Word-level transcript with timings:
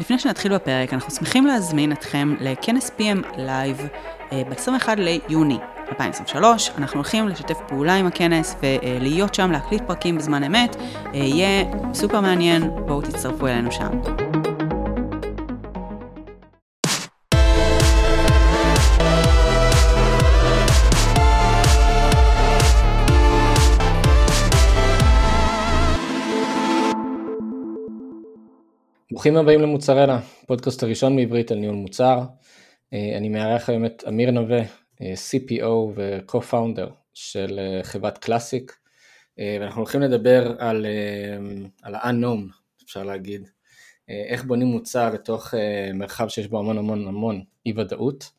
לפני 0.00 0.18
שנתחיל 0.18 0.54
בפרק, 0.54 0.92
אנחנו 0.92 1.10
שמחים 1.10 1.46
להזמין 1.46 1.92
אתכם 1.92 2.34
לכנס 2.40 2.90
PM 2.98 3.36
Live 3.36 3.82
ב-21 4.32 4.88
ליוני 4.96 5.58
2023. 5.88 6.70
אנחנו 6.78 6.96
הולכים 6.96 7.28
לשתף 7.28 7.58
פעולה 7.68 7.94
עם 7.94 8.06
הכנס 8.06 8.56
ולהיות 8.62 9.34
שם, 9.34 9.50
להקליט 9.50 9.82
פרקים 9.86 10.18
בזמן 10.18 10.44
אמת. 10.44 10.76
יהיה 11.12 11.64
סופר 11.94 12.20
מעניין, 12.20 12.70
בואו 12.86 13.02
תצטרפו 13.02 13.46
אלינו 13.46 13.72
שם. 13.72 14.23
ברוכים 29.24 29.36
הבאים 29.36 29.60
למוצרלה, 29.60 30.20
פודקאסט 30.46 30.82
הראשון 30.82 31.16
בעברית 31.16 31.50
על 31.50 31.58
ניהול 31.58 31.76
מוצר. 31.76 32.22
אה, 32.92 33.16
אני 33.16 33.28
מארח 33.28 33.68
היום 33.68 33.84
את 33.84 34.04
אמיר 34.08 34.30
נווה, 34.30 34.60
אה, 35.02 35.12
CPO 35.30 35.66
ו-Co-Founder 35.94 36.90
של 37.14 37.58
אה, 37.58 37.82
חברת 37.82 38.18
קלאסיק, 38.18 38.76
ואנחנו 39.38 39.80
הולכים 39.80 40.00
לדבר 40.00 40.54
על, 40.58 40.86
על 41.82 41.94
ה-unknown, 41.94 42.54
אפשר 42.84 43.04
להגיד, 43.04 43.48
איך 44.08 44.44
בונים 44.44 44.66
מוצר 44.66 45.14
לתוך 45.14 45.54
מרחב 45.94 46.28
שיש 46.28 46.46
בו 46.46 46.58
המון 46.58 46.78
המון 46.78 47.08
המון 47.08 47.42
אי 47.66 47.72
ודאות. 47.76 48.30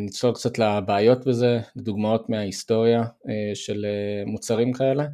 נצלול 0.00 0.34
קצת 0.34 0.58
לבעיות 0.58 1.26
בזה, 1.26 1.60
לדוגמאות 1.76 2.28
מההיסטוריה 2.28 3.02
של 3.54 3.86
מוצרים 4.26 4.72
כאלה, 4.72 5.06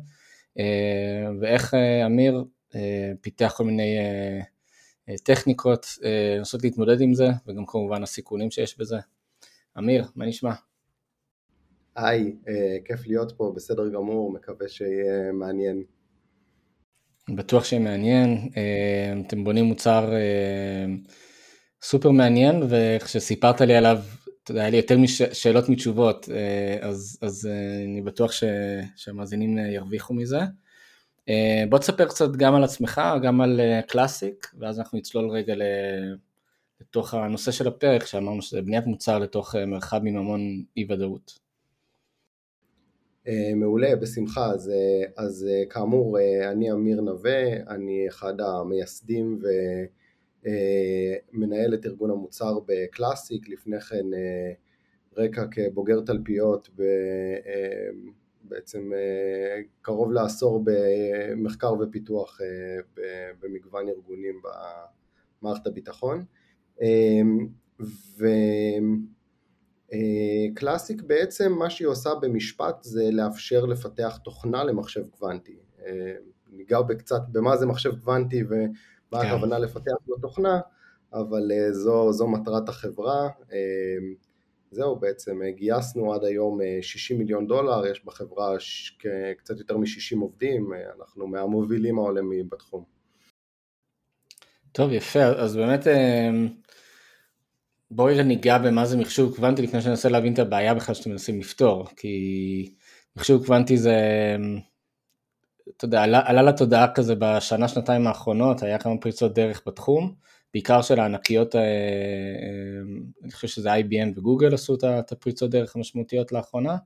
ואיך 1.41 1.75
אמיר 2.07 2.45
פיתח 3.21 3.55
כל 3.57 3.65
מיני 3.65 3.99
אה, 3.99 4.41
אה, 5.09 5.15
טכניקות, 5.25 5.87
אה, 6.05 6.35
לנסות 6.39 6.63
להתמודד 6.65 7.01
עם 7.01 7.15
זה, 7.15 7.29
וגם 7.47 7.67
כמובן 7.67 8.03
הסיכונים 8.03 8.51
שיש 8.51 8.79
בזה. 8.79 8.97
אמיר, 9.79 10.05
מה 10.17 10.27
נשמע? 10.27 10.53
היי, 11.97 12.37
כיף 12.85 13.07
להיות 13.07 13.33
פה, 13.37 13.53
בסדר 13.57 13.89
גמור, 13.89 14.33
מקווה 14.33 14.69
שיהיה 14.69 15.33
מעניין. 15.33 15.83
בטוח 17.35 17.65
שיהיה 17.65 17.83
מעניין, 17.83 18.51
אתם 19.27 19.45
בונים 19.45 19.65
מוצר 19.65 20.13
סופר 21.83 22.11
מעניין, 22.11 22.63
וכשסיפרת 22.69 23.61
לי 23.61 23.77
עליו, 23.77 23.99
אתה 24.43 24.51
יודע, 24.51 24.61
היה 24.61 24.71
לי 24.71 24.77
יותר 24.77 24.97
שאלות 25.33 25.69
מתשובות, 25.69 26.29
אז, 26.81 27.19
אז 27.23 27.49
אני 27.85 28.03
בטוח 28.03 28.33
ש, 28.33 28.45
שהמאזינים 28.97 29.59
ירוויחו 29.59 30.15
מזה. 30.15 30.41
אה, 31.29 31.65
בוא 31.69 31.79
תספר 31.79 32.09
קצת 32.09 32.31
גם 32.37 32.55
על 32.55 32.65
עצמך, 32.65 33.01
גם 33.23 33.41
על 33.41 33.61
קלאסיק, 33.89 34.47
אה, 34.55 34.59
ואז 34.61 34.79
אנחנו 34.79 34.99
נצלול 34.99 35.31
רגע 35.31 35.55
לתוך 36.81 37.15
הנושא 37.15 37.51
של 37.51 37.69
הפרק, 37.69 38.07
שאמרנו 38.07 38.43
שזה 38.43 38.63
בניית 38.63 38.87
מוצר 38.87 39.19
לתוך 39.19 39.57
אה, 39.57 39.67
מרחב 39.67 40.01
עם 40.07 40.17
המון 40.17 40.41
אי 40.77 40.87
ודאות. 40.91 41.45
מעולה, 43.57 43.97
בשמחה. 43.97 44.47
אז, 44.47 44.73
אז 45.17 45.47
כאמור, 45.71 46.19
אני 46.53 46.73
אמיר 46.73 47.01
נווה, 47.01 47.57
אני 47.69 48.09
אחד 48.09 48.35
המייסדים 48.41 49.39
ומנהל 50.43 51.75
את 51.75 51.87
ארגון 51.87 52.11
המוצר 52.11 52.59
בקלאסיק, 52.67 53.49
לפני 53.49 53.81
כן 53.81 54.05
רקע 55.17 55.45
כבוגר 55.51 56.01
תלפיות 56.01 56.69
בעצם 58.49 58.93
אה, 58.95 59.61
קרוב 59.83 60.13
לעשור 60.13 60.65
במחקר 60.65 61.73
ופיתוח 61.81 62.41
אה, 62.41 62.47
במגוון 63.43 63.89
ארגונים 63.89 64.41
במערכת 65.43 65.67
הביטחון. 65.67 66.25
אה, 66.83 67.21
וקלאסיק 70.53 71.03
בעצם 71.03 71.53
מה 71.53 71.71
שהיא 71.71 71.89
עושה 71.89 72.11
במשפט 72.15 72.83
זה 72.83 73.11
לאפשר 73.13 73.65
לפתח 73.65 74.19
תוכנה 74.25 74.65
למחשב 74.65 75.09
קוונטי. 75.09 75.59
ניגע 76.51 76.81
בקצת 76.81 77.23
במה 77.33 77.57
זה 77.57 77.67
מחשב 77.67 78.01
קוונטי 78.01 78.45
ומה 78.49 79.23
כן. 79.23 79.29
הכוונה 79.29 79.59
לפתח 79.59 79.93
לו 80.09 80.17
תוכנה, 80.19 80.61
אבל 81.13 81.51
זו, 81.71 82.13
זו 82.13 82.29
מטרת 82.29 82.69
החברה. 82.69 83.29
זהו 84.75 84.97
בעצם, 84.97 85.43
אה, 85.43 85.51
גייסנו 85.51 86.15
עד 86.15 86.25
היום 86.25 86.59
60 86.83 87.17
אה, 87.17 87.23
מיליון 87.23 87.47
דולר, 87.47 87.87
יש 87.87 88.05
בחברה 88.05 88.57
קצת 89.39 89.59
יותר 89.59 89.77
מ-60 89.77 90.21
עובדים, 90.21 90.73
אה, 90.73 90.79
אנחנו 90.99 91.27
מהמובילים 91.27 91.99
העולמיים 91.99 92.49
בתחום. 92.49 92.85
טוב, 94.73 94.93
יפה, 94.93 95.25
אז 95.25 95.57
באמת 95.57 95.87
בואי 97.91 98.25
ניגע 98.25 98.59
במה 98.59 98.87
זה 98.87 98.97
מחשוב 98.97 99.37
קוונטי 99.37 99.63
לפני 99.63 99.81
שננסה 99.81 100.09
להבין 100.09 100.33
את 100.33 100.39
הבעיה 100.39 100.75
בכלל 100.75 100.95
שאתם 100.95 101.11
מנסים 101.11 101.41
לפתור, 101.41 101.87
כי 101.97 102.75
מחשוב 103.17 103.47
קוונטי 103.47 103.77
זה, 103.77 103.97
אתה 105.77 105.85
יודע, 105.85 106.03
עלה, 106.03 106.21
עלה 106.25 106.43
לתודעה 106.43 106.95
כזה 106.95 107.15
בשנה, 107.19 107.69
שנתיים 107.69 108.07
האחרונות, 108.07 108.63
היה 108.63 108.79
כמה 108.79 108.97
פריצות 109.01 109.35
דרך 109.35 109.63
בתחום, 109.67 110.15
בעיקר 110.55 110.83
של 110.83 111.01
הענקיות, 111.01 111.55
אה, 111.55 111.61
אה, 111.61 111.67
אני 113.23 113.33
חושב 113.33 113.49
שזה 113.49 113.75
IBM 113.75 114.19
וגוגל 114.19 114.55
עשו 114.55 114.75
את 114.75 115.13
הפריצות 115.13 115.51
דרך 115.51 115.77
המשמעותיות 115.77 116.33
לאחרונה, 116.33 116.77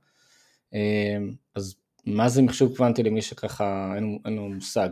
אה, 0.73 1.17
אז 1.55 1.75
מה 2.05 2.29
זה 2.29 2.41
מחשוב 2.41 2.77
קוונטי 2.77 3.03
למי 3.03 3.21
שככה 3.21 3.93
אין 4.25 4.35
לו 4.35 4.49
מושג? 4.49 4.89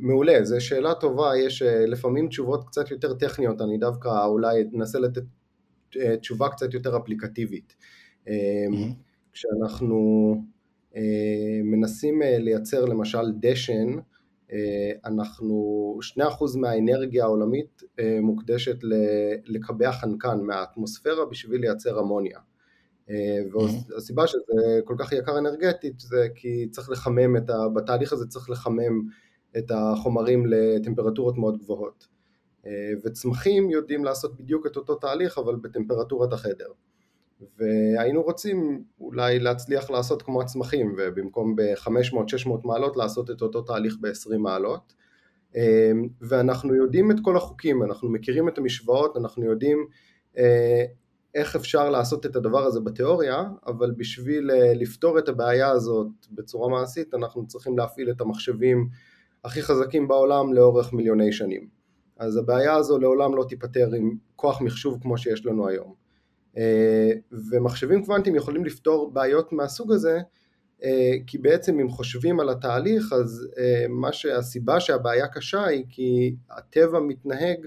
מעולה, 0.00 0.44
זו 0.44 0.60
שאלה 0.60 0.94
טובה, 0.94 1.30
יש 1.46 1.62
לפעמים 1.62 2.28
תשובות 2.28 2.66
קצת 2.66 2.90
יותר 2.90 3.14
טכניות, 3.14 3.60
אני 3.60 3.78
דווקא 3.78 4.24
אולי 4.24 4.64
אנסה 4.74 4.98
לתת 4.98 5.22
תשובה 6.20 6.48
קצת 6.48 6.74
יותר 6.74 6.96
אפליקטיבית. 6.96 7.76
Mm-hmm. 8.24 8.30
כשאנחנו 9.32 10.34
מנסים 11.64 12.22
לייצר 12.22 12.84
למשל 12.84 13.32
דשן, 13.40 13.98
אנחנו, 15.04 15.98
2% 16.16 16.20
מהאנרגיה 16.56 17.24
העולמית 17.24 17.82
אה, 17.98 18.18
מוקדשת 18.22 18.76
לקבע 19.46 19.92
חנקן 19.92 20.40
מהאטמוספירה 20.40 21.26
בשביל 21.26 21.60
לייצר 21.60 22.00
אמוניה. 22.00 22.38
אה, 23.10 23.38
והסיבה 23.90 24.26
שזה 24.26 24.80
כל 24.84 24.94
כך 24.98 25.12
יקר 25.12 25.38
אנרגטית 25.38 26.00
זה 26.00 26.28
כי 26.34 26.68
צריך 26.70 26.90
לחמם 26.90 27.36
את 27.36 27.50
ה... 27.50 27.68
בתהליך 27.68 28.12
הזה 28.12 28.26
צריך 28.26 28.50
לחמם 28.50 29.02
את 29.58 29.70
החומרים 29.70 30.46
לטמפרטורות 30.46 31.38
מאוד 31.38 31.58
גבוהות. 31.58 32.18
וצמחים 33.04 33.70
יודעים 33.70 34.04
לעשות 34.04 34.36
בדיוק 34.36 34.66
את 34.66 34.76
אותו 34.76 34.94
תהליך 34.94 35.38
אבל 35.38 35.56
בטמפרטורת 35.56 36.32
החדר. 36.32 36.66
והיינו 37.58 38.22
רוצים 38.22 38.84
אולי 39.00 39.38
להצליח 39.38 39.90
לעשות 39.90 40.22
כמו 40.22 40.40
הצמחים 40.40 40.94
ובמקום 40.98 41.56
ב-500-600 41.56 42.50
מעלות 42.64 42.96
לעשות 42.96 43.30
את 43.30 43.42
אותו 43.42 43.62
תהליך 43.62 43.96
ב-20 44.00 44.38
מעלות 44.38 44.94
אמ, 45.56 46.08
ואנחנו 46.20 46.74
יודעים 46.74 47.10
את 47.10 47.16
כל 47.22 47.36
החוקים, 47.36 47.82
אנחנו 47.82 48.08
מכירים 48.08 48.48
את 48.48 48.58
המשוואות, 48.58 49.16
אנחנו 49.16 49.44
יודעים 49.44 49.86
אה, 50.38 50.84
איך 51.34 51.56
אפשר 51.56 51.90
לעשות 51.90 52.26
את 52.26 52.36
הדבר 52.36 52.64
הזה 52.64 52.80
בתיאוריה, 52.80 53.44
אבל 53.66 53.90
בשביל 53.96 54.50
אה, 54.50 54.74
לפתור 54.74 55.18
את 55.18 55.28
הבעיה 55.28 55.70
הזאת 55.70 56.08
בצורה 56.30 56.68
מעשית 56.68 57.14
אנחנו 57.14 57.46
צריכים 57.46 57.78
להפעיל 57.78 58.10
את 58.10 58.20
המחשבים 58.20 58.88
הכי 59.44 59.62
חזקים 59.62 60.08
בעולם 60.08 60.52
לאורך 60.52 60.92
מיליוני 60.92 61.32
שנים. 61.32 61.68
אז 62.18 62.36
הבעיה 62.36 62.74
הזו 62.74 62.98
לעולם 62.98 63.36
לא 63.36 63.44
תיפתר 63.48 63.88
עם 63.94 64.16
כוח 64.36 64.60
מחשוב 64.60 64.98
כמו 65.02 65.18
שיש 65.18 65.46
לנו 65.46 65.68
היום. 65.68 66.07
אה, 66.56 67.10
ומחשבים 67.50 68.04
קוונטיים 68.04 68.36
יכולים 68.36 68.64
לפתור 68.64 69.10
בעיות 69.12 69.52
מהסוג 69.52 69.92
הזה 69.92 70.20
אה, 70.84 71.12
כי 71.26 71.38
בעצם 71.38 71.80
אם 71.80 71.88
חושבים 71.88 72.40
על 72.40 72.48
התהליך 72.48 73.12
אז 73.12 73.48
אה, 73.58 73.86
מה 73.88 74.12
שהסיבה 74.12 74.80
שהבעיה 74.80 75.28
קשה 75.28 75.64
היא 75.64 75.84
כי 75.88 76.36
הטבע 76.50 77.00
מתנהג 77.00 77.66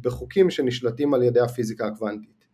בחוקים 0.00 0.50
שנשלטים 0.50 1.14
על 1.14 1.22
ידי 1.22 1.40
הפיזיקה 1.40 1.86
הקוונטית 1.86 2.44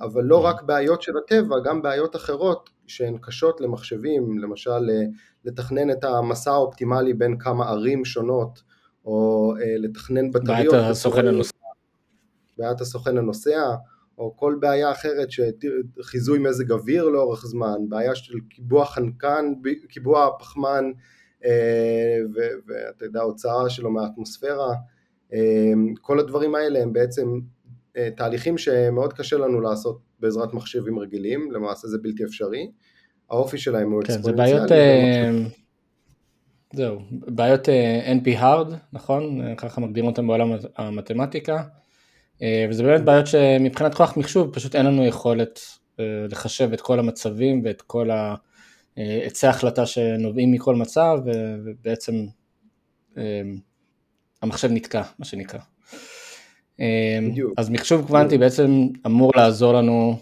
אבל 0.00 0.24
לא 0.24 0.44
רק 0.44 0.62
בעיות 0.62 1.02
של 1.02 1.12
הטבע, 1.18 1.56
גם 1.64 1.82
בעיות 1.82 2.16
אחרות 2.16 2.70
שהן 2.86 3.18
קשות 3.20 3.60
למחשבים, 3.60 4.38
למשל 4.38 4.90
לתכנן 5.44 5.90
את 5.90 6.04
המסע 6.04 6.50
האופטימלי 6.50 7.14
בין 7.14 7.38
כמה 7.38 7.68
ערים 7.68 8.04
שונות 8.04 8.62
או 9.04 9.54
לתכנן 9.78 10.30
בטריות. 10.30 10.72
בעיית 10.74 10.90
הסוכן 10.90 11.26
הנוסע. 11.26 11.57
בעיית 12.58 12.80
הסוכן 12.80 13.18
הנוסע, 13.18 13.74
או 14.18 14.36
כל 14.36 14.56
בעיה 14.60 14.92
אחרת, 14.92 15.28
חיזוי 16.02 16.38
מזג 16.38 16.72
אוויר 16.72 17.08
לאורך 17.08 17.46
זמן, 17.46 17.78
בעיה 17.88 18.14
של 18.14 18.34
קיבוע 18.48 18.84
חנקן, 18.84 19.52
קיבוע 19.88 20.30
פחמן, 20.38 20.84
אה, 21.44 22.18
ואתה 22.66 23.04
יודע, 23.04 23.20
הוצאה 23.20 23.70
שלו 23.70 23.90
מהאטמוספירה, 23.90 24.74
אה, 25.32 25.72
כל 26.00 26.20
הדברים 26.20 26.54
האלה 26.54 26.82
הם 26.82 26.92
בעצם 26.92 27.40
אה, 27.96 28.08
תהליכים 28.16 28.58
שמאוד 28.58 29.12
קשה 29.12 29.36
לנו 29.36 29.60
לעשות 29.60 29.98
בעזרת 30.20 30.54
מחשבים 30.54 30.98
רגילים, 30.98 31.52
למעשה 31.52 31.88
זה 31.88 31.98
בלתי 32.02 32.24
אפשרי, 32.24 32.70
האופי 33.30 33.58
שלהם 33.58 33.92
הוא 33.92 34.02
כן, 34.02 34.12
אקספוננציאלי. 34.12 34.50
זה 34.50 34.66
בעיות... 34.66 35.52
זהו, 36.72 36.98
בעיות 37.10 37.68
NP 38.22 38.40
hard, 38.40 38.74
נכון? 38.92 39.54
ככה 39.56 39.80
מגדירים 39.80 40.10
אותם 40.10 40.26
בעולם 40.26 40.48
המתמטיקה, 40.76 41.62
וזה 42.70 42.82
באמת 42.82 43.04
בעיות 43.04 43.26
שמבחינת 43.26 43.94
כוח 43.94 44.16
מחשוב 44.16 44.54
פשוט 44.54 44.74
אין 44.74 44.86
לנו 44.86 45.06
יכולת 45.06 45.60
לחשב 46.30 46.72
את 46.72 46.80
כל 46.80 46.98
המצבים 46.98 47.62
ואת 47.64 47.82
כל 47.82 48.10
עצי 48.96 49.46
ההחלטה 49.46 49.86
שנובעים 49.86 50.52
מכל 50.52 50.74
מצב, 50.76 51.18
ובעצם 51.64 52.26
המחשב 54.42 54.68
נתקע, 54.72 55.02
מה 55.18 55.24
שנקרא. 55.24 55.60
בדיוק. 57.22 57.52
אז 57.56 57.70
מחשוב 57.70 58.06
קוונטי 58.06 58.38
בעצם 58.38 58.86
אמור 59.06 59.32
לעזור 59.36 59.72
לנו, 59.72 60.18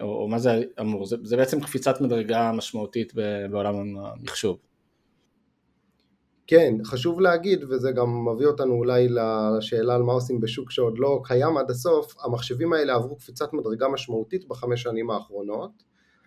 או, 0.00 0.22
או 0.22 0.28
מה 0.28 0.38
זה 0.38 0.62
אמור? 0.80 1.06
זה, 1.06 1.16
זה 1.22 1.36
בעצם 1.36 1.60
קפיצת 1.60 2.00
מדרגה 2.00 2.52
משמעותית 2.52 3.12
בעולם 3.50 3.74
המחשוב. 3.98 4.58
כן, 6.46 6.74
חשוב 6.84 7.20
להגיד, 7.20 7.64
וזה 7.70 7.92
גם 7.92 8.26
מביא 8.26 8.46
אותנו 8.46 8.74
אולי 8.74 9.08
לשאלה 9.58 9.94
על 9.94 10.02
מה 10.02 10.12
עושים 10.12 10.40
בשוק 10.40 10.70
שעוד 10.70 10.98
לא 10.98 11.20
קיים 11.24 11.56
עד 11.56 11.70
הסוף, 11.70 12.14
המחשבים 12.24 12.72
האלה 12.72 12.94
עברו 12.94 13.16
קפיצת 13.16 13.52
מדרגה 13.52 13.88
משמעותית 13.88 14.48
בחמש 14.48 14.82
שנים 14.82 15.10
האחרונות, 15.10 15.70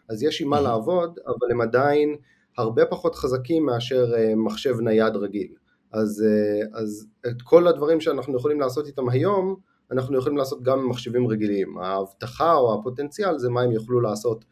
אז 0.10 0.24
יש 0.24 0.42
עם 0.42 0.50
מה 0.50 0.62
לעבוד, 0.62 1.20
אבל 1.28 1.52
הם 1.52 1.62
עדיין 1.62 2.16
הרבה 2.58 2.86
פחות 2.86 3.16
חזקים 3.16 3.66
מאשר 3.66 4.14
אה, 4.18 4.36
מחשב 4.36 4.80
נייד 4.80 5.16
רגיל. 5.16 5.54
אז, 5.92 6.26
אה, 6.28 6.80
אז 6.80 7.08
את 7.28 7.42
כל 7.44 7.68
הדברים 7.68 8.02
שאנחנו 8.02 8.38
יכולים 8.38 8.60
לעשות 8.60 8.88
איתם 8.88 9.10
היום, 9.10 9.56
אנחנו 9.92 10.18
יכולים 10.18 10.38
לעשות 10.38 10.64
גם 10.64 10.80
עם 10.80 10.90
מחשבים 10.90 11.28
רגילים. 11.28 11.78
ההבטחה 11.78 12.54
או 12.54 12.80
הפוטנציאל 12.80 13.38
זה 13.38 13.50
מה 13.50 13.62
הם 13.62 13.72
יוכלו 13.72 14.02
לעשות 14.02 14.46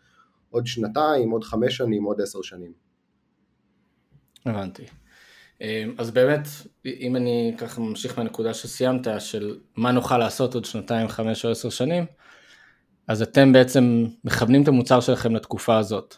עוד 0.49 0.67
שנתיים, 0.67 1.31
עוד 1.31 1.43
חמש 1.43 1.77
שנים, 1.77 2.03
עוד 2.03 2.21
עשר 2.21 2.41
שנים. 2.41 2.73
הבנתי. 4.45 4.85
אמ, 5.61 5.95
אז 5.97 6.11
באמת, 6.11 6.47
אם 6.85 7.15
אני 7.15 7.53
ככה 7.57 7.81
ממשיך 7.81 8.17
מהנקודה 8.17 8.53
שסיימת, 8.53 9.07
של 9.19 9.57
מה 9.75 9.91
נוכל 9.91 10.17
לעשות 10.17 10.53
עוד 10.53 10.65
שנתיים, 10.65 11.07
חמש 11.07 11.45
או 11.45 11.51
עשר 11.51 11.69
שנים, 11.69 12.05
אז 13.07 13.21
אתם 13.21 13.53
בעצם 13.53 14.05
מכוונים 14.23 14.63
את 14.63 14.67
המוצר 14.67 14.99
שלכם 14.99 15.35
לתקופה 15.35 15.77
הזאת. 15.77 16.15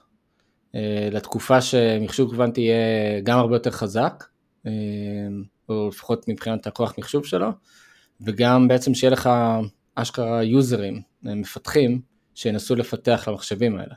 אה, 0.76 1.10
לתקופה 1.12 1.62
שמחשוב 1.62 2.32
קוונטי 2.32 2.62
יהיה 2.62 3.22
גם 3.24 3.40
הרבה 3.40 3.56
יותר 3.56 3.72
חזק, 3.72 4.24
אה, 4.68 4.72
או 5.70 5.88
לפחות 5.88 6.28
מבחינת 6.28 6.68
הכוח 6.68 6.94
מחשוב 6.98 7.26
שלו, 7.26 7.48
וגם 8.22 8.68
בעצם 8.68 8.94
שיהיה 8.94 9.12
לך 9.12 9.30
אשכרה 9.96 10.44
יוזרים, 10.44 11.02
אה, 11.28 11.36
מפתחים, 11.36 12.02
שינסו 12.36 12.76
לפתח 12.76 13.28
למחשבים 13.28 13.78
האלה. 13.78 13.96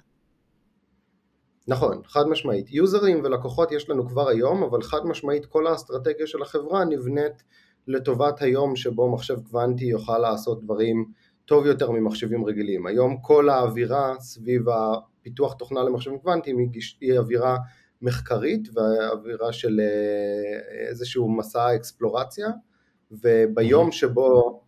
נכון, 1.71 2.01
חד 2.07 2.27
משמעית. 2.29 2.73
יוזרים 2.73 3.21
ולקוחות 3.25 3.73
יש 3.73 3.91
לנו 3.91 4.09
כבר 4.09 4.29
היום, 4.29 4.63
אבל 4.63 4.83
חד 4.83 5.07
משמעית 5.07 5.47
כל 5.47 5.67
האסטרטגיה 5.67 6.27
של 6.27 6.43
החברה 6.43 6.85
נבנית 6.85 7.43
לטובת 7.87 8.43
היום 8.43 8.77
שבו 8.77 9.13
מחשב 9.13 9.37
קוונטי 9.51 9.85
יוכל 9.85 10.19
לעשות 10.19 10.65
דברים 10.65 11.05
טוב 11.45 11.67
יותר 11.67 11.91
ממחשבים 11.91 12.45
רגילים. 12.45 12.87
היום 12.87 13.17
כל 13.23 13.49
האווירה 13.49 14.15
סביב 14.19 14.63
הפיתוח 14.69 15.55
תוכנה 15.55 15.83
למחשבים 15.83 16.19
קוונטיים 16.19 16.59
היא 17.01 17.19
אווירה 17.19 17.57
מחקרית 18.03 18.69
ואווירה 18.75 19.53
של 19.53 19.81
אה, 19.81 20.89
איזשהו 20.89 21.37
מסע 21.37 21.75
אקספלורציה, 21.77 22.49
וביום 23.11 23.93
שבו 23.93 24.61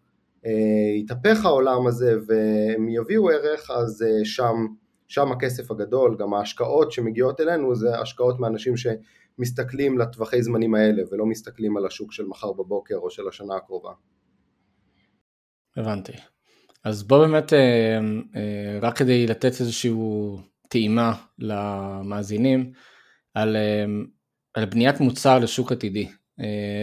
אה, 0.46 0.50
יתהפך 0.96 1.44
העולם 1.44 1.86
הזה 1.86 2.16
והם 2.26 2.88
יביאו 2.88 3.30
ערך, 3.30 3.70
אז 3.70 4.02
אה, 4.02 4.24
שם 4.24 4.66
שם 5.12 5.32
הכסף 5.32 5.70
הגדול, 5.70 6.16
גם 6.18 6.34
ההשקעות 6.34 6.92
שמגיעות 6.92 7.40
אלינו 7.40 7.74
זה 7.74 7.98
השקעות 7.98 8.40
מאנשים 8.40 8.74
שמסתכלים 8.76 9.98
לטווחי 9.98 10.42
זמנים 10.42 10.74
האלה 10.74 11.02
ולא 11.10 11.26
מסתכלים 11.26 11.76
על 11.76 11.86
השוק 11.86 12.12
של 12.12 12.26
מחר 12.26 12.52
בבוקר 12.52 12.96
או 12.96 13.10
של 13.10 13.28
השנה 13.28 13.56
הקרובה. 13.56 13.90
הבנתי. 15.76 16.12
אז 16.84 17.02
בוא 17.02 17.26
באמת, 17.26 17.52
אה, 17.52 17.98
אה, 18.36 18.78
רק 18.82 18.96
כדי 18.96 19.26
לתת 19.26 19.60
איזושהי 19.60 19.92
טעימה 20.68 21.14
למאזינים 21.38 22.72
על, 23.34 23.56
אה, 23.56 23.84
על 24.54 24.64
בניית 24.64 25.00
מוצר 25.00 25.38
לשוק 25.38 25.72
עתידי. 25.72 26.08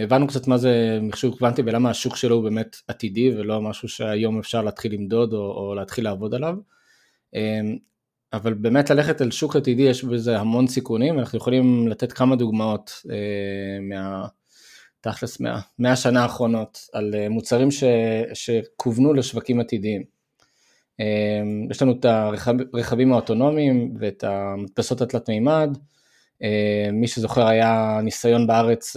הבנו 0.02 0.26
קצת 0.26 0.46
מה 0.46 0.58
זה 0.58 0.98
מחשוב 1.02 1.38
קוונטי 1.38 1.62
ולמה 1.62 1.90
השוק 1.90 2.16
שלו 2.16 2.36
הוא 2.36 2.44
באמת 2.44 2.76
עתידי 2.88 3.36
ולא 3.36 3.60
משהו 3.60 3.88
שהיום 3.88 4.38
אפשר 4.38 4.62
להתחיל 4.62 4.94
למדוד 4.94 5.32
או, 5.32 5.38
או 5.38 5.74
להתחיל 5.74 6.04
לעבוד 6.04 6.34
עליו. 6.34 6.56
אבל 8.32 8.54
באמת 8.54 8.90
ללכת 8.90 9.22
אל 9.22 9.30
שוק 9.30 9.56
עתידי 9.56 9.82
יש 9.82 10.04
בזה 10.04 10.38
המון 10.38 10.66
סיכונים, 10.66 11.18
אנחנו 11.18 11.38
יכולים 11.38 11.88
לתת 11.88 12.12
כמה 12.12 12.36
דוגמאות 12.36 12.92
אה, 13.10 13.80
מה... 13.80 14.26
תכלס 15.00 15.40
מה, 15.40 15.60
מהשנה 15.78 16.22
האחרונות 16.22 16.88
על 16.92 17.14
אה, 17.14 17.28
מוצרים 17.28 17.70
ש, 17.70 17.84
שכוונו 18.34 19.14
לשווקים 19.14 19.60
עתידיים. 19.60 20.02
אה, 21.00 21.42
יש 21.70 21.82
לנו 21.82 21.92
את 21.92 22.04
הרכבים 22.04 23.12
האוטונומיים 23.12 23.94
ואת 24.00 24.24
המדפסות 24.24 25.00
התלת 25.00 25.28
מימד, 25.28 25.78
אה, 26.42 26.88
מי 26.92 27.08
שזוכר 27.08 27.46
היה 27.46 28.00
ניסיון 28.02 28.46
בארץ, 28.46 28.96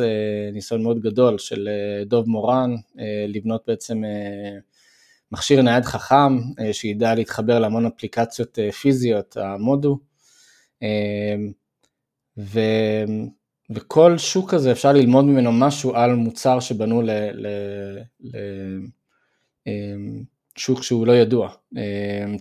ניסיון 0.54 0.84
מאוד 0.84 1.00
גדול 1.00 1.38
של 1.38 1.70
דוב 2.06 2.30
מורן, 2.30 2.76
לבנות 3.28 3.64
בעצם 3.68 4.02
מכשיר 5.34 5.62
נייד 5.62 5.86
חכם 5.86 6.38
אה, 6.60 6.74
שידע 6.74 7.16
להתחבר 7.16 7.60
להמון 7.60 7.86
אפליקציות 7.86 8.60
אה, 8.60 8.72
פיזיות, 8.72 9.38
המודו, 9.38 10.00
אה, 10.84 11.36
ו, 12.38 12.60
וכל 13.70 14.18
שוק 14.18 14.54
כזה 14.54 14.72
אפשר 14.72 14.92
ללמוד 14.92 15.26
ממנו 15.26 15.52
משהו 15.52 15.96
על 15.96 16.16
מוצר 16.16 16.60
שבנו 16.60 17.02
ל, 17.02 17.10
ל, 17.34 17.48
ל, 18.24 18.38
שוק 20.56 20.84
שהוא 20.84 21.08
לא 21.08 21.14
ידוע. 21.14 21.50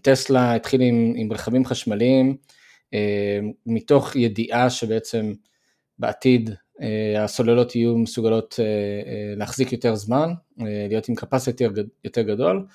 טסלה 0.02 0.54
התחיל 0.54 0.80
עם, 0.80 1.12
עם 1.16 1.32
רכבים 1.32 1.64
חשמליים 1.64 2.36
מתוך 3.66 4.16
ידיעה 4.16 4.70
שבעצם 4.70 5.32
בעתיד 5.98 6.50
הסוללות 7.18 7.76
יהיו 7.76 7.98
מסוגלות 7.98 8.60
להחזיק 9.36 9.72
יותר 9.72 9.94
זמן, 9.94 10.32
להיות 10.58 11.08
עם 11.08 11.14
capacity 11.18 11.80
יותר 12.04 12.22
גדול, 12.22 12.66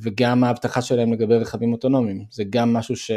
וגם 0.00 0.44
ההבטחה 0.44 0.82
שלהם 0.82 1.12
לגבי 1.12 1.34
רכבים 1.34 1.72
אוטונומיים, 1.72 2.24
זה 2.30 2.44
גם 2.50 2.72
משהו 2.72 2.96
ש... 2.96 3.10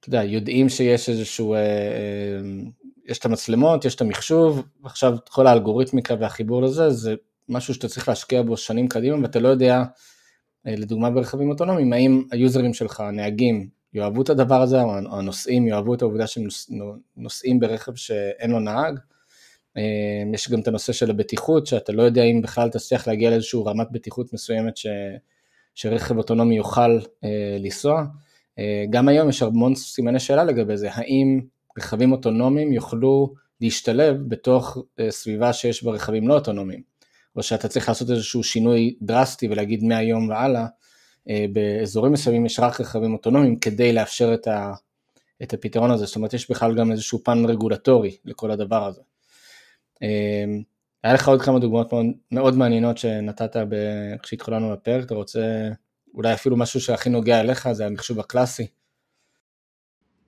אתה 0.00 0.08
יודע, 0.08 0.24
יודעים 0.24 0.68
שיש 0.68 1.08
איזשהו, 1.08 1.54
יש 3.08 3.18
את 3.18 3.24
המצלמות, 3.24 3.84
יש 3.84 3.94
את 3.94 4.00
המחשוב, 4.00 4.62
ועכשיו 4.82 5.16
כל 5.28 5.46
האלגוריתמיקה 5.46 6.14
והחיבור 6.20 6.62
לזה, 6.62 6.90
זה 6.90 7.14
משהו 7.48 7.74
שאתה 7.74 7.88
צריך 7.88 8.08
להשקיע 8.08 8.42
בו 8.42 8.56
שנים 8.56 8.88
קדימה, 8.88 9.22
ואתה 9.22 9.40
לא 9.40 9.48
יודע, 9.48 9.82
לדוגמה 10.64 11.10
ברכבים 11.10 11.50
אוטונומיים, 11.50 11.92
האם 11.92 12.22
היוזרים 12.30 12.74
שלך, 12.74 13.00
הנהגים, 13.00 13.68
יאהבו 13.94 14.22
את 14.22 14.30
הדבר 14.30 14.62
הזה, 14.62 14.80
הנוסעים 15.10 15.66
יאהבו 15.66 15.94
את 15.94 16.02
העובדה 16.02 16.26
שהם 16.26 16.44
נוסעים 17.16 17.60
ברכב 17.60 17.94
שאין 17.94 18.50
לו 18.50 18.60
נהג. 18.60 18.98
אה, 19.76 19.82
יש 20.34 20.50
גם 20.50 20.60
את 20.60 20.68
הנושא 20.68 20.92
של 20.92 21.10
הבטיחות, 21.10 21.66
שאתה 21.66 21.92
לא 21.92 22.02
יודע 22.02 22.22
אם 22.22 22.42
בכלל 22.42 22.70
תצליח 22.70 23.08
להגיע 23.08 23.30
לאיזושהי 23.30 23.60
רמת 23.66 23.86
בטיחות 23.90 24.32
מסוימת 24.32 24.76
ש, 24.76 24.86
שרכב 25.74 26.16
אוטונומי 26.16 26.56
יוכל 26.56 26.98
אה, 27.24 27.56
לנסוע. 27.60 28.04
אה, 28.58 28.84
גם 28.90 29.08
היום 29.08 29.28
יש 29.28 29.42
המון 29.42 29.74
סימני 29.74 30.20
שאלה 30.20 30.44
לגבי 30.44 30.76
זה, 30.76 30.88
האם 30.92 31.40
רכבים 31.78 32.12
אוטונומיים 32.12 32.72
יוכלו 32.72 33.34
להשתלב 33.60 34.16
בתוך 34.28 34.78
אה, 35.00 35.10
סביבה 35.10 35.52
שיש 35.52 35.84
בה 35.84 35.92
רכבים 35.92 36.28
לא 36.28 36.34
אוטונומיים, 36.34 36.82
או 37.36 37.42
שאתה 37.42 37.68
צריך 37.68 37.88
לעשות 37.88 38.10
איזשהו 38.10 38.42
שינוי 38.42 38.96
דרסטי 39.02 39.48
ולהגיד 39.48 39.84
מהיום 39.84 40.28
והלאה, 40.28 40.60
אה, 40.60 40.66
באזורים 41.52 42.12
מסוימים 42.12 42.46
יש 42.46 42.60
רק 42.60 42.80
רכבים 42.80 43.12
אוטונומיים 43.12 43.58
כדי 43.58 43.92
לאפשר 43.92 44.34
את, 44.34 44.46
ה, 44.46 44.72
את 45.42 45.54
הפתרון 45.54 45.90
הזה, 45.90 46.06
זאת 46.06 46.16
אומרת 46.16 46.34
יש 46.34 46.50
בכלל 46.50 46.74
גם 46.74 46.92
איזשהו 46.92 47.18
פן 47.24 47.44
רגולטורי 47.44 48.16
לכל 48.24 48.50
הדבר 48.50 48.86
הזה. 48.86 49.00
אה, 50.02 50.44
היה 51.04 51.14
לך 51.14 51.28
עוד 51.28 51.42
כמה 51.42 51.58
דוגמאות 51.58 51.92
מאוד, 51.92 52.06
מאוד 52.32 52.56
מעניינות 52.56 52.98
שנתת 52.98 53.56
כשהתחולנו 54.22 54.70
בפרק, 54.72 55.04
אתה 55.04 55.14
רוצה 55.14 55.68
אולי 56.14 56.34
אפילו 56.34 56.56
משהו 56.56 56.80
שהכי 56.80 57.10
נוגע 57.10 57.40
אליך, 57.40 57.72
זה 57.72 57.86
המחשוב 57.86 58.20
הקלאסי. 58.20 58.66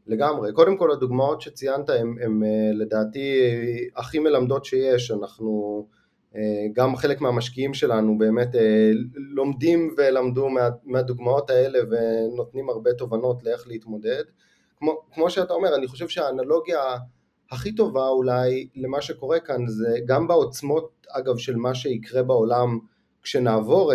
לגמרי, 0.07 0.53
קודם 0.53 0.77
כל 0.79 0.93
הדוגמאות 0.93 1.41
שציינת 1.41 1.91
הן 1.91 2.43
אה, 2.45 2.71
לדעתי 2.75 3.41
הכי 3.97 4.19
מלמדות 4.19 4.65
שיש, 4.65 5.11
אנחנו 5.11 5.87
אה, 5.91 6.04
גם 6.73 6.97
חלק 6.97 7.21
מהמשקיעים 7.21 7.75
שלנו 7.75 8.19
באמת 8.19 8.55
אה, 8.55 8.91
לומדים 9.15 9.95
ולמדו 9.97 10.49
מה, 10.49 10.69
מהדוגמאות 10.85 11.51
האלה 11.51 11.79
ונותנים 11.91 12.71
הרבה 12.71 12.93
תובנות 12.93 13.45
לאיך 13.45 13.69
להתמודד. 13.69 14.23
כמו, 14.77 15.01
כמו 15.15 15.31
שאתה 15.31 15.55
אומר, 15.55 15.75
אני 15.75 15.87
חושב 15.87 16.09
שהאנלוגיה 16.09 16.81
הכי 17.51 17.75
טובה 17.75 18.09
אולי 18.09 18.69
למה 18.77 19.03
שקורה 19.03 19.41
כאן 19.41 19.67
זה 19.67 19.99
גם 20.07 20.29
בעוצמות 20.29 21.07
אגב 21.11 21.37
של 21.37 21.57
מה 21.57 21.75
שיקרה 21.75 22.23
בעולם 22.23 22.79
כשנעבור 23.23 23.95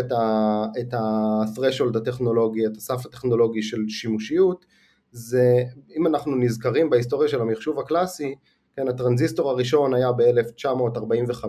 את 0.80 0.94
ה-threshold 0.94 1.98
הטכנולוגי, 1.98 2.66
את 2.66 2.78
הסף 2.78 3.06
הטכנולוגי 3.06 3.62
של 3.62 3.78
שימושיות, 3.88 4.66
זה, 5.12 5.64
אם 5.98 6.08
אנחנו 6.08 6.36
נזכרים 6.36 6.90
בהיסטוריה 6.90 7.30
של 7.30 7.42
המחשוב 7.42 7.80
הקלאסי, 7.80 8.36
כן, 8.76 8.88
הטרנזיסטור 8.88 9.50
הראשון 9.50 9.94
היה 9.94 10.12
ב-1945, 10.12 11.46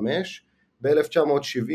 ב-1970 0.80 1.72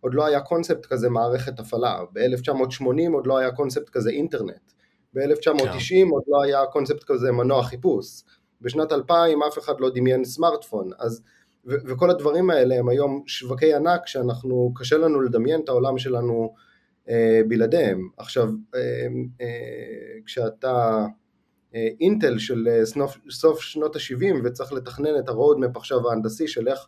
עוד 0.00 0.14
לא 0.14 0.26
היה 0.26 0.40
קונספט 0.40 0.86
כזה 0.86 1.08
מערכת 1.08 1.60
הפעלה, 1.60 2.00
ב-1980 2.12 3.12
עוד 3.12 3.26
לא 3.26 3.38
היה 3.38 3.50
קונספט 3.50 3.88
כזה 3.88 4.10
אינטרנט, 4.10 4.72
ב-1990 5.14 5.88
כן. 5.88 6.08
עוד 6.10 6.22
לא 6.28 6.42
היה 6.42 6.66
קונספט 6.66 7.04
כזה 7.04 7.32
מנוע 7.32 7.62
חיפוש, 7.62 8.22
בשנת 8.60 8.92
2000 8.92 9.42
אף 9.42 9.58
אחד 9.58 9.80
לא 9.80 9.90
דמיין 9.94 10.24
סמארטפון, 10.24 10.90
אז, 10.98 11.22
ו- 11.66 11.86
וכל 11.86 12.10
הדברים 12.10 12.50
האלה 12.50 12.74
הם 12.74 12.88
היום 12.88 13.22
שווקי 13.26 13.74
ענק 13.74 14.06
שאנחנו, 14.06 14.72
קשה 14.74 14.98
לנו 14.98 15.20
לדמיין 15.20 15.60
את 15.60 15.68
העולם 15.68 15.98
שלנו 15.98 16.54
אה, 17.08 17.40
בלעדיהם. 17.48 18.08
עכשיו, 18.16 18.48
אה, 18.74 18.80
אה, 19.40 19.46
כשאתה 20.26 21.06
אה, 21.74 21.88
אינטל 22.00 22.38
של 22.38 22.68
אה, 22.68 22.86
סוף, 22.86 23.18
סוף 23.30 23.60
שנות 23.60 23.96
ה-70 23.96 24.34
וצריך 24.44 24.72
לתכנן 24.72 25.18
את 25.18 25.28
ה 25.28 25.34
roadmap 25.34 25.76
עכשיו 25.76 26.10
ההנדסי 26.10 26.48
של 26.48 26.68
איך 26.68 26.86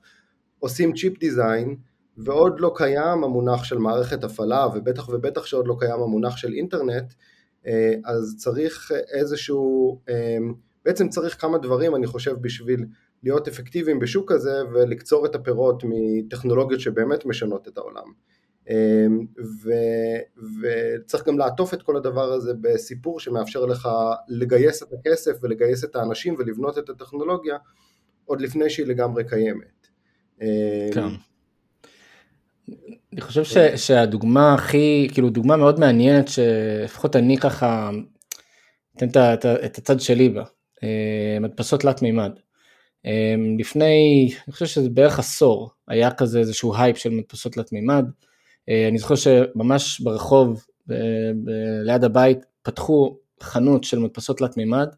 עושים 0.58 0.92
chip 0.94 1.18
design, 1.18 1.76
ועוד 2.16 2.60
לא 2.60 2.72
קיים 2.76 3.24
המונח 3.24 3.64
של 3.64 3.78
מערכת 3.78 4.24
הפעלה, 4.24 4.66
ובטח 4.74 5.08
ובטח 5.08 5.46
שעוד 5.46 5.66
לא 5.66 5.76
קיים 5.78 6.00
המונח 6.00 6.36
של 6.36 6.52
אינטרנט, 6.52 7.12
אה, 7.66 7.94
אז 8.04 8.34
צריך 8.38 8.92
איזשהו, 9.12 10.00
אה, 10.08 10.38
בעצם 10.84 11.08
צריך 11.08 11.40
כמה 11.40 11.58
דברים 11.58 11.94
אני 11.94 12.06
חושב 12.06 12.36
בשביל 12.40 12.86
להיות 13.22 13.48
אפקטיביים 13.48 13.98
בשוק 13.98 14.32
הזה 14.32 14.62
ולקצור 14.72 15.26
את 15.26 15.34
הפירות 15.34 15.82
מטכנולוגיות 15.86 16.80
שבאמת 16.80 17.26
משנות 17.26 17.68
את 17.68 17.78
העולם. 17.78 18.12
אה, 18.70 19.06
ו, 19.64 19.70
וצריך 20.62 21.26
גם 21.26 21.38
לעטוף 21.38 21.74
את 21.74 21.82
כל 21.82 21.96
הדבר 21.96 22.32
הזה 22.32 22.52
בסיפור 22.60 23.20
שמאפשר 23.20 23.66
לך 23.66 23.88
לגייס 24.28 24.82
את 24.82 24.88
הכסף 24.92 25.38
ולגייס 25.42 25.84
את 25.84 25.96
האנשים 25.96 26.34
ולבנות 26.38 26.78
את 26.78 26.88
הטכנולוגיה 26.88 27.56
עוד 28.24 28.40
לפני 28.40 28.70
שהיא 28.70 28.86
לגמרי 28.86 29.24
קיימת. 29.28 29.77
כן. 30.94 31.08
אני 33.12 33.20
חושב 33.20 33.44
ש, 33.44 33.56
שהדוגמה 33.58 34.54
הכי, 34.54 35.08
כאילו 35.12 35.30
דוגמה 35.30 35.56
מאוד 35.56 35.80
מעניינת 35.80 36.28
שלפחות 36.28 37.16
אני 37.16 37.38
ככה 37.38 37.90
אתן 38.96 39.08
את, 39.08 39.46
את 39.46 39.78
הצד 39.78 40.00
שלי 40.00 40.28
בה, 40.28 40.44
אה, 40.82 41.38
מדפסות 41.40 41.80
תלת 41.80 42.02
מימד. 42.02 42.32
אה, 43.06 43.34
לפני, 43.58 44.28
אני 44.46 44.52
חושב 44.52 44.66
שזה 44.66 44.90
בערך 44.90 45.18
עשור, 45.18 45.70
היה 45.88 46.10
כזה 46.10 46.38
איזשהו 46.38 46.76
הייפ 46.76 46.96
של 46.96 47.10
מדפסות 47.10 47.52
תלת 47.52 47.72
מימד. 47.72 48.04
אה, 48.68 48.88
אני 48.88 48.98
זוכר 48.98 49.14
שממש 49.14 50.00
ברחוב, 50.00 50.64
ב, 50.86 50.94
ב, 51.44 51.50
ליד 51.84 52.04
הבית, 52.04 52.38
פתחו 52.62 53.18
חנות 53.42 53.84
של 53.84 53.98
מדפסות 53.98 54.38
תלת 54.38 54.56
מימד, 54.56 54.88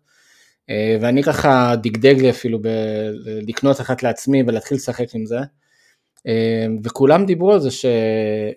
ואני 1.00 1.22
ככה 1.22 1.74
דגדג 1.82 2.20
לי 2.20 2.30
אפילו 2.30 2.58
ב, 2.62 2.68
לקנות 3.24 3.80
אחת 3.80 4.02
לעצמי 4.02 4.42
ולהתחיל 4.46 4.76
לשחק 4.76 5.14
עם 5.14 5.26
זה. 5.26 5.38
אמ, 6.26 6.78
וכולם 6.84 7.26
דיברו 7.26 7.52
על 7.52 7.60
זה 7.60 7.70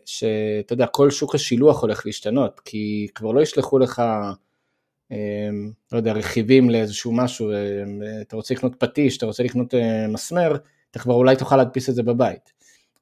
שאתה 0.05 0.74
יודע, 0.74 0.88
כל 0.88 1.12
שוק 1.12 1.36
השילוח 1.36 1.81
הולך 1.81 2.05
להשתנות, 2.05 2.60
כי 2.65 3.07
כבר 3.15 3.31
לא 3.31 3.41
ישלחו 3.41 3.79
לך, 3.79 4.01
אמ, 5.12 5.72
לא 5.91 5.98
יודע, 5.98 6.12
רכיבים 6.12 6.69
לאיזשהו 6.69 7.12
משהו, 7.12 7.51
אתה 8.22 8.36
רוצה 8.36 8.53
לקנות 8.53 8.75
פטיש, 8.79 9.17
אתה 9.17 9.25
רוצה 9.25 9.43
לקנות 9.43 9.74
אה, 9.74 10.07
מסמר, 10.07 10.55
אתה 10.91 11.00
כבר 11.00 11.13
אולי 11.13 11.36
תוכל 11.36 11.57
להדפיס 11.57 11.89
את 11.89 11.95
זה 11.95 12.03
בבית. 12.03 12.53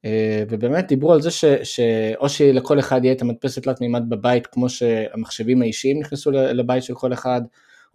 אה, 0.05 0.43
ובאמת 0.49 0.87
דיברו 0.87 1.13
על 1.13 1.21
זה 1.21 1.31
ש, 1.31 1.45
שאו 1.63 2.29
שלכל 2.29 2.79
אחד 2.79 3.03
יהיה 3.03 3.13
את 3.13 3.21
המדפסת 3.21 3.63
תלת 3.63 3.81
מימד 3.81 4.09
בבית, 4.09 4.47
כמו 4.47 4.69
שהמחשבים 4.69 5.61
האישיים 5.61 5.99
נכנסו 5.99 6.31
לבית 6.31 6.83
של 6.83 6.93
כל 6.93 7.13
אחד, 7.13 7.41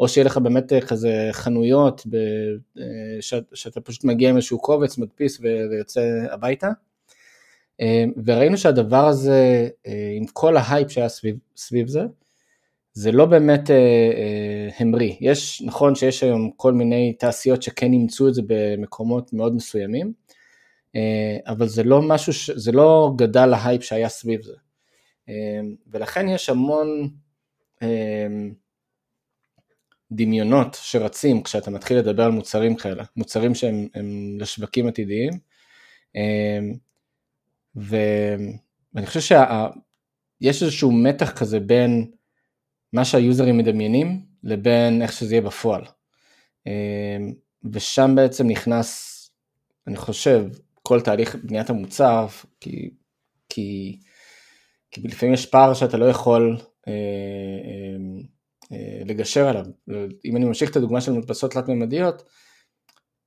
או 0.01 0.09
שיהיה 0.09 0.25
לך 0.25 0.39
באמת 0.39 0.73
אה, 0.73 0.81
כזה 0.81 1.29
חנויות, 1.33 2.03
ב, 2.11 2.17
אה, 2.79 2.85
ש, 3.21 3.35
שאתה 3.55 3.81
פשוט 3.81 4.05
מגיע 4.05 4.31
עם 4.31 4.37
איזשהו 4.37 4.59
קובץ, 4.59 4.99
מדפיס 4.99 5.41
ויוצא 5.41 6.01
הביתה. 6.31 6.71
אה, 7.81 8.05
וראינו 8.25 8.57
שהדבר 8.57 9.07
הזה, 9.07 9.69
עם 10.17 10.27
כל 10.33 10.57
ההייפ 10.57 10.91
שהיה 10.91 11.09
סביב, 11.09 11.37
סביב 11.57 11.89
זה, 11.89 12.01
זה 12.93 13.13
לא 13.13 13.27
באמת 13.27 13.71
המריא. 14.79 15.15
יש, 15.21 15.63
נכון 15.63 15.95
שיש 15.95 16.23
היום 16.23 16.51
כל 16.57 16.73
מיני 16.73 17.13
תעשיות 17.13 17.63
שכן 17.63 17.93
אימצו 17.93 18.29
את 18.29 18.35
זה 18.35 18.43
במקומות 18.47 19.33
מאוד 19.33 19.55
מסוימים, 19.55 20.13
אבל 21.47 21.69
זה 21.69 21.83
לא 21.83 22.03
משהו, 22.03 22.33
ש, 22.33 22.51
זה 22.51 22.73
לא 22.73 23.13
גדל 23.17 23.55
ההייפ 23.55 23.83
שהיה 23.83 24.09
סביב 24.09 24.43
זה. 24.43 24.55
ולכן 25.87 26.29
יש 26.29 26.51
המון 26.51 27.09
דמיונות 30.13 30.79
שרצים 30.83 31.43
כשאתה 31.43 31.71
מתחיל 31.71 31.99
לדבר 31.99 32.23
על 32.23 32.31
מוצרים 32.31 32.77
כאלה, 32.77 33.05
מוצרים 33.17 33.55
שהם 33.55 33.89
לשווקים 34.39 34.89
עתידיים. 34.89 35.33
אמ, 36.15 36.75
ואני 37.75 39.07
חושב 39.07 39.21
שיש 40.41 40.63
איזשהו 40.63 40.93
מתח 40.93 41.31
כזה 41.31 41.61
בין 41.61 42.11
מה 42.93 43.05
שהיוזרים 43.05 43.59
מדמיינים 43.59 44.27
לבין 44.43 45.03
איך 45.03 45.13
שזה 45.13 45.35
יהיה 45.35 45.43
בפועל. 45.43 45.83
אמ, 46.67 47.33
ושם 47.73 48.13
בעצם 48.17 48.47
נכנס, 48.47 49.13
אני 49.87 49.97
חושב, 49.97 50.47
כל 50.83 51.01
תהליך 51.01 51.37
בניית 51.45 51.71
המוצר, 51.71 52.27
כי, 52.61 52.91
כי, 53.49 53.99
כי 54.91 55.01
לפעמים 55.09 55.35
יש 55.35 55.47
פער 55.47 55.75
שאתה 55.75 55.97
לא 55.97 56.05
יכול 56.05 56.57
אה, 56.89 56.93
אה, 56.93 58.23
לגשר 59.07 59.49
עליו. 59.49 59.65
אם 60.25 60.37
אני 60.37 60.45
ממשיך 60.45 60.71
את 60.71 60.77
הדוגמה 60.77 61.01
של 61.01 61.13
מדפסות 61.13 61.53
תלת-ממדיות, 61.53 62.23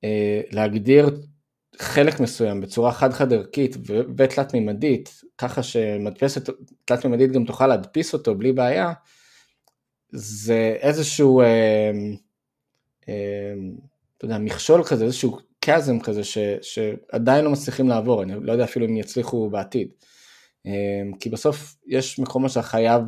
אה, 0.04 0.42
להגדיר 0.52 1.10
חלק 1.78 2.20
מסוים 2.20 2.62
בצורה 2.62 2.92
חד-חד 2.92 3.34
ערכית 3.34 3.78
ותלת-ממדית, 4.18 5.22
ככה 5.38 5.64
שמדפסת 5.64 6.50
תלת-ממדית 6.86 7.32
גם 7.32 7.46
תוכל 7.46 7.68
להדפיס 7.68 8.14
אותו 8.14 8.36
בלי 8.36 8.54
בעיה, 8.54 8.94
זה 10.12 10.78
איזשהו, 10.80 11.42
אה, 11.42 11.92
אתה 14.18 14.26
יודע, 14.26 14.38
מכשול 14.38 14.84
כזה, 14.84 15.06
איזשהו 15.06 15.38
קאזם 15.60 16.00
כזה 16.00 16.24
ש, 16.24 16.38
שעדיין 16.62 17.46
לא 17.46 17.52
מצליחים 17.52 17.90
לעבור, 17.90 18.24
אני 18.24 18.34
לא 18.42 18.52
יודע 18.52 18.64
אפילו 18.64 18.86
אם 18.86 18.98
יצליחו 18.98 19.50
בעתיד. 19.50 19.90
כי 21.20 21.30
בסוף 21.30 21.76
יש 21.88 22.20
מקומות 22.20 22.52
שאתה 22.52 22.62
חייב 22.62 23.02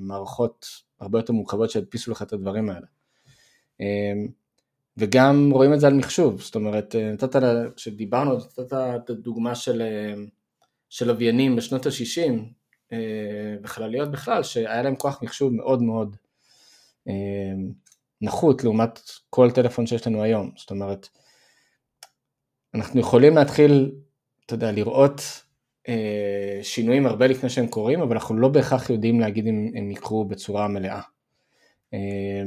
מערכות 0.00 0.66
הרבה 1.02 1.18
יותר 1.18 1.32
מורכבות 1.32 1.70
שידפיסו 1.70 2.10
לך 2.10 2.22
את 2.22 2.32
הדברים 2.32 2.70
האלה. 2.70 2.86
אמ, 3.80 4.28
וגם 4.96 5.50
רואים 5.52 5.74
את 5.74 5.80
זה 5.80 5.86
על 5.86 5.94
מחשוב, 5.94 6.40
זאת 6.42 6.54
אומרת, 6.54 6.94
אה, 6.94 7.12
נתת, 7.12 7.42
כשדיברנו, 7.76 8.36
נתת 8.36 8.72
את 8.72 9.10
הדוגמה 9.10 9.54
של, 9.54 9.82
אה, 9.82 10.14
של 10.88 11.08
לוויינים 11.08 11.56
בשנות 11.56 11.86
ה-60 11.86 12.32
אה, 12.92 13.56
וחלליות 13.62 14.10
בכלל, 14.10 14.42
שהיה 14.42 14.82
להם 14.82 14.96
כוח 14.96 15.22
מחשוב 15.22 15.52
מאוד 15.52 15.82
מאוד 15.82 16.16
נחות 18.20 18.64
לעומת 18.64 19.00
כל 19.30 19.50
טלפון 19.50 19.86
שיש 19.86 20.06
לנו 20.06 20.22
היום, 20.22 20.50
זאת 20.56 20.70
אומרת, 20.70 21.08
אנחנו 22.74 23.00
יכולים 23.00 23.34
להתחיל, 23.34 23.92
אתה 24.46 24.54
יודע, 24.54 24.72
לראות 24.72 25.41
שינויים 26.62 27.06
הרבה 27.06 27.26
לפני 27.26 27.50
שהם 27.50 27.66
קורים, 27.66 28.00
אבל 28.00 28.16
אנחנו 28.16 28.36
לא 28.36 28.48
בהכרח 28.48 28.90
יודעים 28.90 29.20
להגיד 29.20 29.46
אם 29.46 29.70
הם 29.74 29.90
יקרו 29.90 30.24
בצורה 30.24 30.68
מלאה. 30.68 31.00
אה, 31.94 32.42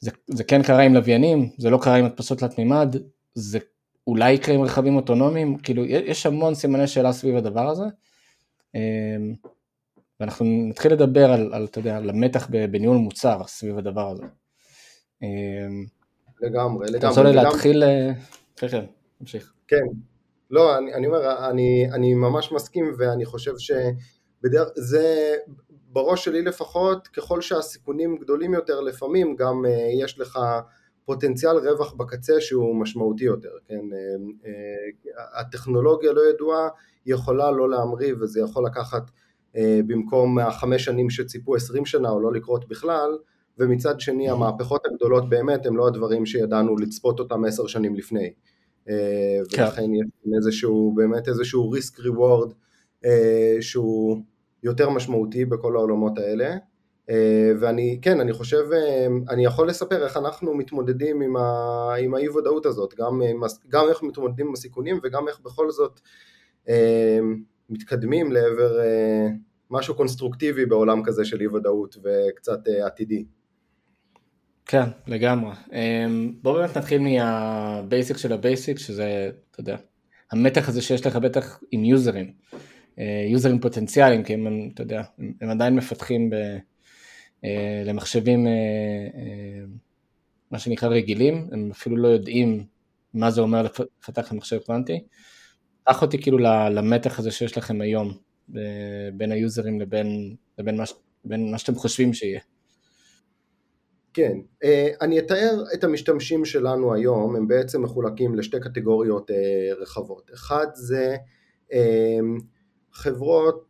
זה, 0.00 0.10
זה 0.26 0.44
כן 0.44 0.62
קרה 0.62 0.82
עם 0.82 0.94
לוויינים, 0.94 1.50
זה 1.58 1.70
לא 1.70 1.78
קרה 1.82 1.96
עם 1.96 2.04
הדפסות 2.04 2.38
תלת 2.38 2.58
מימד, 2.58 2.96
זה 3.34 3.58
אולי 4.06 4.32
יקרה 4.32 4.54
עם 4.54 4.62
רכבים 4.62 4.96
אוטונומיים, 4.96 5.58
כאילו 5.58 5.84
יש 5.84 6.26
המון 6.26 6.54
סימני 6.54 6.86
שאלה 6.86 7.12
סביב 7.12 7.36
הדבר 7.36 7.68
הזה. 7.68 7.84
אה, 8.74 9.16
ואנחנו 10.20 10.46
נתחיל 10.68 10.92
לדבר 10.92 11.32
על, 11.32 11.54
על 11.54 11.64
אתה 11.64 11.78
יודע, 11.78 11.96
על 11.96 12.10
המתח 12.10 12.48
בניהול 12.70 12.96
מוצר 12.96 13.42
סביב 13.46 13.78
הדבר 13.78 14.10
הזה. 14.10 14.24
לגמרי, 16.40 16.86
לגמרי. 16.86 16.98
אתה 16.98 17.08
רוצה 17.08 17.22
להתחיל, 17.22 17.82
כן, 18.56 18.68
כן, 18.68 18.84
נמשיך. 19.20 19.52
כן, 19.68 19.76
לא, 20.50 20.78
אני, 20.78 20.94
אני 20.94 21.06
אומר, 21.06 21.48
אני, 21.50 21.88
אני 21.92 22.14
ממש 22.14 22.52
מסכים 22.52 22.94
ואני 22.98 23.24
חושב 23.24 23.52
שבדרך, 23.58 24.68
זה 24.76 25.36
בראש 25.68 26.24
שלי 26.24 26.42
לפחות, 26.42 27.08
ככל 27.08 27.40
שהסיכונים 27.40 28.16
גדולים 28.16 28.54
יותר 28.54 28.80
לפעמים 28.80 29.36
גם 29.36 29.64
uh, 29.64 30.04
יש 30.04 30.18
לך 30.18 30.38
פוטנציאל 31.04 31.56
רווח 31.56 31.92
בקצה 31.92 32.40
שהוא 32.40 32.76
משמעותי 32.76 33.24
יותר, 33.24 33.52
כן, 33.68 33.74
uh, 33.74 34.46
uh, 34.46 35.40
הטכנולוגיה 35.40 36.12
לא 36.12 36.30
ידועה, 36.30 36.68
היא 37.04 37.14
יכולה 37.14 37.50
לא 37.50 37.70
להמריא 37.70 38.14
וזה 38.20 38.40
יכול 38.40 38.66
לקחת 38.66 39.10
uh, 39.10 39.58
במקום 39.86 40.38
החמש 40.38 40.84
שנים 40.84 41.10
שציפו 41.10 41.54
עשרים 41.54 41.86
שנה 41.86 42.10
או 42.10 42.20
לא 42.20 42.32
לקרות 42.32 42.68
בכלל, 42.68 43.18
ומצד 43.58 44.00
שני 44.00 44.30
המהפכות 44.30 44.86
הגדולות 44.86 45.28
באמת 45.28 45.66
הם 45.66 45.76
לא 45.76 45.86
הדברים 45.86 46.26
שידענו 46.26 46.76
לצפות 46.76 47.20
אותם 47.20 47.44
עשר 47.44 47.66
שנים 47.66 47.94
לפני. 47.94 48.32
אה, 48.88 49.40
כן. 49.50 49.62
ולכן 49.62 49.94
יש 49.94 50.06
איזשהו, 50.36 50.92
באמת 50.96 51.28
איזשהו 51.28 51.70
ריסק 51.70 52.00
ריוורד 52.00 52.52
אה, 53.04 53.56
שהוא 53.60 54.22
יותר 54.62 54.90
משמעותי 54.90 55.44
בכל 55.44 55.76
העולמות 55.76 56.18
האלה. 56.18 56.56
ואני, 57.60 57.98
כן, 58.02 58.20
אני 58.20 58.32
חושב, 58.32 58.64
אני 59.30 59.44
יכול 59.44 59.68
לספר 59.68 60.04
איך 60.04 60.16
אנחנו 60.16 60.54
מתמודדים 60.54 61.22
עם, 61.22 61.36
ה, 61.36 61.94
עם 62.00 62.14
האי 62.14 62.28
ודאות 62.28 62.66
הזאת, 62.66 62.94
גם, 62.98 63.22
גם 63.68 63.84
איך 63.88 64.02
מתמודדים 64.02 64.46
עם 64.46 64.52
הסיכונים 64.52 65.00
וגם 65.02 65.28
איך 65.28 65.40
בכל 65.40 65.70
זאת 65.70 66.00
מתקדמים 67.70 68.32
לעבר 68.32 68.80
משהו 69.70 69.94
קונסטרוקטיבי 69.94 70.66
בעולם 70.66 71.02
כזה 71.04 71.24
של 71.24 71.40
אי 71.40 71.46
ודאות 71.46 71.96
וקצת 72.02 72.68
עתידי. 72.68 73.24
כן, 74.66 74.84
לגמרי. 75.06 75.52
בואו 76.42 76.54
באמת 76.54 76.76
נתחיל 76.76 77.00
מה 77.00 77.33
basic 77.33 78.16
של 78.16 78.32
ה 78.32 78.39
basic, 78.39 78.78
שזה, 78.78 79.30
אתה 79.50 79.60
יודע, 79.60 79.76
המתח 80.32 80.68
הזה 80.68 80.82
שיש 80.82 81.06
לך 81.06 81.16
בטח 81.16 81.60
עם 81.70 81.84
יוזרים, 81.84 82.32
יוזרים 83.30 83.60
פוטנציאליים, 83.60 84.24
כי 84.24 84.34
הם, 84.34 84.70
אתה 84.74 84.82
יודע, 84.82 85.02
הם 85.40 85.50
עדיין 85.50 85.76
מפתחים 85.76 86.30
ב, 86.30 86.36
למחשבים, 87.84 88.46
מה 90.50 90.58
שנקרא 90.58 90.88
רגילים, 90.88 91.48
הם 91.52 91.70
אפילו 91.72 91.96
לא 91.96 92.08
יודעים 92.08 92.64
מה 93.14 93.30
זה 93.30 93.40
אומר 93.40 93.66
לפתח 94.02 94.32
למחשב 94.32 94.58
קוונטי. 94.58 95.00
קח 95.84 96.02
אותי 96.02 96.22
כאילו 96.22 96.38
למתח 96.70 97.18
הזה 97.18 97.30
שיש 97.30 97.58
לכם 97.58 97.80
היום, 97.80 98.12
בין 99.14 99.32
היוזרים 99.32 99.80
לבין, 99.80 100.36
לבין 100.58 100.76
מה, 100.76 100.84
בין 101.24 101.50
מה 101.50 101.58
שאתם 101.58 101.74
חושבים 101.74 102.14
שיהיה. 102.14 102.40
כן, 104.16 104.38
אה, 104.64 104.88
אני 105.00 105.18
אתאר 105.18 105.64
את 105.74 105.84
המשתמשים 105.84 106.44
שלנו 106.44 106.94
היום, 106.94 107.36
הם 107.36 107.48
בעצם 107.48 107.82
מחולקים 107.82 108.34
לשתי 108.34 108.60
קטגוריות 108.60 109.30
אה, 109.30 109.74
רחבות. 109.80 110.30
אחד 110.34 110.66
זה 110.74 111.16
אה, 111.72 112.18
חברות 112.92 113.66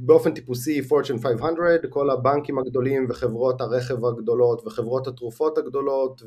באופן 0.00 0.34
טיפוסי 0.34 0.80
Fortune 0.80 1.22
500, 1.22 1.80
כל 1.88 2.10
הבנקים 2.10 2.58
הגדולים 2.58 3.06
וחברות 3.08 3.60
הרכב 3.60 4.04
הגדולות 4.04 4.66
וחברות 4.66 5.06
התרופות 5.06 5.58
הגדולות 5.58 6.22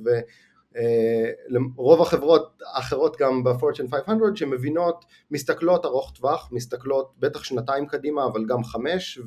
ורוב 1.75 2.01
החברות 2.01 2.62
האחרות 2.74 3.17
גם 3.20 3.43
ב-Fortune 3.43 3.91
500 3.91 4.38
שמבינות, 4.38 5.05
מסתכלות 5.32 5.86
ארוך 5.86 6.12
טווח, 6.15 6.50
מסתכלות 6.51 7.13
בטח 7.20 7.43
שנתיים 7.43 7.88
קדימה 7.88 8.25
אבל 8.25 8.46
גם 8.46 8.63
חמש 8.63 9.20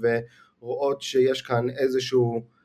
ורואות 0.61 1.03
שיש 1.03 1.43
כאן 1.43 1.71
איזשהו 1.71 2.56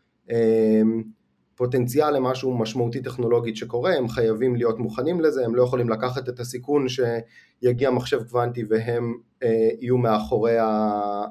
פוטנציאל 1.55 2.15
למשהו 2.15 2.57
משמעותי 2.57 3.01
טכנולוגית 3.01 3.55
שקורה, 3.55 3.93
הם 3.93 4.09
חייבים 4.09 4.55
להיות 4.55 4.79
מוכנים 4.79 5.21
לזה, 5.21 5.45
הם 5.45 5.55
לא 5.55 5.63
יכולים 5.63 5.89
לקחת 5.89 6.29
את 6.29 6.39
הסיכון 6.39 6.85
שיגיע 6.89 7.91
מחשב 7.91 8.23
קוונטי 8.29 8.63
והם 8.69 9.13
אה, 9.43 9.69
יהיו 9.79 9.97
מאחורי 9.97 10.55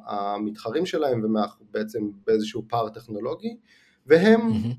המתחרים 0.06 0.86
שלהם 0.86 1.36
ובעצם 1.60 2.10
באיזשהו 2.26 2.62
פער 2.68 2.88
טכנולוגי, 2.88 3.56
והם 4.06 4.40
mm-hmm. 4.40 4.74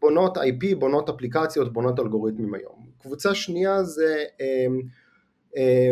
בונות 0.00 0.38
IP, 0.38 0.76
בונות 0.78 1.08
אפליקציות, 1.08 1.72
בונות 1.72 2.00
אלגוריתמים 2.00 2.54
היום. 2.54 2.86
קבוצה 2.98 3.34
שנייה 3.34 3.84
זה 3.84 4.24
אה, 4.40 4.46
אה, 4.46 4.66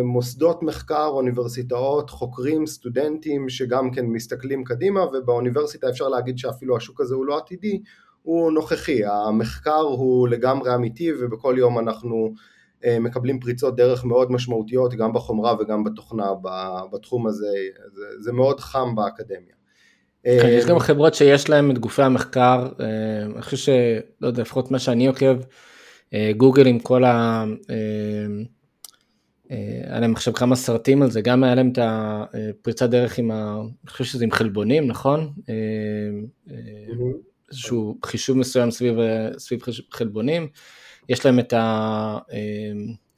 מוסדות 0.04 0.62
מחקר, 0.62 1.06
אוניברסיטאות, 1.06 2.10
חוקרים, 2.10 2.66
סטודנטים 2.66 3.48
שגם 3.48 3.90
כן 3.90 4.06
מסתכלים 4.06 4.64
קדימה 4.64 5.04
ובאוניברסיטה 5.04 5.88
אפשר 5.88 6.08
להגיד 6.08 6.38
שאפילו 6.38 6.76
השוק 6.76 7.00
הזה 7.00 7.14
הוא 7.14 7.26
לא 7.26 7.38
עתידי, 7.38 7.80
הוא 8.22 8.52
נוכחי, 8.52 9.00
המחקר 9.04 9.80
הוא 9.80 10.28
לגמרי 10.28 10.74
אמיתי 10.74 11.12
ובכל 11.20 11.54
יום 11.58 11.78
אנחנו 11.78 12.34
אה, 12.84 12.98
מקבלים 12.98 13.40
פריצות 13.40 13.76
דרך 13.76 14.04
מאוד 14.04 14.32
משמעותיות 14.32 14.94
גם 14.94 15.12
בחומרה 15.12 15.54
וגם 15.60 15.84
בתוכנה 15.84 16.32
בתחום 16.92 17.26
הזה, 17.26 17.46
זה, 17.94 18.04
זה 18.18 18.32
מאוד 18.32 18.60
חם 18.60 18.94
באקדמיה. 18.94 19.54
כן, 20.24 20.48
יש 20.48 20.66
גם 20.66 20.78
חברות 20.78 21.14
שיש 21.14 21.50
להם 21.50 21.70
את 21.70 21.78
גופי 21.78 22.02
המחקר, 22.02 22.68
אני 23.34 23.42
חושב 23.42 23.56
שלא 23.56 24.26
יודע, 24.26 24.42
לפחות 24.42 24.70
מה 24.70 24.78
שאני 24.78 25.06
עוקב, 25.06 25.36
גוגל 26.36 26.66
עם 26.66 26.78
כל 26.78 27.04
ה... 27.04 27.44
אה, 29.50 29.80
היה 29.84 30.00
להם 30.00 30.12
עכשיו 30.12 30.34
כמה 30.34 30.56
סרטים 30.56 31.02
על 31.02 31.10
זה, 31.10 31.20
גם 31.20 31.44
היה 31.44 31.54
להם 31.54 31.72
את 31.72 31.78
הפריצת 31.82 32.90
דרך 32.90 33.18
עם 33.18 33.30
ה... 33.30 33.60
אני 33.60 33.90
חושב 33.90 34.04
שזה 34.04 34.24
עם 34.24 34.30
חלבונים, 34.30 34.86
נכון? 34.86 35.32
אה, 35.48 35.54
אה, 36.50 36.56
איזשהו 37.50 37.98
חישוב 38.04 38.38
מסוים 38.38 38.70
סביב, 38.70 38.96
סביב 39.38 39.60
חלבונים. 39.92 40.48
יש 41.08 41.26
להם 41.26 41.38
את 41.38 41.54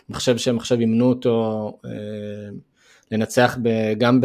המחשב 0.09 0.37
שהם 0.37 0.57
עכשיו 0.57 0.81
אימנו 0.81 1.09
אותו 1.09 1.79
לנצח 3.11 3.59
ב, 3.63 3.69
גם 3.99 4.21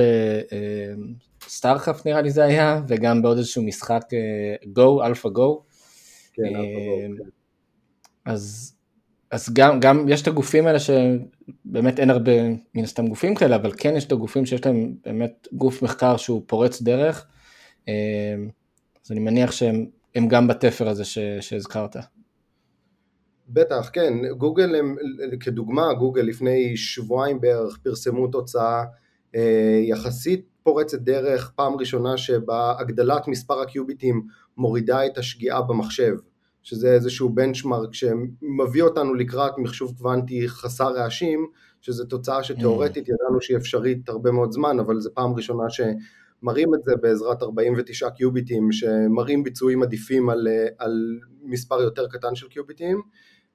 ב 1.45 1.51
StarCraft 1.51 2.07
נראה 2.07 2.21
לי 2.21 2.31
זה 2.31 2.43
היה, 2.43 2.81
וגם 2.87 3.21
בעוד 3.21 3.37
איזשהו 3.37 3.63
משחק 3.63 4.03
גו, 4.73 5.03
אלפא 5.03 5.29
גו. 5.29 5.63
כן, 6.33 6.43
אלפא 6.43 6.59
גו. 6.59 7.17
כן. 7.17 7.29
אז 8.25 8.74
אז 9.35 9.49
גם, 9.53 9.79
גם 9.79 10.09
יש 10.09 10.21
את 10.21 10.27
הגופים 10.27 10.67
האלה 10.67 10.79
שבאמת 10.79 11.99
אין 11.99 12.09
הרבה 12.09 12.31
מן 12.75 12.83
הסתם 12.83 13.07
גופים 13.07 13.35
כאלה, 13.35 13.55
אבל 13.55 13.71
כן 13.77 13.93
יש 13.95 14.05
את 14.05 14.11
הגופים 14.11 14.45
שיש 14.45 14.65
להם 14.65 14.95
באמת 15.05 15.47
גוף 15.53 15.81
מחקר 15.81 16.17
שהוא 16.17 16.43
פורץ 16.47 16.81
דרך, 16.81 17.25
אמ, 17.87 17.93
אז 19.05 19.11
אני 19.11 19.19
מניח 19.19 19.51
שהם 19.51 20.27
גם 20.27 20.47
בתפר 20.47 20.89
הזה 20.89 21.05
ש, 21.05 21.17
שהזכרת. 21.39 21.95
בטח, 23.49 23.89
כן, 23.93 24.13
גוגל 24.37 24.75
הם, 24.75 24.95
כדוגמה, 25.39 25.93
גוגל 25.93 26.21
לפני 26.21 26.77
שבועיים 26.77 27.41
בערך 27.41 27.77
פרסמו 27.83 28.27
תוצאה 28.27 28.83
אה, 29.35 29.79
יחסית 29.83 30.45
פורצת 30.63 30.99
דרך, 30.99 31.51
פעם 31.55 31.73
ראשונה 31.75 32.17
שבה 32.17 32.73
הגדלת 32.79 33.27
מספר 33.27 33.61
הקיוביטים 33.61 34.27
מורידה 34.57 35.05
את 35.05 35.17
השגיאה 35.17 35.61
במחשב. 35.61 36.15
שזה 36.65 36.93
איזשהו 36.93 37.29
בנצ'מרק 37.29 37.93
שמביא 37.93 38.83
אותנו 38.83 39.13
לקראת 39.13 39.57
מחשוב 39.57 39.93
קוונטי 39.97 40.47
חסר 40.49 40.93
רעשים, 40.93 41.47
שזו 41.81 42.05
תוצאה 42.05 42.43
שתאורטית 42.43 43.07
mm. 43.07 43.11
ידענו 43.11 43.41
שהיא 43.41 43.57
אפשרית 43.57 44.09
הרבה 44.09 44.31
מאוד 44.31 44.51
זמן, 44.51 44.79
אבל 44.79 44.99
זו 44.99 45.09
פעם 45.13 45.33
ראשונה 45.33 45.63
שמראים 45.69 46.75
את 46.75 46.83
זה 46.83 46.95
בעזרת 46.95 47.43
49 47.43 48.09
קיוביטים, 48.09 48.71
שמראים 48.71 49.43
ביצועים 49.43 49.83
עדיפים 49.83 50.29
על, 50.29 50.47
על 50.77 51.19
מספר 51.43 51.81
יותר 51.81 52.07
קטן 52.07 52.35
של 52.35 52.47
קיוביטים. 52.47 53.01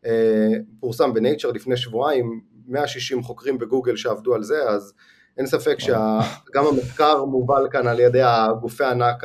אה, 0.06 0.52
פורסם 0.80 1.14
בנייצ'ר 1.14 1.50
לפני 1.50 1.76
שבועיים, 1.76 2.40
160 2.66 3.22
חוקרים 3.22 3.58
בגוגל 3.58 3.96
שעבדו 3.96 4.34
על 4.34 4.42
זה, 4.42 4.68
אז 4.68 4.92
אין 5.38 5.46
ספק 5.46 5.78
שגם 5.78 6.66
המחקר 6.66 7.24
מובל 7.24 7.66
כאן 7.70 7.86
על 7.86 8.00
ידי 8.00 8.22
הגופי 8.22 8.84
הענק 8.84 9.22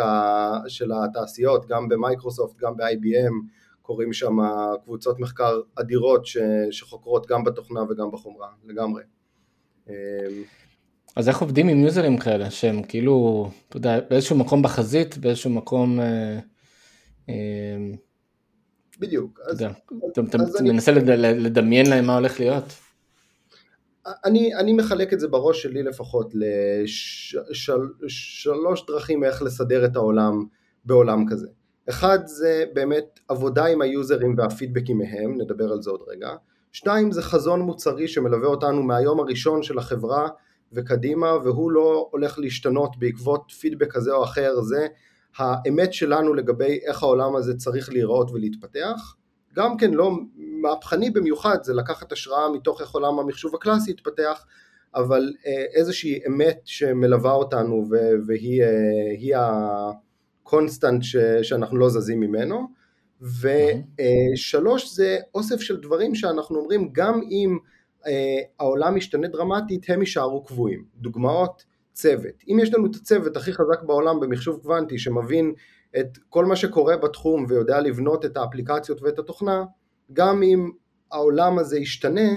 של 0.67 0.91
התעשיות, 0.91 1.65
גם 1.67 1.89
במייקרוסופט, 1.89 2.58
גם 2.58 2.78
ב-IBM, 2.78 3.64
קורים 3.86 4.13
שם 4.13 4.38
קבוצות 4.84 5.19
מחקר 5.19 5.62
אדירות 5.76 6.26
ש, 6.26 6.38
שחוקרות 6.71 7.28
גם 7.28 7.43
בתוכנה 7.43 7.84
וגם 7.89 8.12
בחומרה, 8.12 8.48
לגמרי. 8.65 9.04
אמ, 9.89 9.93
אז 11.15 11.30
איך 11.30 11.41
עובדים 11.41 11.67
עם 11.67 11.80
יוזרים 11.80 12.17
כאלה, 12.17 12.52
שהם 12.52 12.84
כאילו, 12.84 13.48
אתה 13.69 13.78
יודע, 13.78 14.00
באיזשהו 14.10 14.38
מקום 14.38 14.62
בחזית, 14.62 15.17
באיזשהו 15.17 15.50
מקום... 15.50 16.00
אה, 16.00 16.39
אה, 17.30 17.78
בדיוק. 19.00 19.39
אתה 19.43 19.52
יודע, 19.52 19.71
אתה 20.21 20.38
מנסה 20.62 20.91
לדמיין 21.21 21.89
להם 21.89 22.06
מה 22.06 22.15
הולך 22.15 22.39
להיות? 22.39 22.63
אני, 24.26 24.56
אני 24.56 24.74
מחלק 24.74 25.13
את 25.13 25.19
זה 25.19 25.28
בראש 25.28 25.63
שלי 25.63 25.84
לפחות 25.84 26.34
לשלוש 28.02 28.86
דרכים 28.88 29.24
איך 29.24 29.41
לסדר 29.41 29.86
את 29.86 29.95
העולם 29.95 30.45
בעולם 30.86 31.26
כזה. 31.30 31.48
אחד 31.89 32.19
זה 32.26 32.65
באמת 32.74 33.19
עבודה 33.28 33.65
עם 33.65 33.82
היוזרים 33.82 34.36
והפידבקים 34.38 34.98
מהם, 34.98 35.41
נדבר 35.41 35.71
על 35.71 35.82
זה 35.82 35.89
עוד 35.89 36.02
רגע. 36.08 36.30
שתיים 36.71 37.12
זה 37.12 37.21
חזון 37.21 37.62
מוצרי 37.62 38.08
שמלווה 38.08 38.48
אותנו 38.48 38.84
מהיום 38.84 39.19
הראשון 39.19 39.63
של 39.63 39.78
החברה 39.78 40.28
וקדימה 40.74 41.34
והוא 41.43 41.71
לא 41.71 42.08
הולך 42.12 42.39
להשתנות 42.39 42.98
בעקבות 43.00 43.52
פידבק 43.60 43.91
כזה 43.91 44.13
או 44.13 44.24
אחר, 44.24 44.62
זה 44.62 44.88
האמת 45.38 45.93
שלנו 45.93 46.34
לגבי 46.34 46.80
איך 46.88 47.04
העולם 47.04 47.36
הזה 47.36 47.58
צריך 47.58 47.89
להיראות 47.89 48.32
ולהתפתח. 48.32 49.15
גם 49.56 49.78
כן 49.78 49.91
לא 49.91 50.12
מהפכני 50.62 51.10
במיוחד, 51.10 51.58
זה 51.63 51.74
לקחת 51.74 52.12
השראה 52.12 52.50
מתוך 52.50 52.82
איך 52.82 52.91
עולם 52.91 53.19
המחשוב 53.19 53.56
הקלאסי 53.56 53.91
התפתח, 53.91 54.45
אבל 54.95 55.34
אה, 55.48 55.65
איזושהי 55.74 56.19
אמת 56.28 56.62
שמלווה 56.65 57.32
אותנו 57.32 57.89
והיא 58.28 59.36
ה... 59.36 59.91
קונסטנט 60.46 61.04
ש, 61.04 61.16
שאנחנו 61.42 61.78
לא 61.78 61.90
זזים 61.90 62.20
ממנו, 62.20 62.68
ושלוש 63.22 64.96
זה 64.96 65.18
אוסף 65.36 65.60
של 65.60 65.82
דברים 65.82 66.16
שאנחנו 66.16 66.60
אומרים 66.60 66.90
גם 66.92 67.22
אם 67.32 67.58
אה, 68.08 68.40
העולם 68.60 68.96
משתנה 68.96 69.28
דרמטית 69.28 69.86
הם 69.90 70.00
יישארו 70.00 70.44
קבועים, 70.44 70.86
דוגמאות 70.96 71.64
צוות, 71.94 72.44
אם 72.48 72.60
יש 72.62 72.74
לנו 72.74 72.86
את 72.86 72.96
הצוות 72.96 73.38
הכי 73.38 73.54
חזק 73.54 73.84
בעולם 73.84 74.20
במחשוב 74.20 74.60
קוונטי 74.62 75.00
שמבין 75.00 75.54
את 76.00 76.18
כל 76.30 76.46
מה 76.46 76.56
שקורה 76.56 76.98
בתחום 76.98 77.46
ויודע 77.50 77.80
לבנות 77.80 78.26
את 78.26 78.38
האפליקציות 78.38 79.02
ואת 79.02 79.20
התוכנה, 79.20 79.64
גם 80.14 80.44
אם 80.44 80.72
העולם 81.12 81.60
הזה 81.60 81.80
ישתנה, 81.80 82.32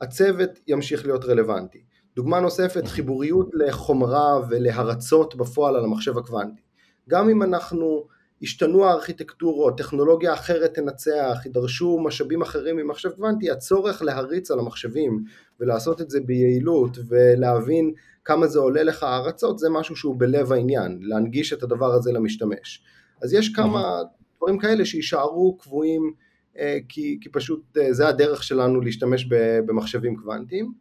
הצוות 0.00 0.50
ימשיך 0.66 1.06
להיות 1.06 1.24
רלוונטי. 1.24 1.82
דוגמה 2.16 2.40
נוספת, 2.40 2.86
חיבוריות 2.86 3.50
לחומרה 3.54 4.40
ולהרצות 4.48 5.36
בפועל 5.36 5.76
על 5.76 5.84
המחשב 5.84 6.18
הקוונטי. 6.18 6.67
גם 7.08 7.28
אם 7.28 7.42
אנחנו 7.42 8.06
השתנו 8.42 8.84
הארכיטקטורות, 8.84 9.78
טכנולוגיה 9.78 10.34
אחרת 10.34 10.74
תנצח, 10.74 11.38
יידרשו 11.44 11.98
משאבים 11.98 12.42
אחרים 12.42 12.76
ממחשב 12.76 13.10
קוונטי, 13.10 13.50
הצורך 13.50 14.02
להריץ 14.02 14.50
על 14.50 14.58
המחשבים 14.58 15.24
ולעשות 15.60 16.00
את 16.00 16.10
זה 16.10 16.20
ביעילות 16.20 16.98
ולהבין 17.08 17.92
כמה 18.24 18.46
זה 18.46 18.58
עולה 18.58 18.82
לך 18.82 19.02
הרצות, 19.02 19.58
זה 19.58 19.68
משהו 19.70 19.96
שהוא 19.96 20.16
בלב 20.18 20.52
העניין, 20.52 20.98
להנגיש 21.02 21.52
את 21.52 21.62
הדבר 21.62 21.92
הזה 21.92 22.12
למשתמש. 22.12 22.82
אז 23.22 23.32
יש 23.32 23.48
כמה 23.54 24.02
דברים 24.36 24.58
כאלה 24.58 24.84
שיישארו 24.84 25.56
קבועים, 25.58 26.12
אה, 26.58 26.78
כי, 26.88 27.18
כי 27.20 27.28
פשוט 27.28 27.78
אה, 27.78 27.92
זה 27.92 28.08
הדרך 28.08 28.42
שלנו 28.42 28.80
להשתמש 28.80 29.26
במחשבים 29.66 30.16
קוונטיים, 30.16 30.72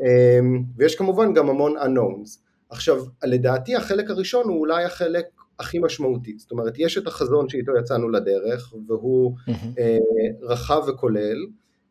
אה, 0.00 0.38
ויש 0.76 0.94
כמובן 0.94 1.34
גם 1.34 1.48
המון 1.48 1.76
unknowns. 1.76 2.38
עכשיו, 2.70 3.04
לדעתי 3.24 3.76
החלק 3.76 4.10
הראשון 4.10 4.48
הוא 4.48 4.58
אולי 4.58 4.84
החלק 4.84 5.26
הכי 5.58 5.78
משמעותי, 5.78 6.38
זאת 6.38 6.50
אומרת, 6.50 6.74
יש 6.78 6.98
את 6.98 7.06
החזון 7.06 7.48
שאיתו 7.48 7.72
יצאנו 7.80 8.08
לדרך, 8.08 8.74
והוא 8.86 9.34
אה, 9.78 9.98
רחב 10.42 10.82
וכולל, 10.88 11.46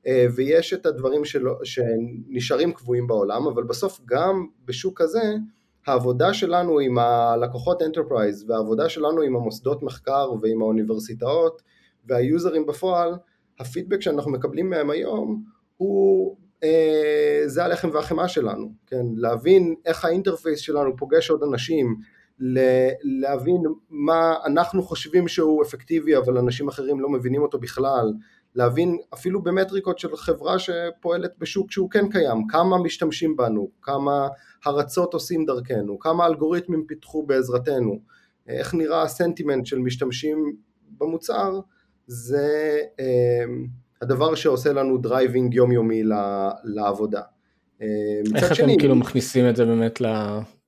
אה, 0.07 0.25
ויש 0.35 0.73
את 0.73 0.85
הדברים 0.85 1.25
שלו, 1.25 1.53
שנשארים 1.63 2.73
קבועים 2.73 3.07
בעולם, 3.07 3.47
אבל 3.47 3.63
בסוף 3.63 4.01
גם 4.05 4.45
בשוק 4.65 5.01
הזה, 5.01 5.33
העבודה 5.87 6.33
שלנו 6.33 6.79
עם 6.79 6.97
הלקוחות 6.97 7.81
enterprise 7.81 8.45
והעבודה 8.49 8.89
שלנו 8.89 9.21
עם 9.21 9.35
המוסדות 9.35 9.83
מחקר 9.83 10.31
ועם 10.41 10.61
האוניברסיטאות 10.61 11.61
והיוזרים 12.07 12.65
בפועל, 12.65 13.13
הפידבק 13.59 14.01
שאנחנו 14.01 14.31
מקבלים 14.31 14.69
מהם 14.69 14.89
היום 14.89 15.43
הוא, 15.77 16.35
אה, 16.63 17.43
זה 17.45 17.65
הלחם 17.65 17.89
והחמאה 17.93 18.27
שלנו, 18.27 18.71
כן, 18.87 19.05
להבין 19.15 19.75
איך 19.85 20.05
ה 20.05 20.11
interface 20.11 20.59
שלנו 20.59 20.97
פוגש 20.97 21.29
עוד 21.29 21.43
אנשים, 21.43 21.95
להבין 23.03 23.63
מה 23.89 24.35
אנחנו 24.45 24.83
חושבים 24.83 25.27
שהוא 25.27 25.63
אפקטיבי 25.63 26.17
אבל 26.17 26.37
אנשים 26.37 26.67
אחרים 26.67 26.99
לא 26.99 27.09
מבינים 27.09 27.41
אותו 27.41 27.59
בכלל, 27.59 28.13
להבין 28.55 28.97
אפילו 29.13 29.43
במטריקות 29.43 29.99
של 29.99 30.15
חברה 30.15 30.59
שפועלת 30.59 31.31
בשוק 31.39 31.71
שהוא 31.71 31.89
כן 31.89 32.09
קיים, 32.09 32.47
כמה 32.47 32.77
משתמשים 32.77 33.37
בנו, 33.37 33.69
כמה 33.81 34.27
הרצות 34.65 35.13
עושים 35.13 35.45
דרכנו, 35.45 35.99
כמה 35.99 36.25
אלגוריתמים 36.25 36.85
פיתחו 36.87 37.25
בעזרתנו, 37.25 37.99
איך 38.47 38.73
נראה 38.73 39.01
הסנטימנט 39.01 39.65
של 39.65 39.79
משתמשים 39.79 40.55
במוצר, 40.97 41.59
זה 42.07 42.79
אה, 42.99 43.45
הדבר 44.01 44.35
שעושה 44.35 44.73
לנו 44.73 44.97
driving 44.97 45.53
יומיומי 45.53 46.03
לעבודה. 46.63 47.21
אה, 47.81 47.87
איך 48.35 48.51
אתם 48.51 48.79
כאילו 48.79 48.95
מכניסים 48.95 49.49
את 49.49 49.55
זה 49.55 49.65
באמת 49.65 50.01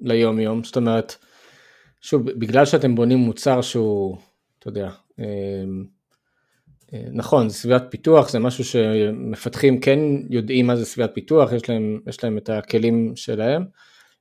ליום 0.01 0.39
יום? 0.39 0.63
זאת 0.63 0.77
אומרת, 0.77 1.15
שוב, 2.01 2.31
בגלל 2.31 2.65
שאתם 2.65 2.95
בונים 2.95 3.17
מוצר 3.17 3.61
שהוא, 3.61 4.17
אתה 4.59 4.67
יודע, 4.67 4.89
אה, 5.19 5.25
אה, 6.93 7.03
נכון, 7.11 7.49
זה 7.49 7.55
סביבת 7.55 7.83
פיתוח, 7.89 8.29
זה 8.29 8.39
משהו 8.39 8.63
שמפתחים 8.63 9.79
כן 9.79 9.99
יודעים 10.29 10.67
מה 10.67 10.75
זה 10.75 10.85
סביבת 10.85 11.11
פיתוח, 11.13 11.51
יש 11.51 11.69
להם, 11.69 11.99
יש 12.07 12.23
להם 12.23 12.37
את 12.37 12.49
הכלים 12.49 13.15
שלהם, 13.15 13.65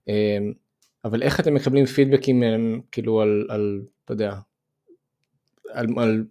אה, 0.09 0.39
אבל 1.05 1.23
איך 1.23 1.41
אתם 1.41 1.55
מקבלים 1.55 1.87
פידבקים 1.87 2.41
מהם, 2.41 2.81
כאילו 2.93 3.21
על, 3.21 3.47
על 3.49 3.83
אתה 4.05 4.13
יודע, 4.13 4.35
על, 5.73 5.87
על, 5.97 6.25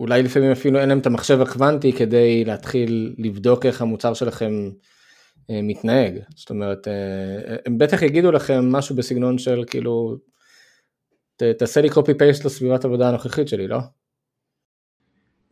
אולי 0.00 0.22
לפעמים 0.22 0.50
אפילו 0.50 0.78
אין 0.80 0.88
להם 0.88 0.98
את 0.98 1.06
המחשב 1.06 1.40
הקוונטי 1.40 1.92
כדי 1.92 2.44
להתחיל 2.44 3.14
לבדוק 3.18 3.66
איך 3.66 3.82
המוצר 3.82 4.14
שלכם 4.14 4.70
מתנהג, 5.48 6.18
זאת 6.36 6.50
אומרת, 6.50 6.88
הם 7.66 7.78
בטח 7.78 8.02
יגידו 8.02 8.32
לכם 8.32 8.72
משהו 8.72 8.96
בסגנון 8.96 9.38
של 9.38 9.64
כאילו, 9.66 10.18
תעשה 11.36 11.80
לי 11.80 11.88
copy 11.88 12.12
paste 12.20 12.44
לסביבת 12.44 12.84
עבודה 12.84 13.08
הנוכחית 13.08 13.48
שלי, 13.48 13.68
לא? 13.68 13.78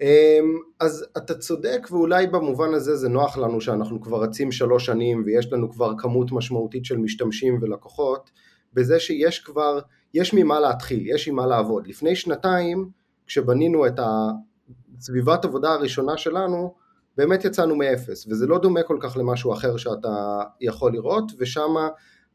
אמ, 0.01 0.59
אז 0.81 1.07
אתה 1.17 1.35
צודק 1.35 1.87
ואולי 1.91 2.27
במובן 2.27 2.75
הזה 2.75 2.97
זה 2.97 3.09
נוח 3.09 3.39
לנו 3.39 3.61
שאנחנו 3.61 4.01
כבר 4.01 4.23
רצים 4.23 4.53
שלוש 4.53 4.87
שנים 4.87 5.23
ויש 5.27 5.53
לנו 5.53 5.71
כבר 5.71 5.93
כמות 5.99 6.33
משמעותית 6.33 6.85
של 6.85 6.97
משתמשים 6.97 7.59
ולקוחות 7.63 8.31
בזה 8.73 9.01
שיש 9.01 9.39
כבר, 9.39 9.79
יש 10.15 10.35
ממה 10.35 10.61
להתחיל, 10.61 11.07
יש 11.07 11.29
עם 11.29 11.35
מה 11.35 11.47
לעבוד. 11.47 11.87
לפני 11.87 12.17
שנתיים 12.17 12.91
כשבנינו 13.27 13.87
את 13.87 14.01
הסביבת 14.99 15.45
עבודה 15.45 15.73
הראשונה 15.73 16.17
שלנו 16.17 16.75
באמת 17.17 17.45
יצאנו 17.45 17.77
מאפס 17.77 18.27
וזה 18.27 18.47
לא 18.47 18.59
דומה 18.59 18.83
כל 18.83 18.99
כך 19.01 19.17
למשהו 19.17 19.53
אחר 19.53 19.77
שאתה 19.77 20.43
יכול 20.61 20.93
לראות 20.93 21.33
ושם 21.39 21.75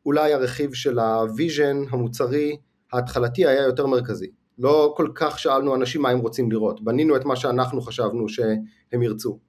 אולי 0.05 0.33
הרכיב 0.33 0.73
של 0.73 0.99
ה 0.99 1.10
vision 1.10 1.77
המוצרי 1.89 2.57
ההתחלתי 2.93 3.45
היה 3.45 3.63
יותר 3.63 3.85
מרכזי. 3.85 4.27
לא 4.59 4.93
כל 4.97 5.09
כך 5.15 5.39
שאלנו 5.39 5.75
אנשים 5.75 6.01
מה 6.01 6.09
הם 6.09 6.19
רוצים 6.19 6.51
לראות, 6.51 6.83
בנינו 6.83 7.15
את 7.15 7.25
מה 7.25 7.35
שאנחנו 7.35 7.81
חשבנו 7.81 8.29
שהם 8.29 9.03
ירצו. 9.03 9.39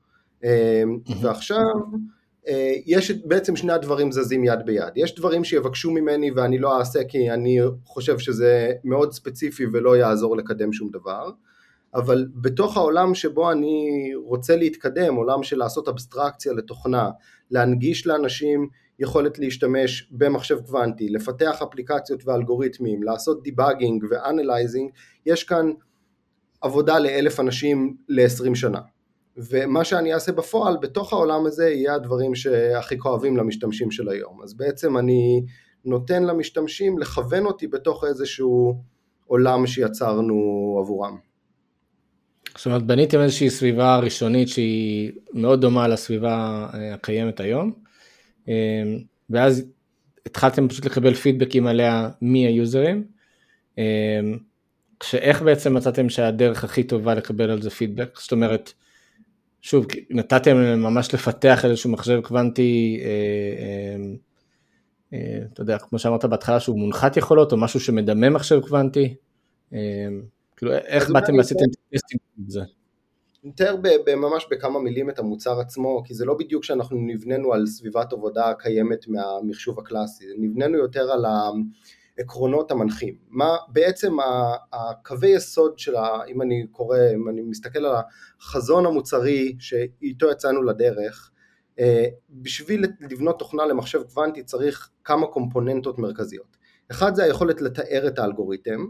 אמ, 0.45 0.49
ועכשיו 1.21 1.59
אה, 2.49 2.73
יש 2.87 3.11
בעצם 3.11 3.57
שני 3.57 3.73
הדברים 3.73 4.13
זזים 4.13 4.45
יד 4.45 4.67
ביד. 4.67 4.93
יש 4.97 5.15
דברים 5.15 5.45
שיבקשו 5.45 5.91
ממני 5.91 6.31
ואני 6.31 6.59
לא 6.59 6.79
אעשה 6.79 7.05
כי 7.05 7.31
אני 7.31 7.59
חושב 7.85 8.19
שזה 8.19 8.73
מאוד 8.85 9.13
ספציפי 9.13 9.65
ולא 9.73 9.97
יעזור 9.97 10.37
לקדם 10.37 10.73
שום 10.73 10.91
דבר, 10.91 11.31
אבל 11.95 12.27
בתוך 12.35 12.77
העולם 12.77 13.15
שבו 13.15 13.53
אני 13.53 14.11
רוצה 14.25 14.57
להתקדם, 14.57 15.15
עולם 15.15 15.43
של 15.43 15.59
לעשות 15.59 15.89
אבסטרקציה 15.89 16.53
לתוכנה, 16.53 17.11
להנגיש 17.51 18.07
לאנשים 18.07 18.69
יכולת 19.01 19.39
להשתמש 19.39 20.09
במחשב 20.11 20.61
קוונטי, 20.61 21.09
לפתח 21.09 21.63
אפליקציות 21.63 22.23
ואלגוריתמים, 22.27 23.03
לעשות 23.03 23.43
debugging 23.43 24.05
ו 24.11 24.18
analyzing, 24.18 24.91
יש 25.27 25.45
כאן 25.45 25.71
עבודה 26.61 26.99
לאלף 26.99 27.41
אנשים 27.41 27.97
ל-20 28.09 28.55
שנה. 28.55 28.81
ומה 29.37 29.85
שאני 29.85 30.15
אעשה 30.15 30.33
בפועל 30.33 30.77
בתוך 30.83 31.13
העולם 31.13 31.47
הזה 31.47 31.71
יהיה 31.71 31.95
הדברים 31.95 32.35
שהכי 32.35 32.99
כואבים 32.99 33.37
למשתמשים 33.37 33.91
של 33.91 34.09
היום. 34.09 34.43
אז 34.43 34.55
בעצם 34.55 34.99
אני 34.99 35.45
נותן 35.85 36.23
למשתמשים 36.23 36.99
לכוון 36.99 37.47
אותי 37.47 37.67
בתוך 37.67 38.05
איזשהו 38.05 38.83
עולם 39.27 39.67
שיצרנו 39.67 40.35
עבורם. 40.83 41.17
זאת 42.57 42.67
אומרת 42.67 42.83
בניתם 42.83 43.21
איזושהי 43.21 43.51
סביבה 43.51 43.99
ראשונית 43.99 44.49
שהיא 44.49 45.13
מאוד 45.33 45.61
דומה 45.61 45.89
לסביבה 45.89 46.67
אה, 46.75 46.95
הקיימת 46.95 47.41
היום, 47.41 47.73
ואז 49.31 49.65
התחלתם 50.27 50.69
פשוט 50.69 50.85
לקבל 50.85 51.15
פידבקים 51.15 51.67
עליה 51.67 52.09
מהיוזרים, 52.21 53.05
אמ, 53.79 54.39
כשאיך 55.01 55.43
בעצם 55.43 55.75
מצאתם 55.75 56.09
שהדרך 56.09 56.65
הכי 56.65 56.83
טובה 56.83 57.15
לקבל 57.15 57.51
על 57.51 57.63
זה 57.63 57.71
פידבק, 57.71 58.19
זאת 58.21 58.33
אומרת, 58.33 58.73
שוב, 59.63 59.87
נתתם 60.11 60.57
ממש 60.57 61.15
לפתח 61.15 61.65
איזשהו 61.65 61.91
מחשב 61.91 62.21
קוונטי, 62.21 63.01
אה, 63.05 63.97
אמ, 63.97 64.17
אה, 65.13 65.39
אתה 65.53 65.61
יודע, 65.63 65.79
כמו 65.79 65.99
שאמרת 65.99 66.25
בהתחלה, 66.25 66.61
שהוא 66.61 66.79
מונחת 66.79 67.17
יכולות, 67.17 67.53
או 67.53 67.57
משהו 67.57 67.81
שמדמה 67.81 68.31
מחשב 68.31 68.61
קוונטי, 68.61 69.15
כאילו, 70.57 70.73
איך 70.73 71.11
באתם 71.11 71.37
ועשיתם 71.37 71.65
טסטים 71.95 72.19
זה? 72.49 72.61
נתאר 73.45 73.77
ממש 74.17 74.47
בכמה 74.51 74.79
מילים 74.79 75.11
את 75.11 75.19
המוצר 75.19 75.61
עצמו, 75.61 76.03
כי 76.05 76.15
זה 76.15 76.25
לא 76.25 76.35
בדיוק 76.35 76.65
שאנחנו 76.65 76.97
נבננו 77.01 77.53
על 77.53 77.67
סביבת 77.67 78.13
עבודה 78.13 78.53
קיימת 78.59 79.09
מהמחשוב 79.09 79.79
הקלאסי, 79.79 80.25
נבננו 80.39 80.79
יותר 80.79 81.13
על 81.13 81.25
העקרונות 82.19 82.71
המנחים. 82.71 83.15
מה 83.29 83.57
בעצם 83.69 84.17
הקווי 84.73 85.29
יסוד 85.29 85.79
של, 85.79 85.97
ה, 85.97 86.25
אם 86.29 86.43
אני 86.43 86.67
קורא, 86.71 86.99
אם 87.15 87.29
אני 87.29 87.43
מסתכל 87.43 87.87
על 87.87 87.95
החזון 88.41 88.87
המוצרי 88.87 89.57
שאיתו 89.59 90.31
יצאנו 90.31 90.63
לדרך, 90.63 91.31
אה, 91.79 92.07
בשביל 92.31 92.85
לבנות 93.01 93.39
תוכנה 93.39 93.67
למחשב 93.67 94.03
קוונטי 94.03 94.43
צריך 94.43 94.91
כמה 95.05 95.27
קומפוננטות 95.27 95.99
מרכזיות. 95.99 96.57
אחד 96.91 97.15
זה 97.15 97.25
היכולת 97.25 97.61
לתאר 97.61 98.09
את 98.09 98.19
האלגוריתם, 98.19 98.87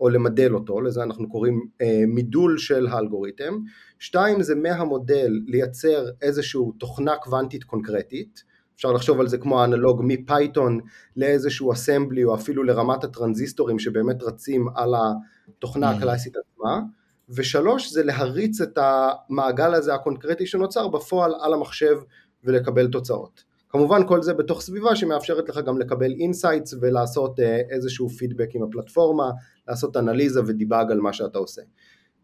או 0.00 0.08
למדל 0.08 0.54
אותו, 0.54 0.80
לזה 0.80 1.02
אנחנו 1.02 1.28
קוראים 1.28 1.66
אה, 1.80 2.02
מידול 2.06 2.58
של 2.58 2.86
האלגוריתם. 2.86 3.54
שתיים 3.98 4.42
זה 4.42 4.54
מהמודל 4.54 5.30
לייצר 5.46 6.06
איזושהי 6.22 6.60
תוכנה 6.78 7.16
קוונטית 7.16 7.64
קונקרטית, 7.64 8.44
אפשר 8.76 8.92
לחשוב 8.92 9.20
על 9.20 9.28
זה 9.28 9.38
כמו 9.38 9.60
האנלוג 9.60 10.02
מפייתון 10.04 10.80
לאיזשהו 11.16 11.72
אסמבלי 11.72 12.24
או 12.24 12.34
אפילו 12.34 12.62
לרמת 12.62 13.04
הטרנזיסטורים 13.04 13.78
שבאמת 13.78 14.22
רצים 14.22 14.68
על 14.74 14.94
התוכנה 14.94 15.92
mm. 15.92 15.96
הקלאסית 15.96 16.34
עצמה. 16.36 16.80
ושלוש 17.28 17.92
זה 17.92 18.02
להריץ 18.02 18.60
את 18.60 18.78
המעגל 18.78 19.74
הזה 19.74 19.94
הקונקרטי 19.94 20.46
שנוצר 20.46 20.88
בפועל 20.88 21.34
על 21.40 21.54
המחשב 21.54 21.98
ולקבל 22.44 22.88
תוצאות. 22.88 23.44
כמובן 23.74 24.06
כל 24.06 24.22
זה 24.22 24.34
בתוך 24.34 24.60
סביבה 24.60 24.96
שמאפשרת 24.96 25.48
לך 25.48 25.58
גם 25.58 25.78
לקבל 25.78 26.12
insights 26.12 26.74
ולעשות 26.80 27.40
אה, 27.40 27.60
איזשהו 27.70 28.08
פידבק 28.08 28.48
עם 28.54 28.62
הפלטפורמה, 28.62 29.30
לעשות 29.68 29.96
אנליזה 29.96 30.40
ו 30.46 30.53
debug 30.53 30.90
על 30.90 31.00
מה 31.00 31.12
שאתה 31.12 31.38
עושה. 31.38 31.62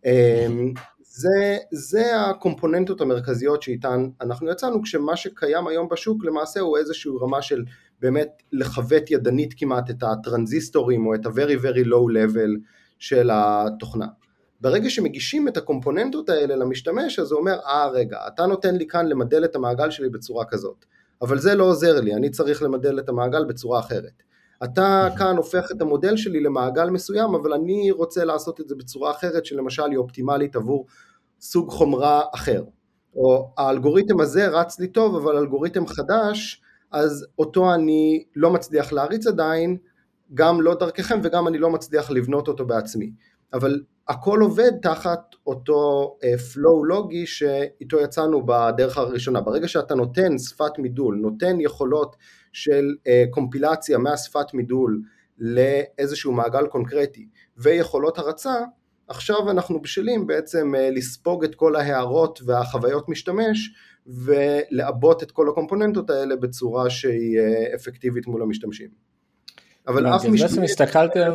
אמ, 0.04 0.72
זה, 1.02 1.56
זה 1.72 2.20
הקומפוננטות 2.20 3.00
המרכזיות 3.00 3.62
שאיתן 3.62 4.08
אנחנו 4.20 4.50
יצאנו, 4.50 4.82
כשמה 4.82 5.16
שקיים 5.16 5.66
היום 5.66 5.88
בשוק 5.88 6.24
למעשה 6.24 6.60
הוא 6.60 6.78
איזושהי 6.78 7.12
רמה 7.22 7.42
של 7.42 7.64
באמת 8.00 8.42
לחווט 8.52 9.10
ידנית 9.10 9.54
כמעט 9.56 9.90
את 9.90 10.02
הטרנזיסטורים 10.02 11.06
או 11.06 11.14
את 11.14 11.26
ה-very 11.26 11.62
very 11.62 11.86
low 11.86 12.12
level 12.14 12.60
של 12.98 13.30
התוכנה. 13.32 14.06
ברגע 14.60 14.90
שמנגישים 14.90 15.48
את 15.48 15.56
הקומפוננטות 15.56 16.28
האלה 16.28 16.56
למשתמש, 16.56 17.18
אז 17.18 17.32
הוא 17.32 17.40
אומר, 17.40 17.58
אה 17.66 17.88
רגע, 17.88 18.18
אתה 18.26 18.46
נותן 18.46 18.76
לי 18.76 18.86
כאן 18.86 19.06
למדל 19.06 19.44
את 19.44 19.56
המעגל 19.56 19.90
שלי 19.90 20.08
בצורה 20.08 20.44
כזאת, 20.44 20.84
אבל 21.22 21.38
זה 21.38 21.54
לא 21.54 21.64
עוזר 21.64 22.00
לי, 22.00 22.14
אני 22.14 22.30
צריך 22.30 22.62
למדל 22.62 22.98
את 22.98 23.08
המעגל 23.08 23.44
בצורה 23.44 23.80
אחרת. 23.80 24.22
אתה 24.64 25.08
כאן 25.18 25.36
הופך 25.36 25.68
את 25.72 25.80
המודל 25.80 26.16
שלי 26.16 26.40
למעגל 26.40 26.90
מסוים, 26.90 27.34
אבל 27.34 27.52
אני 27.52 27.90
רוצה 27.90 28.24
לעשות 28.24 28.60
את 28.60 28.68
זה 28.68 28.74
בצורה 28.74 29.10
אחרת, 29.10 29.46
שלמשל 29.46 29.90
היא 29.90 29.98
אופטימלית 29.98 30.56
עבור 30.56 30.86
סוג 31.40 31.70
חומרה 31.70 32.22
אחר. 32.34 32.64
או 33.14 33.52
האלגוריתם 33.58 34.20
הזה 34.20 34.48
רץ 34.48 34.80
לי 34.80 34.88
טוב, 34.88 35.16
אבל 35.16 35.36
אלגוריתם 35.36 35.86
חדש, 35.86 36.62
אז 36.90 37.26
אותו 37.38 37.74
אני 37.74 38.24
לא 38.36 38.50
מצליח 38.50 38.92
להריץ 38.92 39.26
עדיין, 39.26 39.76
גם 40.34 40.60
לא 40.60 40.74
דרככם 40.74 41.20
וגם 41.22 41.48
אני 41.48 41.58
לא 41.58 41.70
מצליח 41.70 42.10
לבנות 42.10 42.48
אותו 42.48 42.66
בעצמי. 42.66 43.12
אבל 43.52 43.80
הכל 44.10 44.40
עובד 44.40 44.72
תחת 44.82 45.34
אותו 45.46 46.16
uh, 46.20 46.54
flow 46.54 46.84
לוגי 46.84 47.26
שאיתו 47.26 48.00
יצאנו 48.00 48.46
בדרך 48.46 48.98
הראשונה. 48.98 49.40
ברגע 49.40 49.68
שאתה 49.68 49.94
נותן 49.94 50.38
שפת 50.38 50.78
מידול, 50.78 51.18
נותן 51.22 51.60
יכולות 51.60 52.16
של 52.52 52.84
uh, 52.98 53.30
קומפילציה 53.30 53.98
מהשפת 53.98 54.54
מידול 54.54 55.02
לאיזשהו 55.38 56.32
מעגל 56.32 56.66
קונקרטי 56.66 57.28
ויכולות 57.56 58.18
הרצה, 58.18 58.54
עכשיו 59.08 59.50
אנחנו 59.50 59.82
בשלים 59.82 60.26
בעצם 60.26 60.74
uh, 60.74 60.78
לספוג 60.96 61.44
את 61.44 61.54
כל 61.54 61.76
ההערות 61.76 62.40
והחוויות 62.44 63.08
משתמש 63.08 63.70
ולעבות 64.06 65.22
את 65.22 65.30
כל 65.30 65.48
הקומפוננטות 65.48 66.10
האלה 66.10 66.36
בצורה 66.36 66.90
שהיא 66.90 67.38
אפקטיבית 67.74 68.26
מול 68.26 68.42
המשתמשים. 68.42 68.88
אבל 69.88 70.06
אף 70.06 70.24
משתמש... 70.24 70.42
בעצם 70.42 70.62
הסתכלתם... 70.62 71.32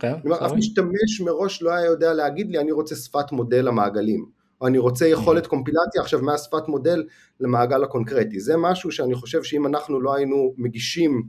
כן, 0.00 0.20
כלומר, 0.22 0.46
אף 0.46 0.52
משתמש 0.52 1.20
מראש 1.20 1.62
לא 1.62 1.70
היה 1.70 1.86
יודע 1.86 2.12
להגיד 2.12 2.50
לי 2.50 2.58
אני 2.58 2.72
רוצה 2.72 2.94
שפת 2.96 3.32
מודל 3.32 3.64
למעגלים, 3.64 4.26
או 4.60 4.66
אני 4.66 4.78
רוצה 4.78 5.06
יכולת 5.06 5.46
קומפילציה 5.46 6.02
עכשיו 6.02 6.22
מהשפת 6.22 6.68
מודל 6.68 7.04
למעגל 7.40 7.84
הקונקרטי. 7.84 8.40
זה 8.40 8.56
משהו 8.56 8.90
שאני 8.92 9.14
חושב 9.14 9.42
שאם 9.42 9.66
אנחנו 9.66 10.00
לא 10.00 10.14
היינו 10.14 10.54
מנגישים 10.56 11.22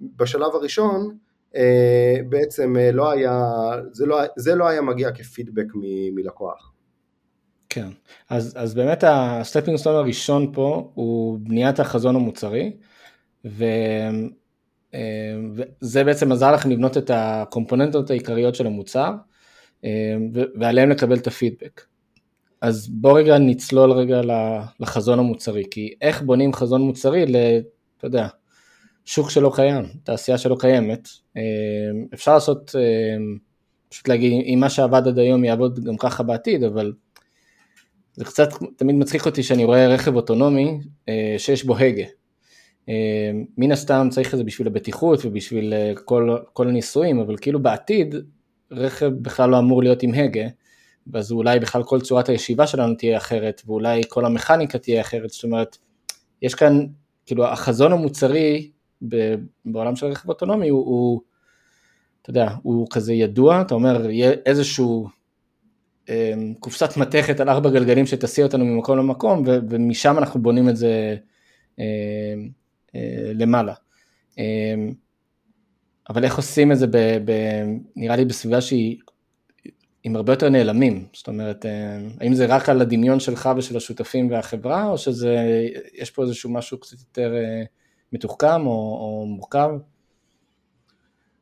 בשלב 0.00 0.54
הראשון, 0.54 1.16
אה, 1.56 2.16
בעצם 2.28 2.76
אה, 2.76 2.92
לא 2.92 3.10
היה, 3.10 3.42
זה 3.92 4.06
לא, 4.06 4.20
זה 4.36 4.54
לא 4.54 4.68
היה 4.68 4.82
מגיע 4.82 5.12
כפידבק 5.12 5.66
מ, 5.74 6.14
מלקוח. 6.14 6.72
כן, 7.68 7.88
אז, 8.30 8.54
אז 8.56 8.74
באמת 8.74 9.04
ה 9.06 9.14
stepping 9.14 9.76
stone 9.78 9.94
הראשון 9.94 10.52
פה 10.52 10.90
הוא 10.94 11.38
בניית 11.42 11.80
החזון 11.80 12.16
המוצרי, 12.16 12.76
ו... 13.44 13.64
וזה 15.54 16.04
בעצם 16.04 16.32
עזר 16.32 16.52
לכם 16.52 16.70
לבנות 16.70 16.96
את 16.96 17.10
הקומפוננטות 17.14 18.10
העיקריות 18.10 18.54
של 18.54 18.66
המוצר 18.66 19.12
ועליהם 20.60 20.90
לקבל 20.90 21.16
את 21.16 21.26
הפידבק. 21.26 21.80
אז 22.60 22.88
בוא 22.88 23.18
רגע 23.18 23.38
נצלול 23.38 23.92
רגע 23.92 24.20
לחזון 24.80 25.18
המוצרי, 25.18 25.62
כי 25.70 25.94
איך 26.00 26.22
בונים 26.22 26.52
חזון 26.52 26.82
מוצרי 26.82 27.26
ל... 27.26 27.36
אתה 27.98 28.06
יודע, 28.06 28.26
שוק 29.04 29.30
שלא 29.30 29.52
קיים, 29.54 29.84
תעשייה 30.04 30.38
שלא 30.38 30.56
קיימת, 30.60 31.08
אפשר 32.14 32.34
לעשות, 32.34 32.74
פשוט 33.88 34.08
להגיד, 34.08 34.32
אם 34.32 34.58
מה 34.60 34.70
שעבד 34.70 35.08
עד 35.08 35.18
היום 35.18 35.44
יעבוד 35.44 35.84
גם 35.84 35.96
ככה 35.96 36.22
בעתיד, 36.22 36.64
אבל 36.64 36.92
זה 38.14 38.24
קצת 38.24 38.48
תמיד 38.76 38.96
מצחיק 38.96 39.26
אותי 39.26 39.42
שאני 39.42 39.64
רואה 39.64 39.88
רכב 39.88 40.16
אוטונומי 40.16 40.78
שיש 41.38 41.64
בו 41.64 41.76
הגה, 41.76 42.02
אמ, 42.02 42.23
מן 43.58 43.72
הסתם 43.72 44.08
צריך 44.10 44.34
את 44.34 44.38
זה 44.38 44.44
בשביל 44.44 44.66
הבטיחות 44.66 45.24
ובשביל 45.24 45.74
אה, 45.74 45.92
כל, 46.04 46.36
כל 46.52 46.68
הניסויים, 46.68 47.20
אבל 47.20 47.36
כאילו 47.36 47.62
בעתיד 47.62 48.14
רכב 48.70 49.10
בכלל 49.22 49.50
לא 49.50 49.58
אמור 49.58 49.82
להיות 49.82 50.02
עם 50.02 50.14
הגה, 50.14 50.46
ואז 51.06 51.32
אולי 51.32 51.60
בכלל 51.60 51.82
כל 51.82 52.00
צורת 52.00 52.28
הישיבה 52.28 52.66
שלנו 52.66 52.94
תהיה 52.94 53.16
אחרת, 53.16 53.62
ואולי 53.66 54.02
כל 54.08 54.24
המכניקה 54.24 54.78
תהיה 54.78 55.00
אחרת, 55.00 55.30
זאת 55.30 55.44
אומרת, 55.44 55.76
יש 56.42 56.54
כאן, 56.54 56.86
כאילו 57.26 57.46
החזון 57.46 57.92
המוצרי 57.92 58.70
בעולם 59.64 59.96
של 59.96 60.06
רכב 60.06 60.28
אוטונומי 60.28 60.68
הוא, 60.68 60.86
הוא 60.86 61.20
אתה 62.22 62.30
יודע, 62.30 62.48
הוא 62.62 62.86
כזה 62.90 63.12
ידוע, 63.12 63.60
אתה 63.60 63.74
אומר, 63.74 64.10
יהיה 64.10 64.32
איזשהו 64.46 65.08
אמ, 66.08 66.54
קופסת 66.60 66.96
מתכת 66.96 67.40
על 67.40 67.48
ארבע 67.48 67.70
גלגלים 67.70 68.06
שתסיע 68.06 68.44
אותנו 68.44 68.64
ממקום 68.64 68.98
למקום, 68.98 69.42
ומשם 69.46 70.18
אנחנו 70.18 70.42
בונים 70.42 70.68
את 70.68 70.76
זה 70.76 71.16
אמ, 71.78 71.84
למעלה. 73.34 73.74
אה, 74.38 74.74
אבל 76.10 76.24
איך 76.24 76.36
עושים 76.36 76.72
את 76.72 76.78
זה, 76.78 76.86
ב, 76.86 76.96
ב, 77.24 77.32
נראה 77.96 78.16
לי 78.16 78.24
בסביבה 78.24 78.60
שהיא 78.60 78.98
עם 80.02 80.16
הרבה 80.16 80.32
יותר 80.32 80.48
נעלמים, 80.48 81.06
זאת 81.12 81.28
אומרת, 81.28 81.66
אה, 81.66 81.98
האם 82.20 82.34
זה 82.34 82.46
רק 82.46 82.68
על 82.68 82.80
הדמיון 82.80 83.20
שלך 83.20 83.50
ושל 83.56 83.76
השותפים 83.76 84.30
והחברה, 84.30 84.90
או 84.90 84.98
שיש 84.98 86.10
פה 86.10 86.22
איזשהו 86.22 86.50
משהו 86.50 86.78
קצת 86.78 86.98
יותר 86.98 87.34
מתוחכם 88.12 88.66
או, 88.66 88.72
או 88.72 89.26
מורכב? 89.26 89.70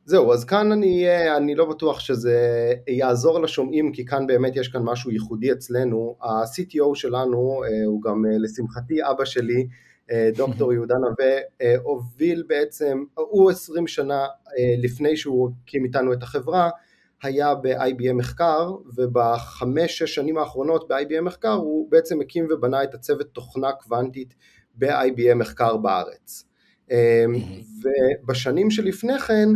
זהו, 0.05 0.33
אז 0.33 0.45
כאן 0.45 0.71
אני, 0.71 1.05
אני 1.37 1.55
לא 1.55 1.69
בטוח 1.69 1.99
שזה 1.99 2.37
יעזור 2.87 3.39
לשומעים, 3.39 3.91
כי 3.91 4.05
כאן 4.05 4.27
באמת 4.27 4.55
יש 4.55 4.67
כאן 4.67 4.81
משהו 4.83 5.11
ייחודי 5.11 5.51
אצלנו. 5.51 6.15
ה-CTO 6.21 6.95
שלנו 6.95 7.61
הוא 7.85 8.01
גם 8.01 8.25
לשמחתי 8.39 8.97
אבא 9.11 9.25
שלי, 9.25 9.59
אה, 9.61 9.67
דוקטור 10.35 10.73
יהודה 10.73 10.95
נווה 10.95 11.37
אה, 11.61 11.75
הוביל 11.83 12.43
בעצם, 12.47 13.03
הוא 13.13 13.51
עשרים 13.51 13.87
שנה 13.87 14.21
אה, 14.23 14.75
לפני 14.77 15.17
שהוא 15.17 15.49
הקים 15.63 15.83
איתנו 15.83 16.13
את 16.13 16.23
החברה, 16.23 16.69
היה 17.23 17.55
ב-IBM 17.55 18.13
מחקר 18.13 18.71
ובחמש-שש 18.95 20.15
שנים 20.15 20.37
האחרונות 20.37 20.87
ב-IBM 20.87 21.21
מחקר 21.21 21.53
הוא 21.53 21.91
בעצם 21.91 22.21
הקים 22.21 22.47
ובנה 22.49 22.83
את 22.83 22.93
הצוות 22.93 23.27
תוכנה 23.33 23.71
קוונטית 23.71 24.35
ב-IBM 24.75 25.35
מחקר 25.35 25.77
בארץ. 25.77 26.45
ובשנים 28.23 28.71
שלפני 28.71 29.19
כן 29.19 29.49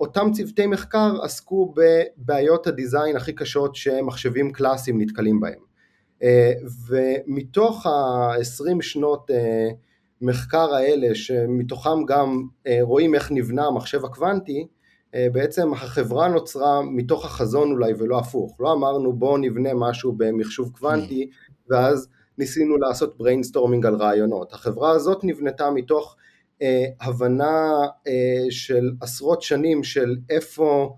אותם 0.00 0.30
צוותי 0.32 0.66
מחקר 0.66 1.12
עסקו 1.22 1.74
בבעיות 1.76 2.66
הדיזיין 2.66 3.16
הכי 3.16 3.32
קשות 3.32 3.76
שמחשבים 3.76 4.52
קלאסיים 4.52 5.00
נתקלים 5.00 5.40
בהם. 5.40 5.73
אה, 6.24 6.52
ומתוך 6.88 7.86
ה-20 7.86 8.82
שנות 8.82 9.30
אה, 9.30 9.68
מחקר 10.20 10.74
האלה, 10.74 11.14
שמתוכם 11.14 12.04
גם 12.04 12.42
אה, 12.66 12.78
רואים 12.80 13.14
איך 13.14 13.32
נבנה 13.32 13.66
המחשב 13.66 14.04
הקוונטי, 14.04 14.66
בעצם 15.32 15.72
החברה 15.72 16.28
נוצרה 16.28 16.82
מתוך 16.82 17.24
החזון 17.24 17.70
אולי 17.70 17.92
ולא 17.98 18.18
הפוך. 18.18 18.56
לא 18.60 18.72
אמרנו 18.72 19.12
בואו 19.12 19.36
נבנה 19.36 19.74
משהו 19.74 20.12
במחשוב 20.16 20.70
קוונטי 20.78 21.30
ואז 21.70 22.08
ניסינו 22.38 22.76
לעשות 22.76 23.18
brainstorming 23.18 23.86
על 23.86 23.94
רעיונות. 23.94 24.52
החברה 24.52 24.90
הזאת 24.90 25.24
נבנתה 25.24 25.70
מתוך 25.70 26.16
אה, 26.62 26.84
הבנה 27.00 27.70
אה, 28.06 28.46
של 28.50 28.90
עשרות 29.00 29.42
שנים 29.42 29.84
של 29.84 30.16
איפה 30.30 30.96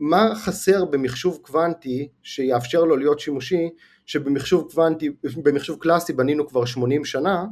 מה 0.00 0.32
חסר 0.34 0.84
במחשוב 0.84 1.38
קוונטי 1.42 2.08
שיאפשר 2.22 2.84
לו 2.84 2.96
להיות 2.96 3.20
שימושי, 3.20 3.70
שבמחשוב 4.06 4.70
קוונטי, 4.70 5.10
במחשוב 5.42 5.78
קלאסי 5.80 6.12
בנינו 6.12 6.48
כבר 6.48 6.64
80 6.64 7.04
שנה, 7.04 7.44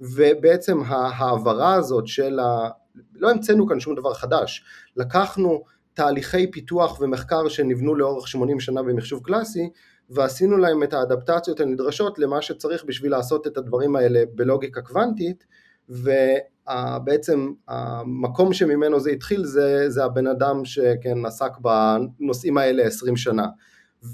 ובעצם 0.00 0.82
ההעברה 0.86 1.74
הזאת 1.74 2.06
של 2.06 2.38
ה... 2.38 2.68
לא 3.14 3.30
המצאנו 3.30 3.66
כאן 3.66 3.80
שום 3.80 3.94
דבר 3.94 4.14
חדש, 4.14 4.64
לקחנו 4.96 5.62
תהליכי 5.94 6.50
פיתוח 6.50 7.00
ומחקר 7.00 7.48
שנבנו 7.48 7.94
לאורך 7.94 8.28
80 8.28 8.60
שנה 8.60 8.82
במחשוב 8.82 9.22
קלאסי, 9.22 9.70
ועשינו 10.10 10.56
להם 10.56 10.82
את 10.82 10.92
האדפטציות 10.92 11.60
הנדרשות 11.60 12.18
למה 12.18 12.42
שצריך 12.42 12.84
בשביל 12.84 13.10
לעשות 13.10 13.46
את 13.46 13.56
הדברים 13.56 13.96
האלה 13.96 14.22
בלוגיקה 14.34 14.82
קוונטית, 14.82 15.44
ובעצם 16.70 17.52
המקום 17.68 18.52
שממנו 18.52 19.00
זה 19.00 19.10
התחיל 19.10 19.44
זה, 19.44 19.90
זה 19.90 20.04
הבן 20.04 20.26
אדם 20.26 20.64
שכן 20.64 21.26
עסק 21.26 21.52
בנושאים 21.58 22.58
האלה 22.58 22.82
20 22.82 23.16
שנה. 23.16 23.46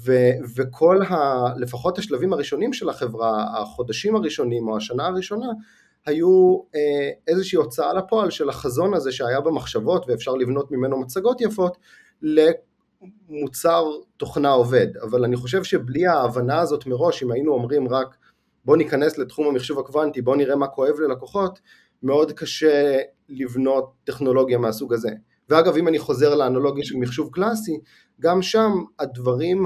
ו, 0.05 0.29
וכל 0.55 1.01
ה... 1.01 1.43
לפחות 1.57 1.97
השלבים 1.97 2.33
הראשונים 2.33 2.73
של 2.73 2.89
החברה, 2.89 3.61
החודשים 3.61 4.15
הראשונים 4.15 4.67
או 4.67 4.77
השנה 4.77 5.05
הראשונה, 5.05 5.47
היו 6.05 6.59
אה, 6.75 7.09
איזושהי 7.27 7.57
הוצאה 7.57 7.93
לפועל 7.93 8.29
של 8.29 8.49
החזון 8.49 8.93
הזה 8.93 9.11
שהיה 9.11 9.41
במחשבות 9.41 10.05
ואפשר 10.07 10.31
לבנות 10.31 10.71
ממנו 10.71 10.99
מצגות 10.99 11.41
יפות 11.41 11.77
למוצר 12.21 13.85
תוכנה 14.17 14.49
עובד. 14.49 14.87
אבל 14.97 15.23
אני 15.23 15.35
חושב 15.35 15.63
שבלי 15.63 16.07
ההבנה 16.07 16.59
הזאת 16.59 16.85
מראש, 16.85 17.23
אם 17.23 17.31
היינו 17.31 17.53
אומרים 17.53 17.87
רק 17.87 18.15
בוא 18.65 18.77
ניכנס 18.77 19.17
לתחום 19.17 19.47
המחשוב 19.47 19.79
הקוונטי, 19.79 20.21
בוא 20.21 20.35
נראה 20.35 20.55
מה 20.55 20.67
כואב 20.67 20.99
ללקוחות, 20.99 21.59
מאוד 22.03 22.31
קשה 22.31 22.97
לבנות 23.29 23.91
טכנולוגיה 24.03 24.57
מהסוג 24.57 24.93
הזה. 24.93 25.09
ואגב, 25.49 25.77
אם 25.77 25.87
אני 25.87 25.99
חוזר 25.99 26.35
לאנלוגיה 26.35 26.85
של 26.85 26.97
מחשוב 26.97 27.29
קלאסי, 27.31 27.79
גם 28.19 28.41
שם 28.41 28.71
הדברים 28.99 29.65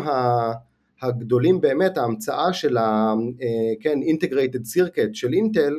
הגדולים 1.02 1.62
באמת, 1.62 1.98
ההמצאה 1.98 2.54
של 2.54 2.78
ה-כן, 2.78 4.00
אה, 4.02 4.08
integrated 4.08 4.66
circuit 4.76 5.14
של 5.14 5.34
אינטל, 5.34 5.74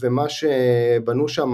ומה 0.00 0.28
שבנו 0.28 1.28
שם 1.28 1.52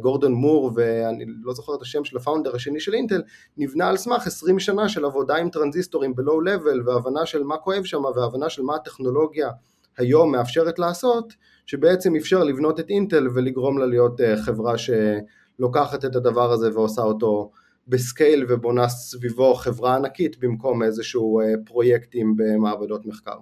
גורדון 0.00 0.32
מור 0.32 0.70
ואני 0.74 1.24
לא 1.42 1.54
זוכר 1.54 1.74
את 1.74 1.82
השם 1.82 2.04
של 2.04 2.16
הפאונדר 2.16 2.56
השני 2.56 2.80
של 2.80 2.94
אינטל 2.94 3.22
נבנה 3.56 3.88
על 3.88 3.96
סמך 3.96 4.26
20 4.26 4.58
שנה 4.58 4.88
של 4.88 5.04
עבודה 5.04 5.36
עם 5.36 5.50
טרנזיסטורים 5.50 6.14
בלואו 6.14 6.40
לבל 6.40 6.88
והבנה 6.88 7.26
של 7.26 7.42
מה 7.42 7.56
כואב 7.56 7.84
שם 7.84 8.04
והבנה 8.16 8.50
של 8.50 8.62
מה 8.62 8.74
הטכנולוגיה 8.74 9.50
היום 9.98 10.32
מאפשרת 10.32 10.78
לעשות 10.78 11.32
שבעצם 11.66 12.16
אפשר 12.16 12.44
לבנות 12.44 12.80
את 12.80 12.90
אינטל 12.90 13.28
ולגרום 13.34 13.78
לה 13.78 13.86
להיות 13.86 14.20
חברה 14.44 14.74
שלוקחת 14.78 16.04
את 16.04 16.16
הדבר 16.16 16.52
הזה 16.52 16.74
ועושה 16.74 17.02
אותו 17.02 17.50
בסקייל 17.88 18.46
ובונה 18.48 18.88
סביבו 18.88 19.54
חברה 19.54 19.96
ענקית 19.96 20.38
במקום 20.38 20.82
איזשהו 20.82 21.40
פרויקטים 21.64 22.36
במעבדות 22.36 23.06
מחקר. 23.06 23.36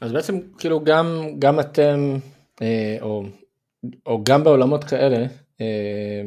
אז 0.00 0.12
בעצם 0.12 0.38
כאילו 0.58 0.84
גם, 0.84 1.26
גם 1.38 1.60
אתם 1.60 2.16
אה, 2.62 2.96
או, 3.00 3.22
או 4.06 4.24
גם 4.24 4.44
בעולמות 4.44 4.84
כאלה, 4.84 5.26
אה, 5.60 6.22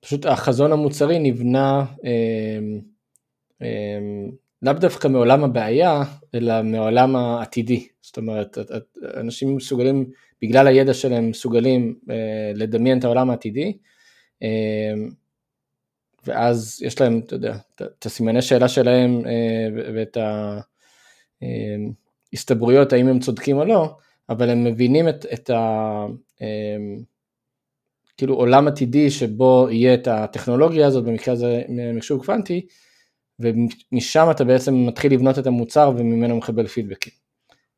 פשוט 0.00 0.26
החזון 0.26 0.72
המוצרי 0.72 1.18
נבנה 1.18 1.84
אה, 2.04 2.58
לאו 4.62 4.72
דווקא 4.72 5.08
מעולם 5.08 5.44
הבעיה, 5.44 6.02
אלא 6.34 6.62
מעולם 6.62 7.16
העתידי. 7.16 7.88
זאת 8.02 8.16
אומרת, 8.16 8.58
אנשים 9.16 9.56
מסוגלים, 9.56 10.10
בגלל 10.42 10.66
הידע 10.66 10.94
שלהם, 10.94 11.30
מסוגלים 11.30 11.98
לדמיין 12.54 12.98
את 12.98 13.04
העולם 13.04 13.30
העתידי, 13.30 13.72
ואז 16.26 16.82
יש 16.82 17.00
להם, 17.00 17.20
אתה 17.26 17.34
יודע, 17.34 17.56
את 17.82 18.06
הסימני 18.06 18.42
שאלה 18.42 18.68
שלהם 18.68 19.22
ואת 19.94 20.16
ההסתברויות 22.32 22.92
האם 22.92 23.08
הם 23.08 23.20
צודקים 23.20 23.56
או 23.56 23.64
לא, 23.64 23.96
אבל 24.28 24.50
הם 24.50 24.64
מבינים 24.64 25.08
את, 25.08 25.26
את 25.32 25.50
ה... 25.50 26.06
כאילו 28.16 28.34
עולם 28.34 28.68
עתידי 28.68 29.10
שבו 29.10 29.68
יהיה 29.70 29.94
את 29.94 30.08
הטכנולוגיה 30.08 30.86
הזאת, 30.86 31.04
במקרה 31.04 31.34
הזה 31.34 31.62
מחשוב 31.94 32.24
קוונטי, 32.24 32.66
ומשם 33.40 34.26
אתה 34.30 34.44
בעצם 34.44 34.86
מתחיל 34.86 35.12
לבנות 35.12 35.38
את 35.38 35.46
המוצר 35.46 35.92
וממנו 35.96 36.36
מקבל 36.36 36.66
פידבקים. 36.66 37.21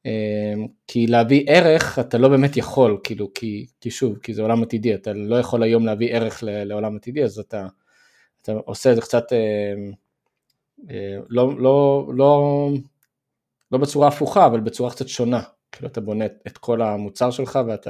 אמ, 0.05 0.67
כי 0.87 1.07
להביא 1.07 1.45
ערך 1.49 1.99
אתה 1.99 2.19
לא 2.19 2.29
באמת 2.29 2.57
יכול, 2.57 2.99
כאילו, 3.05 3.31
כי, 3.35 3.67
כי 3.81 3.91
שוב, 3.91 4.19
כי 4.19 4.35
זה 4.35 4.43
עולם 4.43 4.63
עתידי, 4.63 4.95
אתה 4.95 5.13
לא 5.13 5.37
יכול 5.37 5.63
היום 5.63 5.87
להביא 5.87 6.15
ערך 6.15 6.43
לעולם 6.47 6.97
עתידי, 6.97 7.25
אז 7.25 7.39
אתה, 7.39 7.67
אתה 8.43 8.53
עושה 8.53 8.91
את 8.91 8.97
זה 8.97 9.03
קצת 9.03 9.33
אמ, 9.33 9.93
אה, 10.91 11.17
לא, 11.29 11.59
לא, 11.59 12.07
לא, 12.15 12.69
לא 13.73 13.79
בצורה 13.79 14.09
הפוכה, 14.09 14.47
אבל 14.47 14.61
בצורה 14.61 14.91
קצת 14.91 15.09
שונה. 15.09 15.43
כאילו 15.73 15.89
אתה 15.89 16.01
בונה 16.01 16.27
את 16.27 16.59
כל 16.59 16.83
המוצר 16.83 17.31
שלך 17.31 17.59
ואת 17.67 17.89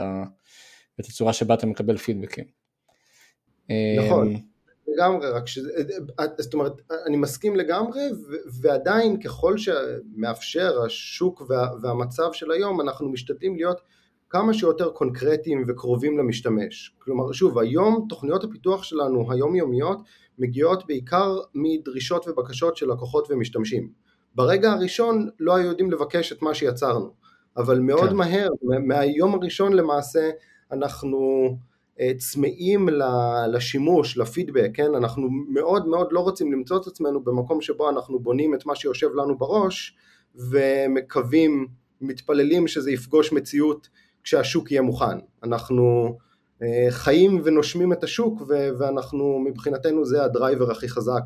הצורה 0.98 1.32
שבה 1.32 1.54
אתה 1.54 1.66
מקבל 1.66 1.96
פידבקים. 1.96 2.44
נכון, 3.98 4.28
אמ, 4.34 4.53
לגמרי, 4.88 5.30
רק 5.30 5.46
שזה, 5.46 5.70
זאת 6.38 6.54
אומרת, 6.54 6.72
אני 7.06 7.16
מסכים 7.16 7.56
לגמרי, 7.56 8.00
ועדיין 8.60 9.20
ככל 9.20 9.54
שמאפשר 9.58 10.82
השוק 10.82 11.42
וה, 11.48 11.68
והמצב 11.82 12.32
של 12.32 12.50
היום, 12.50 12.80
אנחנו 12.80 13.08
משתדלים 13.08 13.56
להיות 13.56 13.80
כמה 14.30 14.54
שיותר 14.54 14.90
קונקרטיים 14.90 15.64
וקרובים 15.68 16.18
למשתמש. 16.18 16.96
כלומר, 16.98 17.32
שוב, 17.32 17.58
היום 17.58 18.06
תוכניות 18.08 18.44
הפיתוח 18.44 18.82
שלנו 18.82 19.32
היומיומיות 19.32 19.98
מגיעות 20.38 20.86
בעיקר 20.86 21.38
מדרישות 21.54 22.28
ובקשות 22.28 22.76
של 22.76 22.92
לקוחות 22.92 23.30
ומשתמשים. 23.30 23.88
ברגע 24.34 24.72
הראשון 24.72 25.28
לא 25.40 25.56
היו 25.56 25.66
יודעים 25.66 25.90
לבקש 25.90 26.32
את 26.32 26.42
מה 26.42 26.54
שיצרנו. 26.54 27.10
אבל 27.56 27.80
מאוד 27.80 28.10
כן. 28.10 28.16
מהר, 28.16 28.48
מהיום 28.86 29.34
הראשון 29.34 29.72
למעשה 29.72 30.30
אנחנו 30.72 31.18
צמאים 32.18 32.88
לשימוש, 33.52 34.18
לפידבק, 34.18 34.70
כן? 34.74 34.94
אנחנו 34.94 35.28
מאוד 35.48 35.88
מאוד 35.88 36.08
לא 36.10 36.20
רוצים 36.20 36.52
למצוא 36.52 36.80
את 36.80 36.86
עצמנו 36.86 37.24
במקום 37.24 37.60
שבו 37.60 37.90
אנחנו 37.90 38.18
בונים 38.18 38.54
את 38.54 38.66
מה 38.66 38.74
שיושב 38.74 39.08
לנו 39.14 39.38
בראש 39.38 39.96
ומקווים, 40.34 41.66
מתפללים 42.00 42.68
שזה 42.68 42.90
יפגוש 42.90 43.32
מציאות 43.32 43.88
כשהשוק 44.22 44.70
יהיה 44.70 44.82
מוכן. 44.82 45.18
אנחנו 45.44 46.16
אה, 46.62 46.86
חיים 46.90 47.40
ונושמים 47.44 47.92
את 47.92 48.04
השוק 48.04 48.42
ואנחנו 48.78 49.38
מבחינתנו 49.38 50.04
זה 50.04 50.24
הדרייבר 50.24 50.70
הכי 50.70 50.88
חזק 50.88 51.22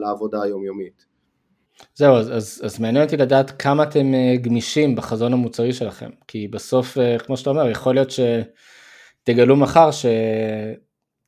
לעבודה 0.00 0.42
היומיומית. 0.42 1.06
זהו, 1.94 2.16
אז, 2.16 2.36
אז, 2.36 2.60
אז 2.64 2.80
מעניין 2.80 3.04
אותי 3.04 3.16
לדעת 3.16 3.50
כמה 3.62 3.82
אתם 3.82 4.14
אה, 4.14 4.36
גמישים 4.42 4.96
בחזון 4.96 5.32
המוצרי 5.32 5.72
שלכם, 5.72 6.10
כי 6.28 6.48
בסוף, 6.48 6.98
אה, 6.98 7.18
כמו 7.18 7.36
שאתה 7.36 7.50
אומר, 7.50 7.68
יכול 7.68 7.94
להיות 7.94 8.10
שתגלו 9.26 9.56
מחר 9.56 9.90
ש... 9.90 10.06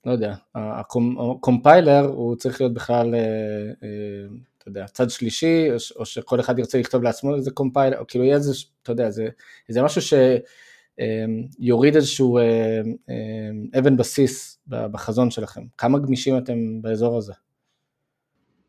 לא 0.07 0.13
יודע, 0.13 0.35
הקומפיילר 0.55 2.07
הוא 2.07 2.37
צריך 2.37 2.61
להיות 2.61 2.75
בכלל, 2.75 3.15
אה, 3.15 3.21
אתה 4.59 4.69
יודע, 4.69 4.87
צד 4.87 5.11
שלישי, 5.11 5.69
או 5.97 6.07
שכל 6.07 6.41
אחד 6.41 6.59
ירצה 6.59 6.79
לכתוב 6.79 7.03
לעצמו 7.03 7.35
איזה 7.35 7.51
קומפיילר, 7.51 7.99
או 7.99 8.05
כאילו 8.09 8.25
יהיה 8.25 8.37
איזה, 8.37 8.53
אתה 8.83 8.93
יודע, 8.93 9.11
זה, 9.11 9.29
זה 9.69 9.83
משהו 9.83 10.03
שיוריד 11.61 11.97
איזשהו 11.97 12.39
אבן 13.79 13.97
בסיס 13.97 14.59
בחזון 14.69 15.31
שלכם. 15.31 15.63
כמה 15.79 15.99
גמישים 15.99 16.39
אתם 16.39 16.83
באזור 16.83 17.17
הזה? 17.17 17.33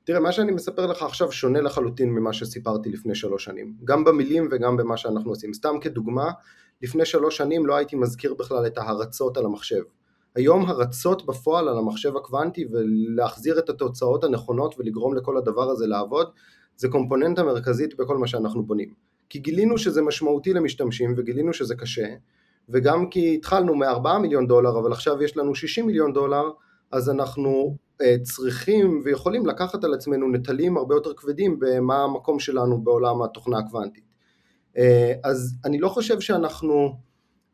תראה, 0.04 0.20
מה 0.20 0.32
שאני 0.32 0.52
מספר 0.52 0.86
לך 0.86 1.04
עכשיו 1.04 1.32
שונה 1.32 1.62
לחלוטין 1.62 2.10
ממה 2.10 2.34
שסיפרתי 2.34 2.90
לפני 2.90 3.16
שלוש 3.16 3.46
שנים, 3.46 3.74
גם 3.84 4.04
במילים 4.04 4.48
וגם 4.52 4.78
במה 4.78 4.98
שאנחנו 4.98 5.32
עושים. 5.32 5.54
סתם 5.54 5.76
כדוגמה, 5.82 6.32
לפני 6.82 7.06
שלוש 7.06 7.38
שנים 7.38 7.66
לא 7.66 7.76
הייתי 7.76 7.96
מזכיר 7.96 8.34
בכלל 8.34 8.68
את 8.68 8.78
ההרצות 8.78 9.38
על 9.38 9.46
המחשב. 9.46 9.82
היום 10.36 10.66
הרצות 10.66 11.26
בפועל 11.26 11.68
על 11.68 11.78
המחשב 11.78 12.18
הקוונטי 12.18 12.66
ולהחזיר 12.72 13.60
את 13.60 13.70
התוצאות 13.70 14.24
הנכונות 14.24 14.76
ולגרום 14.80 15.16
לכל 15.16 15.38
הדבר 15.38 15.70
הזה 15.70 15.88
לעבוד, 15.88 16.30
זה 16.78 16.88
קומפוננטה 16.88 17.44
מרכזית 17.44 17.98
בכל 17.98 18.18
מה 18.18 18.28
שאנחנו 18.28 18.64
בונים. 18.64 18.94
כי 19.30 19.40
גילינו 19.40 19.78
שזה 19.78 20.02
משמעותי 20.02 20.54
למשתמשים 20.54 21.14
וגילינו 21.18 21.54
שזה 21.54 21.76
קשה, 21.76 22.08
וגם 22.70 23.10
כי 23.10 23.36
התחלנו 23.36 23.76
מ-4 23.76 24.18
מיליון 24.22 24.48
דולר 24.48 24.80
אבל 24.80 24.92
עכשיו 24.92 25.24
יש 25.24 25.38
לנו 25.38 25.56
60 25.56 25.88
מיליון 25.88 26.14
דולר, 26.14 26.50
אז 26.92 27.10
אנחנו 27.10 27.78
אה, 28.02 28.16
צריכים 28.24 29.02
ויכולים 29.04 29.46
לקחת 29.46 29.84
על 29.84 29.94
עצמנו 29.94 30.32
נטלים 30.32 30.78
הרבה 30.78 30.96
יותר 30.96 31.14
כבדים 31.14 31.60
במה 31.60 32.04
המקום 32.04 32.40
שלנו 32.40 32.82
בעולם 32.82 33.22
התוכנה 33.22 33.58
הקוונטית. 33.60 34.09
אה, 34.80 35.14
אז 35.24 35.56
אני 35.66 35.80
לא 35.80 35.90
חושב 35.90 36.20
שאנחנו 36.20 36.96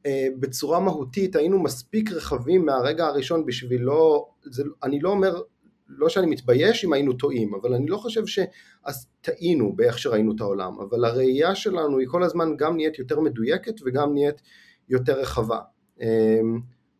אה, 0.05 0.27
בצורה 0.39 0.79
מהותית 0.79 1.35
היינו 1.35 1.63
מספיק 1.63 2.11
רחבים 2.11 2.65
מהרגע 2.65 3.05
הראשון 3.05 3.45
בשביל 3.45 3.81
לא, 3.81 4.27
זה, 4.43 4.63
אני 4.83 4.99
לא 4.99 5.09
אומר, 5.09 5.41
לא 5.87 6.09
שאני 6.09 6.27
מתבייש 6.27 6.85
אם 6.85 6.93
היינו 6.93 7.13
טועים, 7.13 7.53
אבל 7.55 7.73
אני 7.73 7.87
לא 7.87 7.97
חושב 7.97 8.25
שאז 8.25 9.07
טעינו 9.21 9.75
באיך 9.75 9.99
שראינו 9.99 10.31
את 10.35 10.41
העולם, 10.41 10.79
אבל 10.79 11.05
הראייה 11.05 11.55
שלנו 11.55 11.99
היא 11.99 12.07
כל 12.07 12.23
הזמן 12.23 12.57
גם 12.57 12.75
נהיית 12.75 12.99
יותר 12.99 13.19
מדויקת 13.19 13.73
וגם 13.85 14.13
נהיית 14.13 14.41
יותר 14.89 15.19
רחבה. 15.19 15.59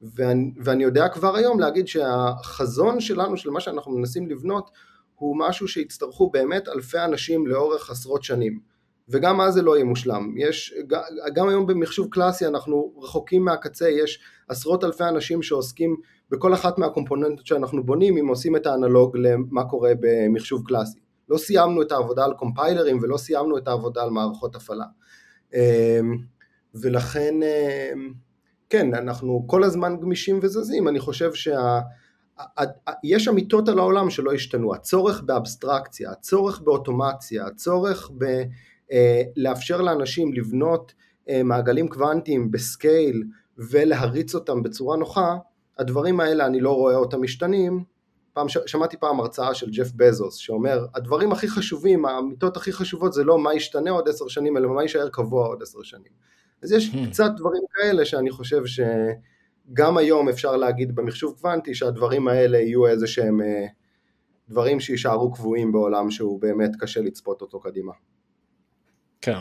ואני, 0.01 0.51
ואני 0.63 0.83
יודע 0.83 1.09
כבר 1.09 1.35
היום 1.35 1.59
להגיד 1.59 1.87
שהחזון 1.87 2.99
שלנו, 2.99 3.37
של 3.37 3.49
מה 3.49 3.59
שאנחנו 3.59 3.91
מנסים 3.91 4.29
לבנות, 4.29 4.71
הוא 5.15 5.37
משהו 5.39 5.67
שיצטרכו 5.67 6.29
באמת 6.29 6.67
אלפי 6.67 6.99
אנשים 6.99 7.47
לאורך 7.47 7.89
עשרות 7.89 8.23
שנים. 8.23 8.74
וגם 9.09 9.41
אז 9.41 9.53
זה 9.53 9.61
לא 9.61 9.75
יהיה 9.75 9.85
מושלם. 9.85 10.35
יש, 10.37 10.73
גם 11.33 11.49
היום 11.49 11.67
במחשוב 11.67 12.07
קלאסי 12.11 12.45
אנחנו 12.45 12.93
רחוקים 12.97 13.45
מהקצה, 13.45 13.89
יש 13.89 14.19
עשרות 14.47 14.83
אלפי 14.83 15.03
אנשים 15.03 15.41
שעוסקים 15.41 15.95
בכל 16.29 16.53
אחת 16.53 16.77
מהקומפוננטות 16.77 17.45
שאנחנו 17.45 17.83
בונים, 17.83 18.17
אם 18.17 18.27
עושים 18.27 18.55
את 18.55 18.65
האנלוג 18.65 19.17
למה 19.17 19.63
קורה 19.69 19.91
במחשוב 19.99 20.67
קלאסי. 20.67 20.99
לא 21.29 21.37
סיימנו 21.37 21.81
את 21.81 21.91
העבודה 21.91 22.25
על 22.25 22.33
קומפיילרים 22.33 22.99
ולא 23.01 23.17
סיימנו 23.17 23.57
את 23.57 23.67
העבודה 23.67 24.03
על 24.03 24.09
מערכות 24.09 24.55
הפעלה. 24.55 24.85
אמ, 25.53 26.17
ולכן 26.75 27.33
אמ, 27.43 28.13
כן, 28.69 28.93
אנחנו 28.93 29.43
כל 29.47 29.63
הזמן 29.63 29.97
גמישים 30.01 30.39
וזזים, 30.41 30.87
אני 30.87 30.99
חושב 30.99 31.33
שה... 31.33 31.79
יש 33.03 33.27
אמיתות 33.27 33.69
על 33.69 33.79
העולם 33.79 34.09
שלא 34.09 34.33
השתנו, 34.33 34.75
הצורך 34.75 35.21
באבסטרקציה, 35.21 36.11
הצורך 36.11 36.61
באוטומציה, 36.61 37.45
הצורך 37.45 38.11
בלאפשר 38.11 38.49
אה, 38.91 39.23
לאנשים 39.79 40.33
לבנות 40.33 40.93
אה, 41.29 41.43
מעגלים 41.43 41.87
קוונטיים 41.87 42.51
בסקייל 42.51 43.23
ולהריץ 43.57 44.35
אותם 44.35 44.63
בצורה 44.63 44.97
נוחה, 44.97 45.37
הדברים 45.77 46.19
האלה 46.19 46.45
אני 46.45 46.59
לא 46.59 46.71
רואה 46.71 46.95
אותם 46.95 47.21
משתנים. 47.21 47.83
פעם, 48.33 48.47
שמעתי 48.65 48.97
פעם 48.97 49.19
הרצאה 49.19 49.53
של 49.53 49.69
ג'ף 49.71 49.91
בזוס 49.95 50.35
שאומר 50.35 50.85
הדברים 50.95 51.31
הכי 51.31 51.47
חשובים, 51.47 52.05
האמיתות 52.05 52.57
הכי 52.57 52.73
חשובות 52.73 53.13
זה 53.13 53.23
לא 53.23 53.39
מה 53.39 53.53
ישתנה 53.53 53.91
עוד 53.91 54.09
עשר 54.09 54.27
שנים 54.27 54.57
אלא 54.57 54.69
מה 54.69 54.81
יישאר 54.81 55.09
קבוע 55.09 55.47
עוד 55.47 55.61
עשר 55.61 55.83
שנים. 55.83 56.11
אז 56.63 56.71
יש 56.71 56.89
hmm. 56.93 57.09
קצת 57.09 57.31
דברים 57.37 57.61
כאלה 57.73 58.05
שאני 58.05 58.31
חושב 58.31 58.61
שגם 58.65 59.97
היום 59.97 60.29
אפשר 60.29 60.57
להגיד 60.57 60.95
במחשוב 60.95 61.35
קוונטי 61.41 61.75
שהדברים 61.75 62.27
האלה 62.27 62.57
יהיו 62.57 62.87
איזה 62.87 63.07
שהם 63.07 63.41
אה, 63.41 63.65
דברים 64.49 64.79
שיישארו 64.79 65.31
קבועים 65.31 65.71
בעולם 65.71 66.11
שהוא 66.11 66.41
באמת 66.41 66.71
קשה 66.79 67.01
לצפות 67.01 67.41
אותו 67.41 67.59
קדימה. 67.59 67.93
כן. 69.21 69.37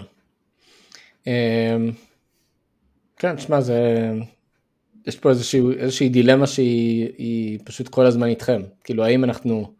אמ, 1.26 1.92
כן, 3.16 3.38
שמע, 3.38 3.60
זה, 3.60 4.10
יש 5.06 5.16
פה 5.16 5.30
איזושהי, 5.30 5.60
איזושהי 5.78 6.08
דילמה 6.08 6.46
שהיא 6.46 7.58
פשוט 7.64 7.88
כל 7.88 8.06
הזמן 8.06 8.28
איתכם, 8.28 8.62
כאילו 8.84 9.04
האם 9.04 9.24
אנחנו 9.24 9.74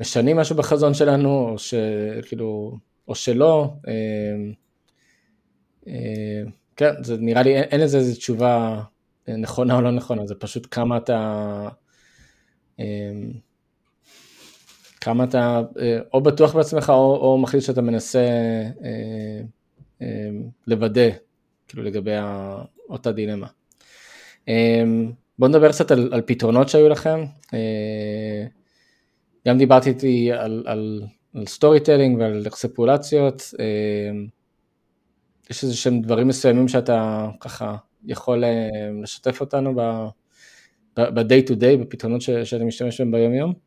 משנים 0.00 0.36
משהו 0.36 0.56
בחזון 0.56 0.94
שלנו, 0.94 1.48
או 1.48 1.58
שכאילו, 1.58 2.78
או 3.08 3.14
שלא, 3.14 3.70
אה, 3.88 3.92
אה, 5.88 6.42
כן, 6.76 6.92
זה 7.02 7.16
נראה 7.18 7.42
לי, 7.42 7.56
אין, 7.56 7.62
אין 7.62 7.80
לזה 7.80 7.98
איזו 7.98 8.16
תשובה 8.16 8.82
נכונה 9.28 9.76
או 9.76 9.80
לא 9.80 9.90
נכונה, 9.90 10.26
זה 10.26 10.34
פשוט 10.34 10.66
כמה 10.70 10.96
אתה, 10.96 11.68
אה, 12.80 13.12
כמה 15.04 15.24
אתה 15.24 15.62
אה, 15.80 15.98
או 16.14 16.20
בטוח 16.20 16.56
בעצמך 16.56 16.90
או, 16.90 17.16
או 17.16 17.38
מחליט 17.38 17.62
שאתה 17.62 17.82
מנסה 17.82 18.18
אה, 18.84 19.40
אה, 20.02 20.30
לוודא, 20.66 21.08
כאילו 21.68 21.82
לגבי 21.82 22.10
אותה 22.88 23.12
דילמה. 23.12 23.46
בואו 25.38 25.50
נדבר 25.50 25.72
קצת 25.72 25.90
על, 25.90 26.08
על 26.12 26.22
פתרונות 26.26 26.68
שהיו 26.68 26.88
לכם. 26.88 27.24
גם 29.48 29.58
דיברת 29.58 29.88
איתי 29.88 30.32
על, 30.32 30.64
על, 30.66 31.02
על 31.34 31.46
storytelling 31.46 32.18
ועל 32.18 32.46
אקסטרפולציות. 32.46 33.42
יש 35.50 35.64
איזה 35.64 35.76
שהם 35.76 36.00
דברים 36.00 36.28
מסוימים 36.28 36.68
שאתה 36.68 37.28
ככה 37.40 37.76
יכול 38.06 38.44
לשתף 39.02 39.40
אותנו 39.40 39.74
ב-day 40.96 41.48
to 41.48 41.52
day, 41.52 41.76
בפתרונות 41.80 42.22
שאתה 42.22 42.64
משתמש 42.64 43.00
בהם 43.00 43.10
ביום 43.10 43.34
יום? 43.34 43.63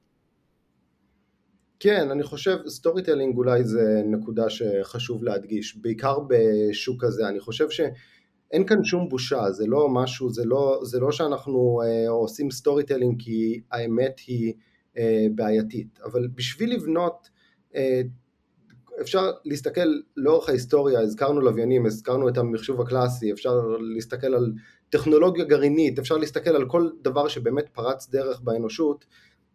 כן, 1.79 2.11
אני 2.11 2.23
חושב 2.23 2.57
storytelling 2.67 3.37
אולי 3.37 3.63
זה 3.63 4.01
נקודה 4.05 4.49
שחשוב 4.49 5.23
להדגיש, 5.23 5.77
בעיקר 5.77 6.17
בשוק 6.27 7.03
הזה, 7.03 7.27
אני 7.27 7.39
חושב 7.39 7.69
שאין 7.69 8.65
כאן 8.67 8.83
שום 8.83 9.09
בושה, 9.09 9.51
זה 9.51 9.67
לא 9.67 9.89
משהו, 9.89 10.29
זה 10.29 10.45
לא, 10.45 10.79
זה 10.83 10.99
לא 10.99 11.11
שאנחנו 11.11 11.81
אה, 11.85 12.09
עושים 12.09 12.51
storytelling 12.51 13.21
כי 13.23 13.61
האמת 13.71 14.19
היא 14.27 14.53
אה, 14.97 15.27
בעייתית, 15.35 15.99
אבל 16.03 16.27
בשביל 16.35 16.73
לבנות, 16.73 17.29
אה, 17.75 18.01
אפשר 19.01 19.31
להסתכל 19.45 19.89
לאורך 20.17 20.49
ההיסטוריה, 20.49 20.99
הזכרנו 20.99 21.41
לוויינים, 21.41 21.85
הזכרנו 21.85 22.29
את 22.29 22.37
המחשוב 22.37 22.81
הקלאסי, 22.81 23.31
אפשר 23.31 23.61
להסתכל 23.95 24.33
על 24.33 24.53
טכנולוגיה 24.89 25.45
גרעינית, 25.45 25.99
אפשר 25.99 26.17
להסתכל 26.17 26.49
על 26.49 26.65
כל 26.69 26.89
דבר 27.01 27.27
שבאמת 27.27 27.69
פרץ 27.69 28.09
דרך 28.09 28.41
באנושות, 28.41 29.05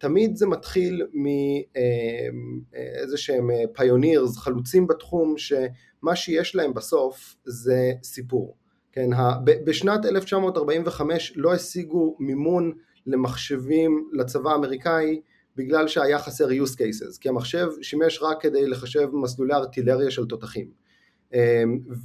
תמיד 0.03 0.35
זה 0.35 0.47
מתחיל 0.47 1.07
מאיזה 1.13 3.17
שהם 3.17 3.49
פיונירס, 3.73 4.37
חלוצים 4.37 4.87
בתחום, 4.87 5.37
שמה 5.37 6.15
שיש 6.15 6.55
להם 6.55 6.73
בסוף 6.73 7.35
זה 7.45 7.91
סיפור. 8.03 8.57
כן, 8.91 9.09
בשנת 9.43 10.05
1945 10.05 11.33
לא 11.35 11.53
השיגו 11.53 12.15
מימון 12.19 12.71
למחשבים 13.07 14.09
לצבא 14.13 14.51
האמריקאי 14.51 15.21
בגלל 15.55 15.87
שהיה 15.87 16.19
חסר 16.19 16.49
use 16.49 16.75
cases, 16.75 17.19
כי 17.21 17.29
המחשב 17.29 17.67
שימש 17.81 18.19
רק 18.21 18.41
כדי 18.41 18.67
לחשב 18.67 19.09
מסלולי 19.13 19.53
ארטילריה 19.53 20.11
של 20.11 20.25
תותחים. 20.25 20.67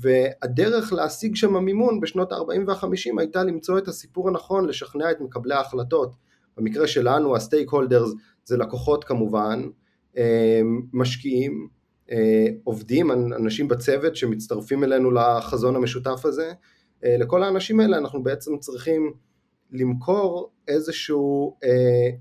והדרך 0.01 0.93
להשיג 0.93 1.37
שם 1.37 1.65
מימון 1.65 2.01
בשנות 2.01 2.33
ה-40 2.33 2.61
וה-50 2.67 3.19
הייתה 3.19 3.45
למצוא 3.45 3.79
את 3.79 3.89
הסיפור 3.89 4.29
הנכון, 4.29 4.69
לשכנע 4.69 5.11
את 5.11 5.21
מקבלי 5.21 5.55
ההחלטות 5.55 6.15
במקרה 6.59 6.87
שלנו 6.87 7.37
הסטייק 7.37 7.71
הולדרס 7.71 8.11
זה 8.45 8.57
לקוחות 8.57 9.05
כמובן, 9.05 9.69
אה, 10.17 10.61
משקיעים, 10.93 11.69
אה, 12.11 12.47
עובדים, 12.65 13.11
אנשים 13.11 13.69
בצוות 13.69 14.17
שמצטרפים 14.17 14.85
אלינו 14.85 15.11
לחזון 15.11 15.77
המשותף 15.77 16.25
הזה, 16.25 16.53
אה, 17.05 17.17
לכל 17.19 17.43
האנשים 17.43 17.81
האלה 17.81 17.99
אנחנו 17.99 18.23
בעצם 18.23 18.59
צריכים 18.59 19.13
למכור 19.73 20.53
איזשהו 20.69 21.57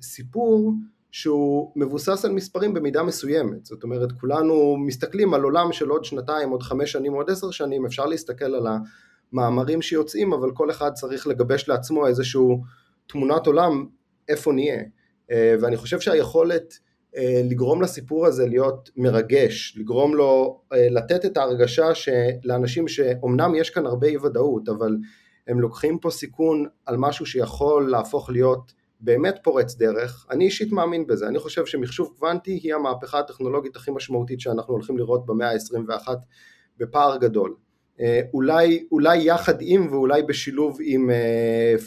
סיפור 0.02 0.74
שהוא 1.12 1.72
מבוסס 1.76 2.26
על 2.26 2.32
מספרים 2.32 2.74
במידה 2.74 3.04
מסוימת, 3.04 3.66
זאת 3.66 3.84
אומרת 3.84 4.12
כולנו 4.12 4.78
מסתכלים 4.78 5.34
על 5.34 5.44
עולם 5.44 5.72
של 5.72 5.90
עוד 5.90 6.06
שנתיים, 6.06 6.50
עוד 6.50 6.64
חמש 6.64 6.92
שנים, 6.92 7.14
עוד 7.14 7.30
עשר 7.30 7.52
שנים, 7.52 7.86
אפשר 7.86 8.06
להסתכל 8.06 8.56
על 8.56 8.68
המאמרים 9.34 9.82
שיוצאים, 9.82 10.34
אבל 10.34 10.52
כל 10.52 10.72
אחד 10.72 10.94
צריך 10.94 11.28
לגבש 11.28 11.70
לעצמו 11.70 12.08
איזשהו 12.08 12.64
תמונת 13.08 13.48
עולם 13.48 13.86
איפה 14.30 14.54
נהיה. 14.54 14.84
אה, 15.32 15.56
ואני 15.62 15.78
חושב 15.78 16.00
שהיכולת 16.00 16.80
אה, 17.18 17.42
לגרום 17.44 17.82
לסיפור 17.82 18.26
הזה 18.26 18.48
להיות 18.48 18.90
מרגש, 18.96 19.78
לגרום 19.78 20.16
לו, 20.16 20.62
אה, 20.74 20.90
לתת 20.90 21.26
את 21.26 21.38
ההרגשה 21.38 21.88
שלאנשים 21.96 22.88
שאומנם 22.88 23.56
יש 23.56 23.70
כאן 23.70 23.86
הרבה 23.86 24.08
אי 24.08 24.18
ודאות, 24.18 24.70
אבל 24.70 24.98
הם 25.48 25.60
לוקחים 25.60 26.00
פה 26.00 26.12
סיכון 26.12 26.66
על 26.86 26.96
משהו 26.98 27.26
שיכול 27.26 27.92
להפוך 27.92 28.30
להיות 28.30 28.74
באמת 29.00 29.40
פורץ 29.44 29.76
דרך, 29.76 30.26
אני 30.32 30.46
אישית 30.46 30.72
מאמין 30.72 31.08
בזה, 31.08 31.28
אני 31.28 31.40
חושב 31.40 31.66
שמחשוב 31.66 32.14
קוונטי 32.18 32.52
היא 32.52 32.76
המהפכה 32.76 33.20
הטכנולוגית 33.20 33.76
הכי 33.76 33.92
משמעותית 33.92 34.40
שאנחנו 34.40 34.74
הולכים 34.74 34.98
לראות 34.98 35.26
במאה 35.26 35.52
ה-21 35.52 36.08
בפער 36.78 37.18
גדול. 37.18 37.56
אה, 38.02 38.22
אולי, 38.34 38.88
אולי 38.92 39.18
יחד 39.18 39.56
עם 39.60 39.88
ואולי 39.92 40.24
בשילוב 40.24 40.78
עם 40.82 41.10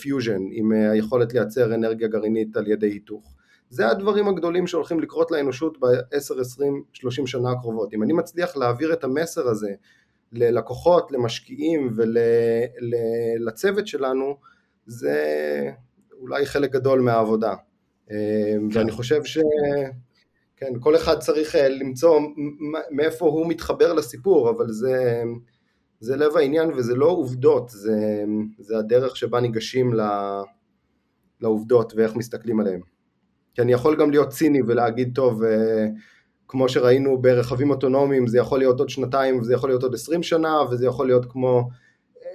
fusion, 0.01 0.47
אה, 0.47 0.51
עם 0.53 0.73
אה, 0.73 0.93
היכולת 0.93 1.35
לייצר 1.35 1.75
אנרגיה 1.75 2.09
גרעינית 2.09 2.57
על 2.57 2.69
ידי 2.69 2.87
היתוך. 2.87 3.35
זה 3.71 3.89
הדברים 3.89 4.29
הגדולים 4.29 4.67
שהולכים 4.67 5.01
לקרות 5.01 5.31
לאנושות 5.31 5.81
ב-10, 5.81 6.41
20, 6.41 6.83
30 6.93 7.27
שנה 7.27 7.51
הקרובות. 7.51 7.95
אם 7.95 8.03
אני 8.03 8.13
מצליח 8.13 8.57
להעביר 8.57 8.93
את 8.93 9.05
המסר 9.05 9.49
הזה 9.49 9.71
ללקוחות, 10.33 11.13
למשקיעים 11.13 11.97
ולצוות 13.41 13.87
שלנו, 13.87 14.37
זה 14.87 15.17
אולי 16.21 16.47
חלק 16.47 16.73
גדול 16.73 17.01
מהעבודה. 17.01 17.55
אה, 18.11 18.17
כן. 18.73 18.79
ואני 18.79 18.93
חושב 18.93 19.25
ש... 19.25 19.39
כן, 20.57 20.73
כל 20.81 20.97
אחד 20.97 21.19
צריך 21.19 21.55
למצוא 21.71 22.21
מאיפה 22.91 23.27
הוא 23.27 23.47
מתחבר 23.47 23.93
לסיפור, 23.93 24.51
אבל 24.51 24.73
זה... 24.73 25.23
זה 26.01 26.17
לב 26.17 26.37
העניין 26.37 26.71
וזה 26.77 26.95
לא 26.95 27.07
עובדות, 27.07 27.69
זה, 27.69 28.25
זה 28.59 28.79
הדרך 28.79 29.17
שבה 29.17 29.41
ניגשים 29.41 29.95
לעובדות 31.41 31.93
ואיך 31.97 32.17
מסתכלים 32.17 32.61
עליהן. 32.61 32.81
כי 33.55 33.63
אני 33.63 33.73
יכול 33.73 33.97
גם 33.97 34.11
להיות 34.11 34.29
ציני 34.29 34.63
ולהגיד, 34.67 35.13
טוב, 35.15 35.43
אה, 35.43 35.87
כמו 36.49 36.69
שראינו 36.69 37.23
ברכבים 37.23 37.71
אוטונומיים, 37.71 38.27
זה 38.27 38.39
יכול 38.39 38.59
להיות 38.59 38.79
עוד 38.79 38.89
שנתיים 38.89 39.41
וזה 39.41 39.55
יכול 39.55 39.71
להיות 39.71 39.83
עוד 39.83 39.95
עשרים 39.95 40.23
שנה, 40.23 40.63
וזה 40.71 40.87
יכול 40.87 41.07
להיות 41.07 41.27
כמו 41.33 41.69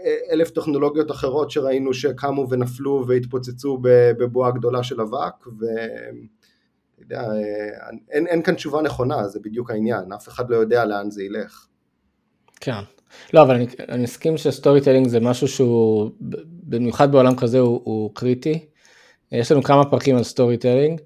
אה, 0.05 0.15
אלף 0.31 0.49
טכנולוגיות 0.51 1.11
אחרות 1.11 1.51
שראינו 1.51 1.93
שקמו 1.93 2.49
ונפלו 2.49 3.05
והתפוצצו 3.07 3.79
בבועה 3.81 4.51
גדולה 4.51 4.83
של 4.83 5.01
אבק, 5.01 5.47
ו... 5.59 5.65
יודע, 7.05 7.21
אה, 7.21 7.89
אין, 8.09 8.27
אין 8.27 8.41
כאן 8.41 8.55
תשובה 8.55 8.81
נכונה, 8.81 9.27
זה 9.27 9.39
בדיוק 9.39 9.71
העניין, 9.71 10.13
אף 10.13 10.27
אחד 10.27 10.49
לא 10.49 10.55
יודע 10.55 10.85
לאן 10.85 11.11
זה 11.11 11.23
ילך. 11.23 11.67
כן, 12.59 12.81
לא, 13.33 13.41
אבל 13.41 13.55
אני, 13.55 13.65
אני 13.89 14.03
מסכים 14.03 14.37
ש 14.37 14.81
storytelling 14.81 15.07
זה 15.07 15.19
משהו 15.19 15.47
שהוא, 15.47 16.11
במיוחד 16.63 17.11
בעולם 17.11 17.35
כזה 17.35 17.59
הוא, 17.59 17.81
הוא 17.83 18.11
קריטי. 18.13 18.65
יש 19.31 19.51
לנו 19.51 19.63
כמה 19.63 19.85
פרקים 19.85 20.15
על 20.15 20.23
storytelling, 20.23 21.01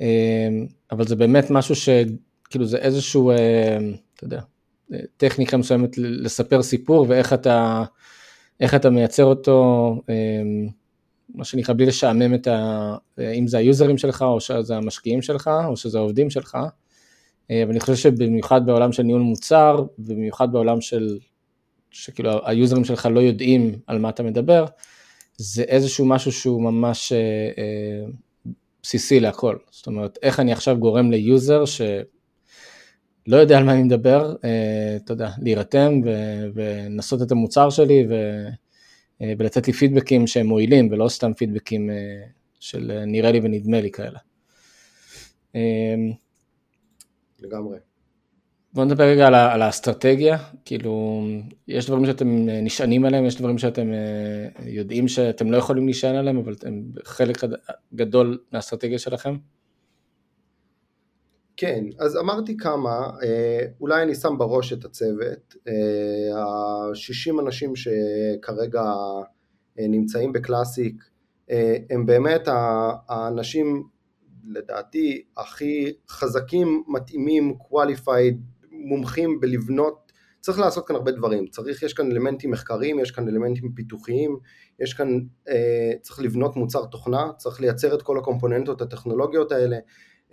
אה, 0.00 0.48
אבל 0.92 1.06
זה 1.06 1.16
באמת 1.16 1.50
משהו 1.50 1.74
שכאילו 1.74 2.64
זה 2.64 2.78
איזשהו, 2.78 3.30
אה, 3.30 3.78
אתה 4.14 4.24
יודע, 4.24 4.40
טכניקה 5.16 5.56
מסוימת 5.56 5.98
לספר 5.98 6.62
סיפור 6.62 7.06
ואיך 7.08 7.32
אתה, 7.32 7.84
אתה 8.76 8.90
מייצר 8.90 9.24
אותו, 9.24 9.94
אה, 10.08 10.14
מה 11.34 11.44
שנקרא, 11.44 11.74
בלי 11.74 11.86
לשעמם 11.86 12.34
את 12.34 12.46
ה... 12.46 12.96
אם 13.18 13.46
זה 13.46 13.58
היוזרים 13.58 13.98
שלך, 13.98 14.22
או 14.22 14.40
שזה 14.40 14.76
המשקיעים 14.76 15.22
שלך, 15.22 15.50
או 15.66 15.76
שזה 15.76 15.98
העובדים 15.98 16.30
שלך. 16.30 16.58
אבל 17.50 17.70
אני 17.70 17.80
חושב 17.80 17.94
שבמיוחד 17.94 18.66
בעולם 18.66 18.92
של 18.92 19.02
ניהול 19.02 19.22
מוצר, 19.22 19.84
ובמיוחד 19.98 20.52
בעולם 20.52 20.80
של 20.80 21.18
שכאילו 21.90 22.30
היוזרים 22.44 22.84
שלך 22.84 23.08
לא 23.10 23.20
יודעים 23.20 23.78
על 23.86 23.98
מה 23.98 24.08
אתה 24.08 24.22
מדבר, 24.22 24.64
זה 25.36 25.62
איזשהו 25.62 26.06
משהו 26.06 26.32
שהוא 26.32 26.62
ממש 26.62 27.12
אה, 27.12 27.18
אה, 27.58 28.04
בסיסי 28.82 29.20
להכל. 29.20 29.56
זאת 29.70 29.86
אומרת, 29.86 30.18
איך 30.22 30.40
אני 30.40 30.52
עכשיו 30.52 30.78
גורם 30.78 31.10
ל 31.10 31.21
user 31.21 31.64
שלא 31.64 33.36
יודע 33.36 33.58
על 33.58 33.64
מה 33.64 33.72
אני 33.72 33.82
מדבר, 33.82 34.34
אה, 34.44 34.96
אתה 34.96 35.12
יודע, 35.12 35.30
להירתם 35.38 36.00
ולנסות 36.54 37.22
את 37.22 37.30
המוצר 37.30 37.70
שלי 37.70 38.06
ו, 38.08 38.14
אה, 39.22 39.32
ולתת 39.38 39.66
לי 39.66 39.72
פידבקים 39.72 40.26
שהם 40.26 40.46
מועילים 40.46 40.88
ולא 40.90 41.08
סתם 41.08 41.34
פידבקים 41.34 41.90
אה, 41.90 41.96
של 42.60 42.90
אה, 42.90 43.04
נראה 43.04 43.32
לי 43.32 43.40
ונדמה 43.42 43.80
לי 43.80 43.90
כאלה. 43.90 44.18
אה, 45.56 45.94
לגמרי. 47.40 47.78
בוא 48.72 48.84
נדבר 48.84 49.04
רגע 49.04 49.26
על, 49.26 49.34
על 49.34 49.62
האסטרטגיה, 49.62 50.38
כאילו, 50.64 51.22
יש 51.68 51.86
דברים 51.86 52.06
שאתם 52.06 52.48
אה, 52.48 52.60
נשענים 52.60 53.04
עליהם, 53.04 53.24
יש 53.24 53.36
דברים 53.36 53.58
שאתם 53.58 53.92
אה, 53.92 54.48
יודעים 54.66 55.08
שאתם 55.08 55.50
לא 55.50 55.56
יכולים 55.56 55.84
להישען 55.84 56.14
עליהם, 56.14 56.38
אבל 56.38 56.54
הם 56.62 56.84
חלק 57.04 57.36
גדול 57.94 58.38
מהאסטרטגיה 58.52 58.98
שלכם? 58.98 59.36
כן, 61.56 61.84
אז 61.98 62.16
אמרתי 62.16 62.56
כמה, 62.56 63.10
אה, 63.22 63.64
אולי 63.80 64.02
אני 64.02 64.14
שם 64.14 64.38
בראש 64.38 64.72
את 64.72 64.84
הצוות, 64.84 65.54
ה-60 66.36 67.40
אנשים 67.40 67.72
שכרגע 67.76 68.84
נמצאים 69.78 70.32
בקלאסיק, 70.32 71.04
הם 71.90 72.06
באמת 72.06 72.48
האנשים 73.08 73.88
לדעתי 74.48 75.22
הכי 75.36 75.92
חזקים, 76.08 76.82
מתאימים, 76.88 77.54
qualified, 77.60 78.34
מומחים 78.70 79.40
בלבנות, 79.40 80.12
צריך 80.40 80.58
לעשות 80.58 80.88
כאן 80.88 80.96
הרבה 80.96 81.12
דברים, 81.12 81.46
צריך, 81.46 81.82
יש 81.82 81.92
כאן 81.92 82.10
אלמנטים 82.12 82.50
מחקריים, 82.50 82.98
יש 82.98 83.10
כאן 83.10 83.28
אלמנטים 83.28 83.72
פיתוחיים, 83.72 84.38
יש 84.80 84.94
כאן, 84.94 85.18
אה, 85.48 85.92
צריך 86.02 86.20
לבנות 86.20 86.56
מוצר 86.56 86.84
תוכנה, 86.84 87.30
צריך 87.36 87.60
לייצר 87.60 87.94
את 87.94 88.02
כל 88.02 88.18
הקומפוננטות 88.18 88.82
הטכנולוגיות 88.82 89.52
האלה, 89.52 89.78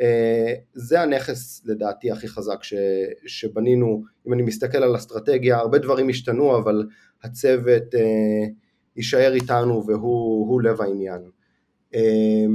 אה, 0.02 0.54
זה 0.74 1.02
הנכס 1.02 1.62
לדעתי 1.66 2.12
הכי 2.12 2.28
חזק 2.28 2.64
ש, 2.64 2.74
שבנינו, 3.26 4.04
אם 4.28 4.34
אני 4.34 4.44
מסתכל 4.44 4.78
על 4.78 4.96
אסטרטגיה, 4.96 5.58
הרבה 5.58 5.78
דברים 5.78 6.10
השתנו, 6.10 6.58
אבל 6.58 6.88
הצוות 7.24 7.96
אה, 7.96 8.48
יישאר 8.96 9.34
איתנו 9.34 9.84
והוא 9.88 10.62
לב 10.62 10.82
העניין. 10.82 11.22
אה, 11.96 12.46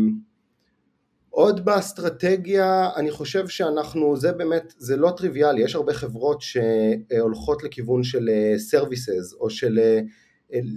עוד 1.40 1.64
באסטרטגיה, 1.64 2.90
אני 2.96 3.10
חושב 3.10 3.48
שאנחנו, 3.48 4.16
זה 4.16 4.32
באמת, 4.32 4.74
זה 4.78 4.96
לא 4.96 5.10
טריוויאלי, 5.16 5.62
יש 5.62 5.74
הרבה 5.74 5.92
חברות 5.92 6.40
שהולכות 6.40 7.64
לכיוון 7.64 8.02
של 8.02 8.30
סרוויסס, 8.56 9.34
או 9.40 9.50
של 9.50 9.78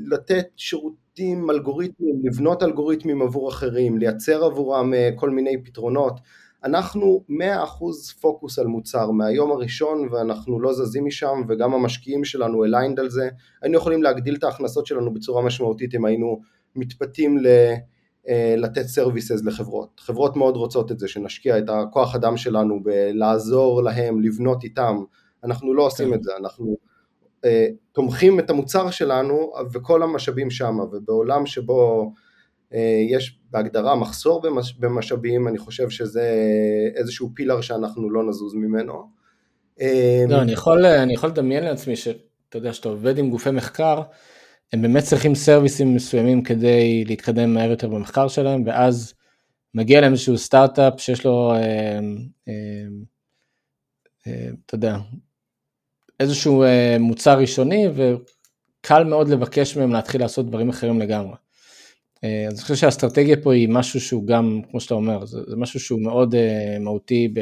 לתת 0.08 0.48
שירותים 0.58 1.50
אלגוריתמים, 1.50 2.22
לבנות 2.24 2.64
אלגוריתמים 2.64 3.22
עבור 3.22 3.50
אחרים, 3.50 3.98
לייצר 3.98 4.44
עבורם 4.44 4.94
כל 5.16 5.30
מיני 5.30 5.64
פתרונות. 5.64 6.20
אנחנו 6.64 7.24
100% 7.30 7.34
פוקוס 8.22 8.60
על 8.60 8.68
מוצר 8.68 9.12
מהיום 9.12 9.52
הראשון 9.52 10.08
ואנחנו 10.12 10.60
לא 10.60 10.74
זזים 10.74 11.06
משם 11.06 11.42
וגם 11.48 11.74
המשקיעים 11.74 12.26
שלנו 12.26 12.66
aligned 12.66 13.00
על 13.00 13.10
זה, 13.10 13.30
היינו 13.62 13.78
יכולים 13.78 14.04
להגדיל 14.04 14.36
את 14.36 14.44
ההכנסות 14.44 14.86
שלנו 14.86 15.14
בצורה 15.14 15.42
משמעותית 15.42 15.96
אם 15.96 16.06
היינו 16.06 16.42
מתפתים 16.76 17.38
ל... 17.38 17.48
אה, 18.30 18.56
לתת 18.58 18.86
services 18.86 19.44
לחברות. 19.46 20.00
חברות 20.00 20.36
מאוד 20.36 20.56
רוצות 20.56 20.92
את 20.92 21.00
זה, 21.00 21.08
שנשקיע 21.08 21.58
את 21.58 21.64
הכוח 21.68 22.16
אדם 22.16 22.38
שלנו 22.38 22.84
בלעזור 22.84 23.84
להם, 23.84 24.22
לבנות 24.22 24.64
איתם, 24.64 25.04
אנחנו 25.44 25.74
לא 25.74 25.86
עושים 25.86 26.10
כן. 26.10 26.14
את 26.14 26.24
זה, 26.24 26.32
אנחנו 26.40 26.78
אה, 27.46 27.48
תומכים 27.92 28.40
את 28.40 28.50
המוצר 28.50 28.92
שלנו 28.92 29.54
וכל 29.74 30.04
המשאבים 30.04 30.52
שם, 30.52 30.80
ובעולם 30.92 31.46
שבו 31.46 32.12
uh, 32.72 32.76
יש 33.10 33.40
בהגדרה 33.52 33.96
מחסור 33.96 34.42
במש, 34.42 34.74
במשאבים, 34.74 35.48
אני 35.48 35.58
חושב 35.58 35.90
שזה 35.90 36.30
איזשהו 36.96 37.30
פילר 37.34 37.62
שאנחנו 37.62 38.10
לא 38.10 38.24
נזוז 38.24 38.54
ממנו. 38.54 39.24
לא, 40.30 40.42
אני 40.42 40.52
יכול, 40.52 40.86
אני 40.86 41.14
יכול 41.14 41.30
לדמיין 41.30 41.64
לעצמי 41.64 41.96
שאתה 41.96 42.58
יודע, 42.58 42.74
שאתה 42.74 42.90
עובד 42.90 43.18
עם 43.18 43.30
גופי 43.30 43.52
מחקר, 43.52 44.02
הם 44.74 44.82
באמת 44.82 45.04
צריכים 45.04 45.36
סרוויסים 45.36 45.96
מסוימים 45.96 46.44
כדי 46.44 47.04
להתקדם 47.06 47.54
מהר 47.54 47.70
יותר 47.70 47.88
במחקר 47.88 48.28
שלהם, 48.28 48.64
ואז 48.66 49.14
מגיע 49.74 50.02
להם 50.02 50.12
איזשהו 50.12 50.38
סטארט-אפ 50.38 50.94
שיש 51.02 51.26
לו, 51.26 51.54
אה, 51.54 52.00
אה, 52.48 52.86
אה, 54.28 54.50
אתה 54.66 54.76
יודע, 54.76 54.98
איזשהו 56.20 56.64
אה, 56.64 56.98
מוצר 57.00 57.40
ראשוני, 57.40 57.88
וקל 57.96 59.04
מאוד 59.04 59.30
לבקש 59.30 59.78
מהם 59.78 59.92
להתחיל 59.92 60.22
לעשות 60.22 60.46
דברים 60.46 60.70
אחרים 60.70 61.00
לגמרי. 61.00 61.36
אה, 62.24 62.46
אז 62.48 62.54
אני 62.54 62.62
חושב 62.62 62.76
שהאסטרטגיה 62.76 63.38
פה 63.44 63.54
היא 63.54 63.70
משהו 63.70 64.02
שהוא 64.02 64.28
גם, 64.28 64.62
כמו 64.72 64.80
שאתה 64.80 64.94
אומר, 64.94 65.26
זה, 65.26 65.40
זה 65.48 65.56
משהו 65.56 65.80
שהוא 65.80 66.02
מאוד 66.02 66.36
אה, 66.36 66.78
מהותי 66.80 67.28
ב... 67.34 67.40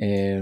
אה, 0.00 0.40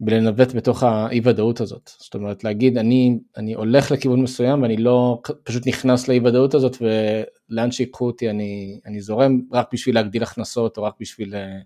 בלנווט 0.00 0.54
בתוך 0.54 0.82
האי 0.82 1.20
ודאות 1.24 1.60
הזאת. 1.60 1.90
זאת 1.98 2.14
אומרת 2.14 2.44
להגיד 2.44 2.78
אני, 2.78 3.18
אני 3.36 3.54
הולך 3.54 3.90
לכיוון 3.90 4.22
מסוים 4.22 4.62
ואני 4.62 4.76
לא 4.76 5.22
פשוט 5.42 5.66
נכנס 5.66 6.08
לאי 6.08 6.20
ודאות 6.20 6.54
הזאת 6.54 6.76
ולאן 6.80 7.70
שיקחו 7.70 8.06
אותי 8.06 8.30
אני, 8.30 8.80
אני 8.86 9.00
זורם 9.00 9.40
רק 9.52 9.68
בשביל 9.72 9.94
להגדיל 9.94 10.22
הכנסות 10.22 10.78
או 10.78 10.82
רק 10.82 10.94
בשביל, 11.00 11.34
אה, 11.34 11.58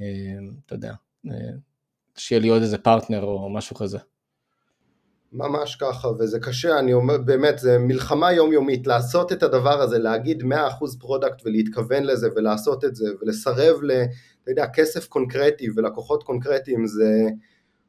אה, 0.00 0.38
אתה 0.66 0.74
יודע, 0.74 0.92
אה, 1.30 1.32
שיהיה 2.16 2.40
לי 2.40 2.48
עוד 2.48 2.62
איזה 2.62 2.78
פרטנר 2.78 3.24
או 3.24 3.50
משהו 3.50 3.76
כזה. 3.76 3.98
ממש 5.32 5.76
ככה, 5.76 6.08
וזה 6.08 6.40
קשה, 6.40 6.78
אני 6.78 6.92
אומר, 6.92 7.18
באמת, 7.18 7.58
זה 7.58 7.78
מלחמה 7.78 8.32
יומיומית, 8.32 8.86
לעשות 8.86 9.32
את 9.32 9.42
הדבר 9.42 9.80
הזה, 9.80 9.98
להגיד 9.98 10.42
100% 10.42 10.46
product 11.00 11.42
ולהתכוון 11.44 12.02
לזה 12.02 12.28
ולעשות 12.36 12.84
את 12.84 12.96
זה, 12.96 13.06
ולסרב 13.20 13.82
ל, 13.82 13.90
אתה 14.42 14.50
יודע, 14.50 14.66
כסף 14.66 15.06
קונקרטי 15.06 15.66
ולקוחות 15.76 16.22
קונקרטיים 16.22 16.86
זה 16.86 17.28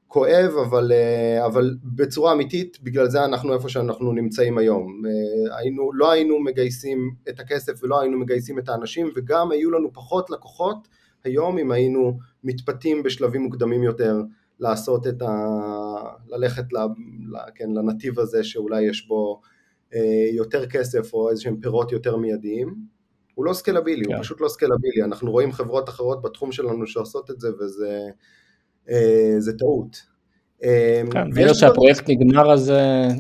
כואב, 0.07 0.53
אבל, 0.67 0.91
אה, 0.91 1.45
אבל 1.45 1.75
בצורה 1.83 2.33
אמיתית, 2.33 2.77
בגלל 2.83 3.09
זה 3.09 3.25
אנחנו 3.25 3.53
איפה 3.53 3.69
שאנחנו 3.69 4.13
נמצאים 4.13 4.57
היום. 4.57 5.01
אה, 5.05 5.57
היינו, 5.57 5.93
לא 5.93 6.11
היינו 6.11 6.39
מגייסים 6.39 7.11
את 7.29 7.39
הכסף 7.39 7.83
ולא 7.83 8.01
היינו 8.01 8.19
מגייסים 8.19 8.59
את 8.59 8.69
האנשים, 8.69 9.11
וגם 9.15 9.51
היו 9.51 9.71
לנו 9.71 9.93
פחות 9.93 10.29
לקוחות 10.29 10.87
היום 11.23 11.57
אם 11.57 11.71
היינו 11.71 12.17
מתפתים 12.43 13.03
בשלבים 13.03 13.41
מוקדמים 13.41 13.83
יותר. 13.83 14.21
לעשות 14.59 15.07
את 15.07 15.21
ה... 15.21 15.27
ללכת 16.27 16.73
ל... 16.73 16.77
ל... 17.33 17.37
כן, 17.55 17.69
לנתיב 17.69 18.19
הזה 18.19 18.43
שאולי 18.43 18.81
יש 18.81 19.07
בו 19.07 19.41
אה, 19.93 20.29
יותר 20.33 20.65
כסף 20.67 21.13
או 21.13 21.29
איזה 21.29 21.41
שהם 21.41 21.59
פירות 21.61 21.91
יותר 21.91 22.17
מיידיים. 22.17 22.75
הוא 23.35 23.45
לא 23.45 23.53
סקלבילי, 23.53 24.05
כן. 24.05 24.13
הוא 24.13 24.23
פשוט 24.23 24.41
לא 24.41 24.47
סקלבילי, 24.47 25.03
אנחנו 25.03 25.31
רואים 25.31 25.51
חברות 25.51 25.89
אחרות 25.89 26.21
בתחום 26.21 26.51
שלנו 26.51 26.87
שעושות 26.87 27.31
את 27.31 27.39
זה 27.39 27.49
וזה 27.59 28.07
אה, 28.89 29.35
זה 29.37 29.57
טעות. 29.57 30.03
אה, 30.63 31.01
כן, 31.11 31.29
בגלל 31.29 31.53
שהפרויקט 31.53 32.09
נגמר 32.09 32.53
אז, 32.53 32.73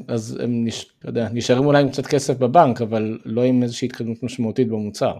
אז 0.07 0.37
הם 0.43 0.65
נש... 0.65 0.91
יודע, 1.05 1.29
נשארים 1.33 1.65
אולי 1.65 1.81
עם 1.81 1.89
קצת 1.89 2.05
כסף 2.05 2.37
בבנק, 2.37 2.81
אבל 2.81 3.19
לא 3.25 3.43
עם 3.43 3.63
איזושהי 3.63 3.85
התקדמות 3.85 4.23
משמעותית 4.23 4.67
במוצר. 4.67 5.13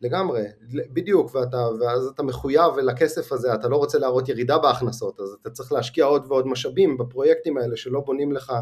לגמרי, 0.00 0.42
בדיוק, 0.72 1.34
ואתה, 1.34 1.68
ואז 1.80 2.06
אתה 2.06 2.22
מחויב 2.22 2.78
לכסף 2.82 3.32
הזה, 3.32 3.54
אתה 3.54 3.68
לא 3.68 3.76
רוצה 3.76 3.98
להראות 3.98 4.28
ירידה 4.28 4.58
בהכנסות, 4.58 5.20
אז 5.20 5.36
אתה 5.42 5.50
צריך 5.50 5.72
להשקיע 5.72 6.04
עוד 6.04 6.26
ועוד 6.28 6.46
משאבים 6.46 6.98
בפרויקטים 6.98 7.58
האלה 7.58 7.76
שלא 7.76 8.00
בונים 8.00 8.32
לך, 8.32 8.52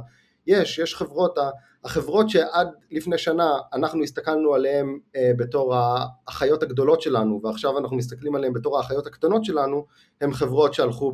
יש, 0.47 0.78
יש 0.78 0.95
חברות, 0.95 1.39
החברות 1.85 2.30
שעד 2.30 2.68
לפני 2.91 3.18
שנה 3.18 3.53
אנחנו 3.72 4.03
הסתכלנו 4.03 4.55
עליהן 4.55 4.99
אה, 5.16 5.30
בתור 5.37 5.74
האחיות 5.74 6.62
הגדולות 6.62 7.03
שלנו, 7.03 7.41
ועכשיו 7.43 7.78
אנחנו 7.78 7.97
מסתכלים 7.97 8.35
עליהן 8.35 8.53
בתור 8.53 8.78
האחיות 8.78 9.07
הקטנות 9.07 9.45
שלנו, 9.45 9.87
הן 10.20 10.33
חברות 10.33 10.74
שהלכו 10.74 11.12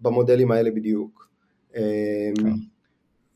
במודלים 0.00 0.50
האלה 0.50 0.70
בדיוק. 0.70 1.28
כן. 1.72 2.73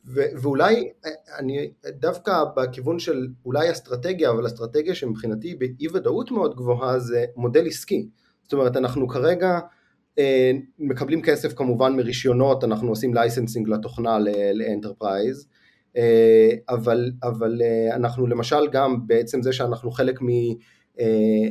ו- 0.09 0.41
ואולי 0.41 0.89
אני 1.37 1.71
דווקא 1.87 2.43
בכיוון 2.55 2.99
של 2.99 3.27
אולי 3.45 3.71
אסטרטגיה, 3.71 4.29
אבל 4.29 4.47
אסטרטגיה 4.47 4.95
שמבחינתי 4.95 5.55
באי 5.55 5.87
ודאות 5.93 6.31
מאוד 6.31 6.55
גבוהה 6.55 6.99
זה 6.99 7.25
מודל 7.35 7.67
עסקי. 7.67 8.09
זאת 8.43 8.53
אומרת 8.53 8.77
אנחנו 8.77 9.07
כרגע 9.07 9.59
אה, 10.19 10.51
מקבלים 10.79 11.21
כסף 11.21 11.53
כמובן 11.53 11.95
מרישיונות, 11.95 12.63
אנחנו 12.63 12.89
עושים 12.89 13.13
licensing 13.13 13.69
לתוכנה 13.69 14.17
ל 14.53 14.61
enterprise, 14.61 15.47
אה, 15.97 16.49
אבל, 16.69 17.11
אבל 17.23 17.61
אה, 17.61 17.95
אנחנו 17.95 18.27
למשל 18.27 18.67
גם 18.71 19.07
בעצם 19.07 19.41
זה 19.41 19.53
שאנחנו 19.53 19.91
חלק 19.91 20.21
מ... 20.21 20.27
אה, 20.99 21.47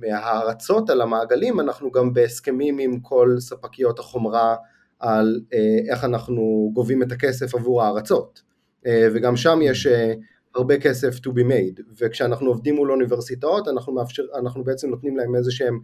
מההרצות 0.00 0.90
על 0.90 1.00
המעגלים, 1.00 1.60
אנחנו 1.60 1.90
גם 1.90 2.12
בהסכמים 2.12 2.78
עם 2.78 3.00
כל 3.00 3.36
ספקיות 3.38 3.98
החומרה 3.98 4.56
על 4.98 5.40
אה, 5.54 5.78
איך 5.88 6.04
אנחנו 6.04 6.70
גובים 6.72 7.02
את 7.02 7.12
הכסף 7.12 7.54
עבור 7.54 7.82
ההרצות, 7.82 8.42
אה, 8.86 9.08
וגם 9.14 9.36
שם 9.36 9.58
יש 9.62 9.86
אה, 9.86 10.14
הרבה 10.54 10.78
כסף 10.78 11.16
to 11.16 11.30
be 11.30 11.42
made, 11.50 11.82
וכשאנחנו 12.00 12.48
עובדים 12.48 12.74
מול 12.74 12.90
אוניברסיטאות 12.90 13.68
אנחנו, 13.68 13.92
מאפשר, 13.92 14.22
אנחנו 14.38 14.64
בעצם 14.64 14.90
נותנים 14.90 15.16
להם 15.16 15.36
איזה 15.36 15.52
שהם 15.52 15.80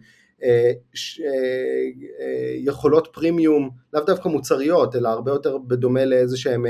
יכולות 2.57 3.07
פרימיום, 3.13 3.69
לאו 3.93 4.03
דווקא 4.03 4.29
מוצריות, 4.29 4.95
אלא 4.95 5.09
הרבה 5.09 5.31
יותר 5.31 5.57
בדומה 5.57 6.05
לאיזה 6.05 6.37
שהם 6.37 6.65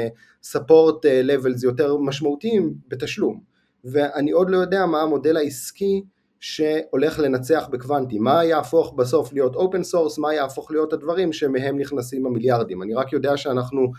support 0.52 1.06
levels 1.28 1.64
יותר 1.64 1.98
משמעותיים 1.98 2.74
בתשלום, 2.88 3.42
ואני 3.84 4.32
עוד 4.32 4.50
לא 4.50 4.58
יודע 4.58 4.86
מה 4.86 5.02
המודל 5.02 5.38
העסקי 5.38 6.04
שהולך 6.42 7.20
לנצח 7.20 7.68
בקוונטים, 7.72 8.24
מה 8.24 8.46
יהפוך 8.46 8.94
בסוף 8.94 9.34
להיות 9.34 9.56
open 9.56 9.84
source, 9.84 10.18
מה 10.18 10.34
יהפוך 10.34 10.72
להיות 10.72 10.94
הדברים 10.94 11.34
שמהם 11.34 11.80
נכנסים 11.80 12.26
המיליארדים, 12.26 12.84
אני 12.84 12.94
רק 12.94 13.14
יודע 13.14 13.38
שאנחנו 13.38 13.92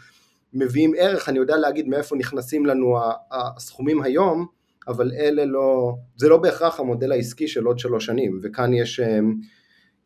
מביאים 0.55 0.93
ערך, 0.99 1.29
אני 1.29 1.39
יודע 1.39 1.57
להגיד 1.57 1.89
מאיפה 1.89 2.17
נכנסים 2.17 2.67
לנו 2.67 2.99
הסכומים 3.33 4.03
היום, 4.03 4.47
אבל 4.89 5.13
אלה 5.13 5.45
לא, 5.45 5.97
זה 6.17 6.29
לא 6.29 6.37
בהכרח 6.37 6.81
המודל 6.81 7.13
העסקי 7.13 7.49
של 7.49 7.65
עוד 7.65 7.79
שלוש 7.79 8.07
שנים, 8.07 8.41
וכאן 8.43 8.75
יש 8.75 9.01
אמ, 9.01 9.35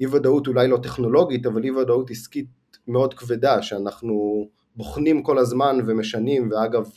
אי 0.01 0.07
ודאות 0.07 0.47
אולי 0.47 0.69
לא 0.69 0.77
טכנולוגית, 0.83 1.47
אבל 1.47 1.65
אי 1.65 1.71
ודאות 1.71 2.11
עסקית 2.11 2.49
מאוד 2.89 3.15
כבדה, 3.15 3.63
שאנחנו 3.63 4.47
בוחנים 4.77 5.23
כל 5.23 5.39
הזמן 5.39 5.79
ומשנים, 5.87 6.51
ואגב 6.51 6.91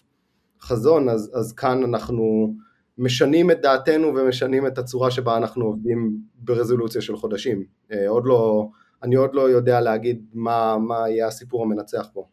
חזון, 0.61 1.09
אז, 1.09 1.31
אז 1.33 1.53
כאן 1.53 1.83
אנחנו 1.83 2.53
משנים 2.99 3.51
את 3.51 3.61
דעתנו 3.61 4.07
ומשנים 4.07 4.67
את 4.67 4.77
הצורה 4.77 5.11
שבה 5.11 5.37
אנחנו 5.37 5.65
עובדים 5.65 6.17
ברזולוציה 6.35 7.01
של 7.01 7.15
חודשים. 7.15 7.63
אה, 7.91 8.09
עוד 8.09 8.25
לא, 8.25 8.69
אני 9.03 9.15
עוד 9.15 9.35
לא 9.35 9.49
יודע 9.49 9.81
להגיד 9.81 10.25
מה, 10.33 10.77
מה 10.77 11.09
יהיה 11.09 11.27
הסיפור 11.27 11.63
המנצח 11.63 12.07
פה. 12.13 12.27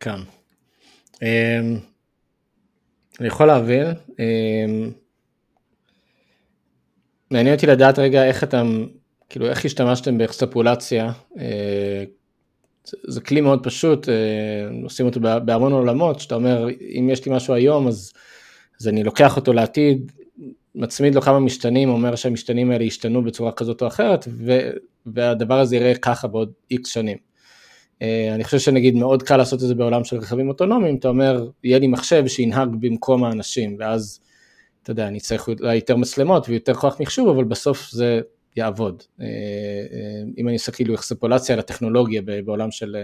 כן. 0.00 0.16
אמ, 1.22 1.78
אני 3.20 3.28
יכול 3.28 3.46
להבין. 3.46 3.86
אמ, 4.18 4.90
מעניין 7.30 7.54
אותי 7.54 7.66
לדעת 7.66 7.98
רגע 7.98 8.24
איך 8.24 8.44
אתם, 8.44 8.86
כאילו 9.28 9.46
איך 9.46 9.64
השתמשתם 9.64 10.18
באקסטרפולציה. 10.18 11.12
אה, 11.38 12.04
זה 12.84 13.20
כלי 13.20 13.40
מאוד 13.40 13.64
פשוט, 13.64 14.08
אה, 14.08 14.14
עושים 14.82 15.06
אותו 15.06 15.20
בהמון 15.20 15.72
עולמות, 15.72 16.20
שאתה 16.20 16.34
אומר, 16.34 16.68
אם 16.98 17.08
יש 17.12 17.26
לי 17.26 17.36
משהו 17.36 17.54
היום, 17.54 17.88
אז, 17.88 18.12
אז 18.80 18.88
אני 18.88 19.04
לוקח 19.04 19.36
אותו 19.36 19.52
לעתיד, 19.52 20.12
מצמיד 20.74 21.14
לו 21.14 21.22
כמה 21.22 21.40
משתנים, 21.40 21.88
אומר 21.88 22.16
שהמשתנים 22.16 22.70
האלה 22.70 22.84
ישתנו 22.84 23.24
בצורה 23.24 23.52
כזאת 23.52 23.82
או 23.82 23.86
אחרת, 23.86 24.28
ו, 24.28 24.70
והדבר 25.06 25.60
הזה 25.60 25.76
יראה 25.76 25.94
ככה 25.94 26.28
בעוד 26.28 26.52
איקס 26.70 26.90
שנים. 26.90 27.18
אה, 28.02 28.34
אני 28.34 28.44
חושב 28.44 28.58
שנגיד 28.58 28.94
מאוד 28.94 29.22
קל 29.22 29.36
לעשות 29.36 29.62
את 29.62 29.68
זה 29.68 29.74
בעולם 29.74 30.04
של 30.04 30.16
רכבים 30.16 30.48
אוטונומיים, 30.48 30.96
אתה 30.96 31.08
אומר, 31.08 31.48
יהיה 31.64 31.78
לי 31.78 31.86
מחשב 31.86 32.26
שינהג 32.26 32.68
במקום 32.80 33.24
האנשים, 33.24 33.76
ואז, 33.78 34.20
אתה 34.82 34.90
יודע, 34.90 35.08
אני 35.08 35.20
צריך 35.20 35.48
אולי 35.48 35.74
יותר 35.74 35.96
מצלמות 35.96 36.48
ויותר 36.48 36.74
כוח 36.74 37.00
מחשוב, 37.00 37.28
אבל 37.28 37.44
בסוף 37.44 37.90
זה 37.90 38.20
יעבוד. 38.56 39.02
אה, 39.20 39.26
אה, 39.26 40.22
אם 40.38 40.48
אני 40.48 40.56
עושה 40.56 40.72
כאילו 40.72 40.94
אקספולציה 40.94 41.52
על 41.54 41.58
הטכנולוגיה 41.58 42.22
בעולם 42.44 42.70
של, 42.70 42.96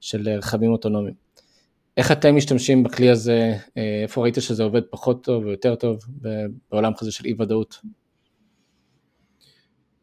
של 0.00 0.28
רכבים 0.28 0.72
אוטונומיים. 0.72 1.14
איך 1.96 2.12
אתם 2.12 2.36
משתמשים 2.36 2.82
בכלי 2.82 3.10
הזה, 3.10 3.54
איפה 3.76 4.22
ראית 4.22 4.34
שזה 4.34 4.62
עובד 4.62 4.82
פחות 4.90 5.24
טוב 5.24 5.44
או 5.44 5.50
יותר 5.50 5.74
טוב 5.74 5.98
בעולם 6.70 6.92
כזה 6.98 7.12
של 7.12 7.24
אי 7.24 7.34
ודאות? 7.38 7.80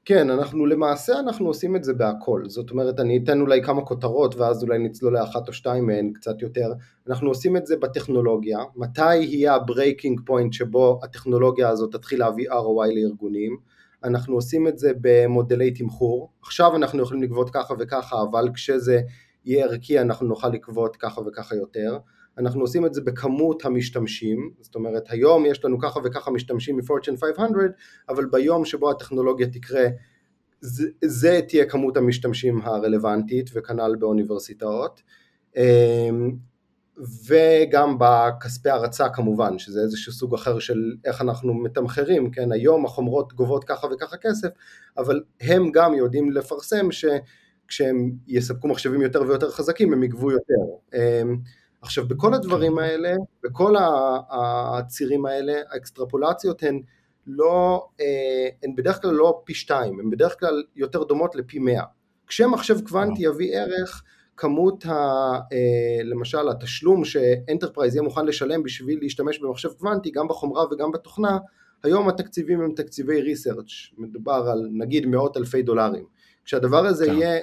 כן, 0.05 0.29
אנחנו 0.29 0.65
למעשה 0.65 1.19
אנחנו 1.19 1.47
עושים 1.47 1.75
את 1.75 1.83
זה 1.83 1.93
בהכל, 1.93 2.43
זאת 2.47 2.71
אומרת 2.71 2.99
אני 2.99 3.19
אתן 3.23 3.41
אולי 3.41 3.63
כמה 3.63 3.81
כותרות 3.81 4.35
ואז 4.35 4.63
אולי 4.63 4.79
נצלול 4.79 5.13
לאחת 5.13 5.47
או 5.47 5.53
שתיים 5.53 5.87
מהן 5.87 6.11
קצת 6.13 6.41
יותר, 6.41 6.73
אנחנו 7.07 7.29
עושים 7.29 7.57
את 7.57 7.67
זה 7.67 7.75
בטכנולוגיה, 7.77 8.59
מתי 8.75 9.15
יהיה 9.15 9.55
ה 9.55 9.62
breaking 9.62 10.21
point 10.25 10.53
שבו 10.53 10.99
הטכנולוגיה 11.03 11.69
הזאת 11.69 11.91
תתחיל 11.91 12.19
להביא 12.19 12.49
ROI 12.49 12.95
לארגונים, 12.95 13.57
אנחנו 14.03 14.35
עושים 14.35 14.67
את 14.67 14.77
זה 14.77 14.91
במודלי 15.01 15.71
תמחור, 15.71 16.31
עכשיו 16.41 16.75
אנחנו 16.75 17.03
יכולים 17.03 17.23
לגבות 17.23 17.49
ככה 17.49 17.73
וככה 17.79 18.21
אבל 18.21 18.49
כשזה 18.53 19.01
יהיה 19.47 19.65
ערכי 19.65 19.99
אנחנו 20.01 20.27
נוכל 20.27 20.49
לגבות 20.49 20.95
ככה 20.95 21.21
וככה 21.21 21.55
יותר, 21.55 21.97
אנחנו 22.37 22.61
עושים 22.61 22.85
את 22.85 22.93
זה 22.93 23.01
בכמות 23.01 23.65
המשתמשים, 23.65 24.51
זאת 24.61 24.75
אומרת 24.75 25.03
היום 25.09 25.45
יש 25.45 25.65
לנו 25.65 25.79
ככה 25.79 25.99
וככה 26.03 26.31
משתמשים 26.31 26.77
מפורצ'ן 26.77 27.17
500, 27.17 27.71
אבל 28.09 28.25
ביום 28.25 28.65
שבו 28.65 28.91
הטכנולוגיה 28.91 29.47
תקרה 29.47 29.85
זה, 30.61 30.89
זה 31.05 31.39
תהיה 31.47 31.65
כמות 31.65 31.97
המשתמשים 31.97 32.61
הרלוונטית 32.61 33.49
וכנ"ל 33.53 33.95
באוניברסיטאות. 33.99 35.01
אמ, 35.57 36.31
וגם 37.27 37.97
בכספי 37.99 38.69
הרצה 38.69 39.09
כמובן, 39.09 39.59
שזה 39.59 39.81
איזשהו 39.81 40.11
סוג 40.11 40.33
אחר 40.33 40.59
של 40.59 40.95
איך 41.05 41.21
אנחנו 41.21 41.53
מתמחרים, 41.53 42.31
כן, 42.31 42.51
היום 42.51 42.85
החומרות 42.85 43.33
גובות 43.33 43.63
ככה 43.63 43.87
וככה 43.87 44.17
כסף, 44.17 44.49
אבל 44.97 45.23
הם 45.41 45.71
גם 45.71 45.93
יודעים 45.93 46.31
לפרסם 46.31 46.91
שכשהם 47.67 48.11
יספקו 48.27 48.67
מחשבים 48.67 49.01
יותר 49.01 49.21
ויותר 49.21 49.51
חזקים 49.51 49.93
הם 49.93 50.03
יגבו 50.03 50.31
יותר. 50.31 50.53
אמ, 50.93 51.37
עכשיו 51.81 52.07
בכל 52.07 52.33
הדברים 52.33 52.75
כן. 52.75 52.81
האלה, 52.81 53.15
בכל 53.43 53.75
הצירים 54.29 55.25
האלה, 55.25 55.61
האקסטרפולציות 55.69 56.63
הן 56.63 56.81
לא, 57.27 57.87
אה, 57.99 58.49
הן 58.63 58.75
בדרך 58.75 59.01
כלל 59.01 59.11
לא 59.11 59.41
פי 59.45 59.53
שתיים, 59.53 59.99
הן 59.99 60.09
בדרך 60.09 60.39
כלל 60.39 60.63
יותר 60.75 61.03
דומות 61.03 61.35
לפי 61.35 61.59
מאה. 61.59 61.83
כשמחשב 62.27 62.87
קוונטי 62.87 63.23
יביא 63.23 63.57
ערך, 63.57 64.03
כמות 64.37 64.85
ה... 64.85 64.91
אה, 65.53 66.03
למשל 66.03 66.49
התשלום 66.49 67.05
ש 67.05 67.20
enterprise 67.20 67.95
יהיה 67.95 68.03
מוכן 68.03 68.25
לשלם 68.25 68.63
בשביל 68.63 68.99
להשתמש 69.01 69.39
במחשב 69.39 69.69
קוונטי, 69.69 70.11
גם 70.11 70.27
בחומרה 70.27 70.65
וגם 70.71 70.91
בתוכנה, 70.91 71.37
היום 71.83 72.09
התקציבים 72.09 72.61
הם 72.61 72.71
תקציבי 72.71 73.21
ריסרצ', 73.21 73.93
מדובר 73.97 74.47
על 74.51 74.69
נגיד 74.71 75.05
מאות 75.05 75.37
אלפי 75.37 75.61
דולרים. 75.61 76.05
כשהדבר 76.47 76.85
הזה 76.85 77.05
כן. 77.05 77.13
יהיה 77.13 77.39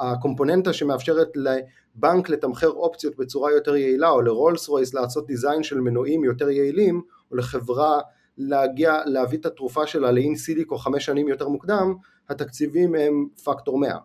הקומפוננטה 0.00 0.72
שמאפשרת 0.72 1.28
לבנק 1.36 2.28
לתמחר 2.28 2.68
אופציות 2.68 3.16
בצורה 3.16 3.52
יותר 3.52 3.76
יעילה, 3.76 4.10
או 4.10 4.22
לרולס 4.22 4.68
רויס 4.68 4.94
לעשות 4.94 5.26
דיזיין 5.26 5.62
של 5.62 5.80
מנועים 5.80 6.24
יותר 6.24 6.50
יעילים, 6.50 7.02
או 7.30 7.36
לחברה 7.36 8.00
להגיע, 8.38 9.00
להביא 9.06 9.38
את 9.38 9.46
התרופה 9.46 9.86
שלה 9.86 10.10
לאין 10.10 10.36
סיליקו 10.36 10.78
חמש 10.78 11.04
שנים 11.04 11.28
יותר 11.28 11.48
מוקדם, 11.48 11.94
התקציבים 12.28 12.94
הם 12.94 13.26
פקטור 13.44 13.78
100. 13.78 13.96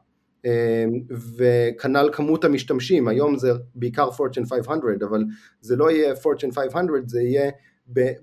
אמ, 0.46 0.50
וכנ"ל 1.38 2.10
כמות 2.14 2.46
המשתמשים, 2.46 3.08
היום 3.08 3.38
זה 3.38 3.52
בעיקר 3.76 4.12
פורצ'ן 4.12 4.46
500, 4.46 5.04
אבל 5.04 5.24
זה 5.62 5.76
לא 5.76 5.92
יהיה 5.92 6.16
פורצ'ן 6.16 6.52
500, 6.52 7.10
זה 7.10 7.22
יהיה 7.22 7.52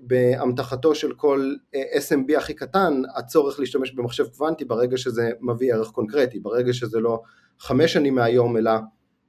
באמתחתו 0.01 0.95
של 0.95 1.13
כל 1.13 1.53
אה, 1.75 1.81
SMB 1.81 2.37
הכי 2.37 2.53
קטן, 2.53 3.01
הצורך 3.15 3.59
להשתמש 3.59 3.91
במחשב 3.91 4.27
קוונטי 4.27 4.65
ברגע 4.65 4.97
שזה 4.97 5.31
מביא 5.41 5.73
ערך 5.73 5.89
קונקרטי, 5.89 6.39
ברגע 6.39 6.73
שזה 6.73 6.99
לא 6.99 7.21
חמש 7.59 7.93
שנים 7.93 8.15
מהיום 8.15 8.57
אלא 8.57 8.71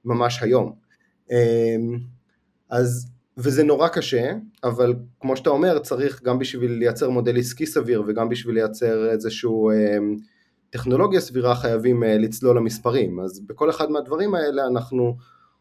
ממש 0.05 0.43
היום. 0.43 0.73
אמ, 1.31 1.99
אז, 2.71 3.09
וזה 3.37 3.65
נורא 3.65 3.89
קשה, 3.89 4.33
אבל 4.65 4.95
כמו 5.21 5.37
שאתה 5.37 5.51
אומר, 5.51 5.79
צריך 5.79 6.23
גם 6.23 6.39
בשביל 6.39 6.73
לייצר 6.73 7.11
מודל 7.11 7.39
עסקי 7.39 7.67
סביר 7.67 8.03
וגם 8.07 8.29
בשביל 8.29 8.55
לייצר 8.55 9.11
איזשהו 9.11 9.71
אמ, 9.71 10.17
טכנולוגיה 10.71 11.21
סבירה 11.21 11.55
חייבים 11.55 12.05
אה, 12.05 12.19
לצלול 12.19 12.57
למספרים, 12.57 13.21
אז 13.21 13.41
בכל 13.47 13.71
אחד 13.71 13.91
מהדברים 13.91 14.35
האלה 14.35 14.67
אנחנו 14.67 15.17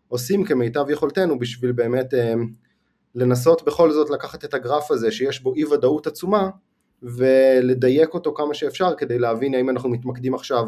עושים 0.07 0.43
כמיטב 0.43 0.86
יכולתנו 0.89 1.39
בשביל 1.39 1.71
באמת 1.71 2.13
אמ, 2.13 2.47
לנסות 3.18 3.63
בכל 3.65 3.91
זאת 3.91 4.09
לקחת 4.09 4.45
את 4.45 4.53
הגרף 4.53 4.91
הזה 4.91 5.11
שיש 5.11 5.41
בו 5.41 5.53
אי 5.55 5.65
ודאות 5.65 6.07
עצומה 6.07 6.49
ולדייק 7.03 8.13
אותו 8.13 8.34
כמה 8.34 8.53
שאפשר 8.53 8.93
כדי 8.97 9.20
להבין 9.20 9.53
האם 9.53 9.70
אנחנו 9.70 9.89
מתמקדים 9.89 10.34
עכשיו 10.34 10.63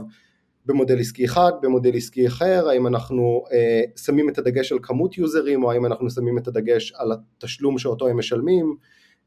במודל 0.65 0.99
עסקי 0.99 1.25
אחד, 1.25 1.51
במודל 1.61 1.95
עסקי 1.95 2.27
אחר, 2.27 2.69
האם 2.69 2.87
אנחנו 2.87 3.43
אה, 3.51 3.81
שמים 3.95 4.29
את 4.29 4.37
הדגש 4.37 4.71
על 4.71 4.77
כמות 4.81 5.17
יוזרים 5.17 5.63
או 5.63 5.71
האם 5.71 5.85
אנחנו 5.85 6.09
שמים 6.09 6.37
את 6.37 6.47
הדגש 6.47 6.93
על 6.95 7.11
התשלום 7.11 7.77
שאותו 7.77 8.07
הם 8.07 8.17
משלמים. 8.17 8.75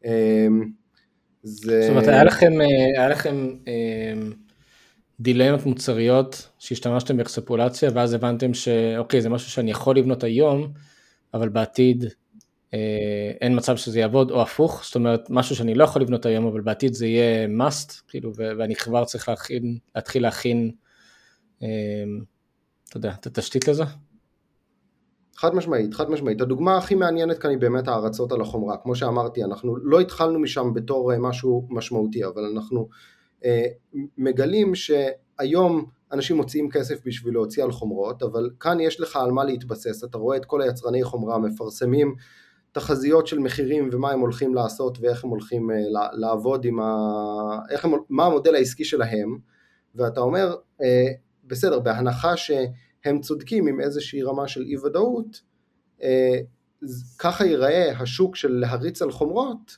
אה, 0.04 0.46
זה... 1.42 1.82
זאת 1.82 1.90
אומרת, 1.90 2.08
היה 2.08 2.24
לכם, 2.24 2.60
אה, 2.60 3.00
היה 3.00 3.08
לכם 3.08 3.48
אה, 3.68 4.14
דילמות 5.20 5.66
מוצריות 5.66 6.48
שהשתמשתם 6.58 7.16
באקספולציה 7.16 7.90
ואז 7.94 8.14
הבנתם 8.14 8.54
שאוקיי, 8.54 9.20
זה 9.20 9.28
משהו 9.28 9.50
שאני 9.50 9.70
יכול 9.70 9.96
לבנות 9.96 10.24
היום, 10.24 10.72
אבל 11.34 11.48
בעתיד 11.48 12.04
אין 13.40 13.56
מצב 13.56 13.76
שזה 13.76 14.00
יעבוד, 14.00 14.30
או 14.30 14.42
הפוך, 14.42 14.82
זאת 14.84 14.94
אומרת, 14.94 15.30
משהו 15.30 15.56
שאני 15.56 15.74
לא 15.74 15.84
יכול 15.84 16.02
לבנות 16.02 16.26
היום, 16.26 16.46
אבל 16.46 16.60
בעתיד 16.60 16.94
זה 16.94 17.06
יהיה 17.06 17.46
must, 17.46 18.02
כאילו, 18.08 18.32
ואני 18.36 18.74
כבר 18.74 19.04
צריך 19.04 19.28
להכין, 19.28 19.78
להתחיל 19.94 20.22
להכין, 20.22 20.70
אה, 21.62 21.68
אתה 22.88 22.96
יודע, 22.96 23.12
את 23.20 23.26
התשתית 23.26 23.68
לזה? 23.68 23.84
חד 25.36 25.54
משמעית, 25.54 25.94
חד 25.94 26.10
משמעית. 26.10 26.40
הדוגמה 26.40 26.76
הכי 26.76 26.94
מעניינת 26.94 27.38
כאן 27.38 27.50
היא 27.50 27.58
באמת 27.58 27.88
ההרצות 27.88 28.32
על 28.32 28.40
החומרה. 28.40 28.76
כמו 28.82 28.94
שאמרתי, 28.94 29.44
אנחנו 29.44 29.76
לא 29.76 30.00
התחלנו 30.00 30.38
משם 30.38 30.74
בתור 30.74 31.12
אה, 31.12 31.18
משהו 31.18 31.66
משמעותי, 31.70 32.24
אבל 32.24 32.44
אנחנו 32.44 32.88
אה, 33.44 33.66
מגלים 34.18 34.74
שהיום 34.74 35.84
אנשים 36.12 36.36
מוציאים 36.36 36.70
כסף 36.70 37.06
בשביל 37.06 37.34
להוציא 37.34 37.64
על 37.64 37.72
חומרות, 37.72 38.22
אבל 38.22 38.50
כאן 38.60 38.80
יש 38.80 39.00
לך 39.00 39.16
על 39.16 39.30
מה 39.30 39.44
להתבסס. 39.44 40.04
אתה 40.04 40.18
רואה 40.18 40.36
את 40.36 40.44
כל 40.44 40.62
היצרני 40.62 41.04
חומרה 41.04 41.38
מפרסמים 41.38 42.14
תחזיות 42.72 43.26
של 43.26 43.38
מחירים 43.38 43.88
ומה 43.92 44.10
הם 44.10 44.20
הולכים 44.20 44.54
לעשות 44.54 44.98
ואיך 45.00 45.24
הם 45.24 45.30
הולכים 45.30 45.70
אה, 45.70 45.76
לעבוד 46.12 46.64
עם 46.64 46.80
ה... 46.80 46.94
איך 47.70 47.84
הם... 47.84 47.92
מה 48.08 48.26
המודל 48.26 48.54
העסקי 48.54 48.84
שלהם 48.84 49.38
ואתה 49.94 50.20
אומר 50.20 50.54
אה, 50.82 51.06
בסדר 51.44 51.80
בהנחה 51.80 52.36
שהם 52.36 53.20
צודקים 53.20 53.66
עם 53.66 53.80
איזושהי 53.80 54.22
רמה 54.22 54.48
של 54.48 54.62
אי 54.62 54.76
ודאות 54.76 55.40
אה, 56.02 56.38
ככה 57.18 57.44
ייראה 57.44 57.98
השוק 57.98 58.36
של 58.36 58.52
להריץ 58.52 59.02
על 59.02 59.10
חומרות 59.10 59.76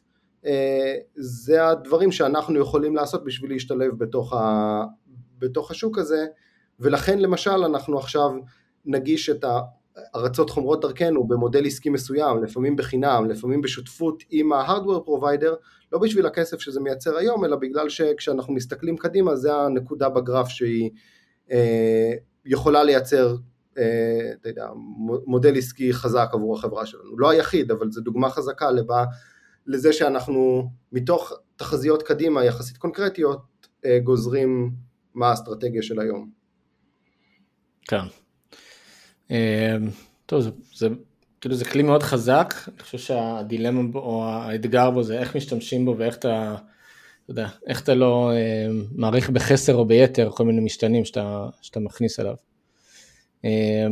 זה 1.17 1.69
הדברים 1.69 2.13
שאנחנו 2.13 2.61
יכולים 2.61 2.97
לעשות 2.97 3.25
בשביל 3.25 3.51
להשתלב 3.51 3.99
בתוך, 3.99 4.33
ה... 4.33 4.85
בתוך 5.39 5.71
השוק 5.71 5.99
הזה 5.99 6.27
ולכן 6.81 7.19
למשל 7.19 7.51
אנחנו 7.51 7.99
עכשיו 7.99 8.31
נגיש 8.85 9.31
את 9.31 9.45
ה... 9.45 9.61
הרצות 10.15 10.51
חומרות 10.51 10.81
דרכנו 10.81 11.25
במודל 11.25 11.67
עסקי 11.67 11.91
מסוים, 11.91 12.43
לפעמים 12.43 12.77
בחינם, 12.77 13.31
לפעמים 13.31 13.61
בשותפות 13.61 14.23
עם 14.31 14.53
ה-hardware 14.53 15.09
provider, 15.09 15.55
לא 15.93 15.99
בשביל 15.99 16.27
הכסף 16.27 16.61
שזה 16.61 16.81
מייצר 16.81 17.17
היום, 17.17 17.45
אלא 17.45 17.57
בגלל 17.57 17.89
שכשאנחנו 17.89 18.55
מסתכלים 18.55 18.97
קדימה 18.97 19.37
זה 19.37 19.55
הנקודה 19.55 20.09
בגרף 20.09 20.49
שהיא 20.49 20.91
אה, 21.51 22.13
יכולה 22.45 22.85
לייצר, 22.85 23.37
אה, 23.79 24.33
יודע, 24.45 24.69
מודל 25.27 25.59
עסקי 25.59 25.93
חזק 25.93 26.29
עבור 26.33 26.57
החברה 26.57 26.87
שלנו. 26.87 27.19
לא 27.19 27.31
היחיד, 27.31 27.71
אבל 27.71 27.91
זו 27.91 28.01
דוגמה 28.01 28.31
חזקה 28.31 28.71
לבא, 28.71 29.05
לזה 29.67 29.93
שאנחנו 29.93 30.71
מתוך 30.93 31.33
תחזיות 31.57 32.03
קדימה 32.03 32.45
יחסית 32.45 32.77
קונקרטיות, 32.77 33.43
אה, 33.85 33.99
גוזרים 33.99 34.71
מה 35.15 35.31
האסטרטגיה 35.31 35.83
של 35.83 36.01
היום. 36.01 36.31
כן. 37.89 38.24
אמ, 39.31 39.37
טוב, 40.27 40.41
זה, 40.41 40.51
זה 40.75 40.89
כאילו 41.41 41.55
זה 41.55 41.65
כלי 41.65 41.83
מאוד 41.83 42.03
חזק, 42.03 42.55
אני 42.69 42.83
חושב 42.83 42.99
שהדילמה 42.99 43.81
או 43.95 44.25
האתגר 44.25 44.91
בו 44.91 45.03
זה 45.03 45.19
איך 45.19 45.37
משתמשים 45.37 45.85
בו 45.85 45.95
ואיך 45.99 46.17
אתה, 46.17 46.55
אתה 47.25 47.33
יודע, 47.33 47.49
איך 47.67 47.83
אתה 47.83 47.95
לא 47.95 48.31
אה, 48.33 48.67
מעריך 48.93 49.31
בחסר 49.31 49.75
או 49.75 49.85
ביתר 49.85 50.31
כל 50.31 50.45
מיני 50.45 50.61
משתנים 50.61 51.05
שאתה, 51.05 51.49
שאתה 51.63 51.81
מכניס 51.81 52.21
אליו. 52.21 52.35
אה, 53.45 53.87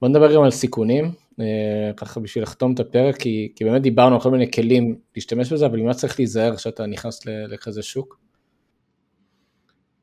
בוא 0.00 0.08
נדבר 0.08 0.34
גם 0.34 0.42
על 0.42 0.50
סיכונים, 0.50 1.12
אה, 1.40 1.90
ככה 1.96 2.20
בשביל 2.20 2.44
לחתום 2.44 2.74
את 2.74 2.80
הפרק, 2.80 3.16
כי, 3.16 3.52
כי 3.56 3.64
באמת 3.64 3.82
דיברנו 3.82 4.14
על 4.14 4.20
כל 4.20 4.30
מיני 4.30 4.50
כלים 4.50 4.98
להשתמש 5.16 5.52
בזה, 5.52 5.66
אבל 5.66 5.80
אם 5.80 5.92
צריך 5.92 6.18
להיזהר 6.18 6.56
כשאתה 6.56 6.86
נכנס 6.86 7.26
לכזה 7.26 7.82
שוק? 7.82 8.27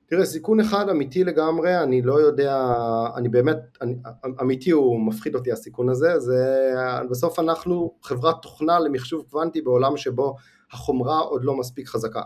תראה, 0.08 0.26
סיכון 0.26 0.60
אחד 0.60 0.89
אמיתי 0.89 1.24
לגמרי, 1.24 1.84
אני 1.84 2.01
לא 2.01 2.22
יודע, 2.22 2.74
אני 3.16 3.30
באמת, 3.30 3.58
אני, 3.82 3.95
אמיתי 4.41 4.72
הוא 4.72 4.99
מפחיד 4.99 5.36
אותי 5.36 5.51
הסיכון 5.51 5.89
הזה, 5.89 6.20
זה 6.20 6.74
בסוף 7.10 7.39
אנחנו 7.39 7.93
חברת 8.03 8.36
תוכנה 8.41 8.80
למחשוב 8.80 9.26
קוונטי 9.30 9.62
בעולם 9.62 9.97
שבו 9.97 10.36
החומרה 10.72 11.20
עוד 11.20 11.45
לא 11.45 11.58
מספיק 11.58 11.88
חזקה, 11.88 12.22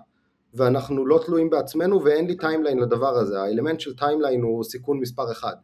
ואנחנו 0.54 1.06
לא 1.06 1.20
תלויים 1.26 1.50
בעצמנו 1.50 2.04
ואין 2.04 2.28
לי 2.28 2.38
timeline 2.38 2.80
לדבר 2.80 3.18
הזה, 3.18 3.42
האלמנט 3.42 3.80
של 3.80 3.96
timeline 3.96 4.42
הוא 4.42 4.64
סיכון 4.64 5.00
מספר 5.00 5.32
אחד. 5.32 5.56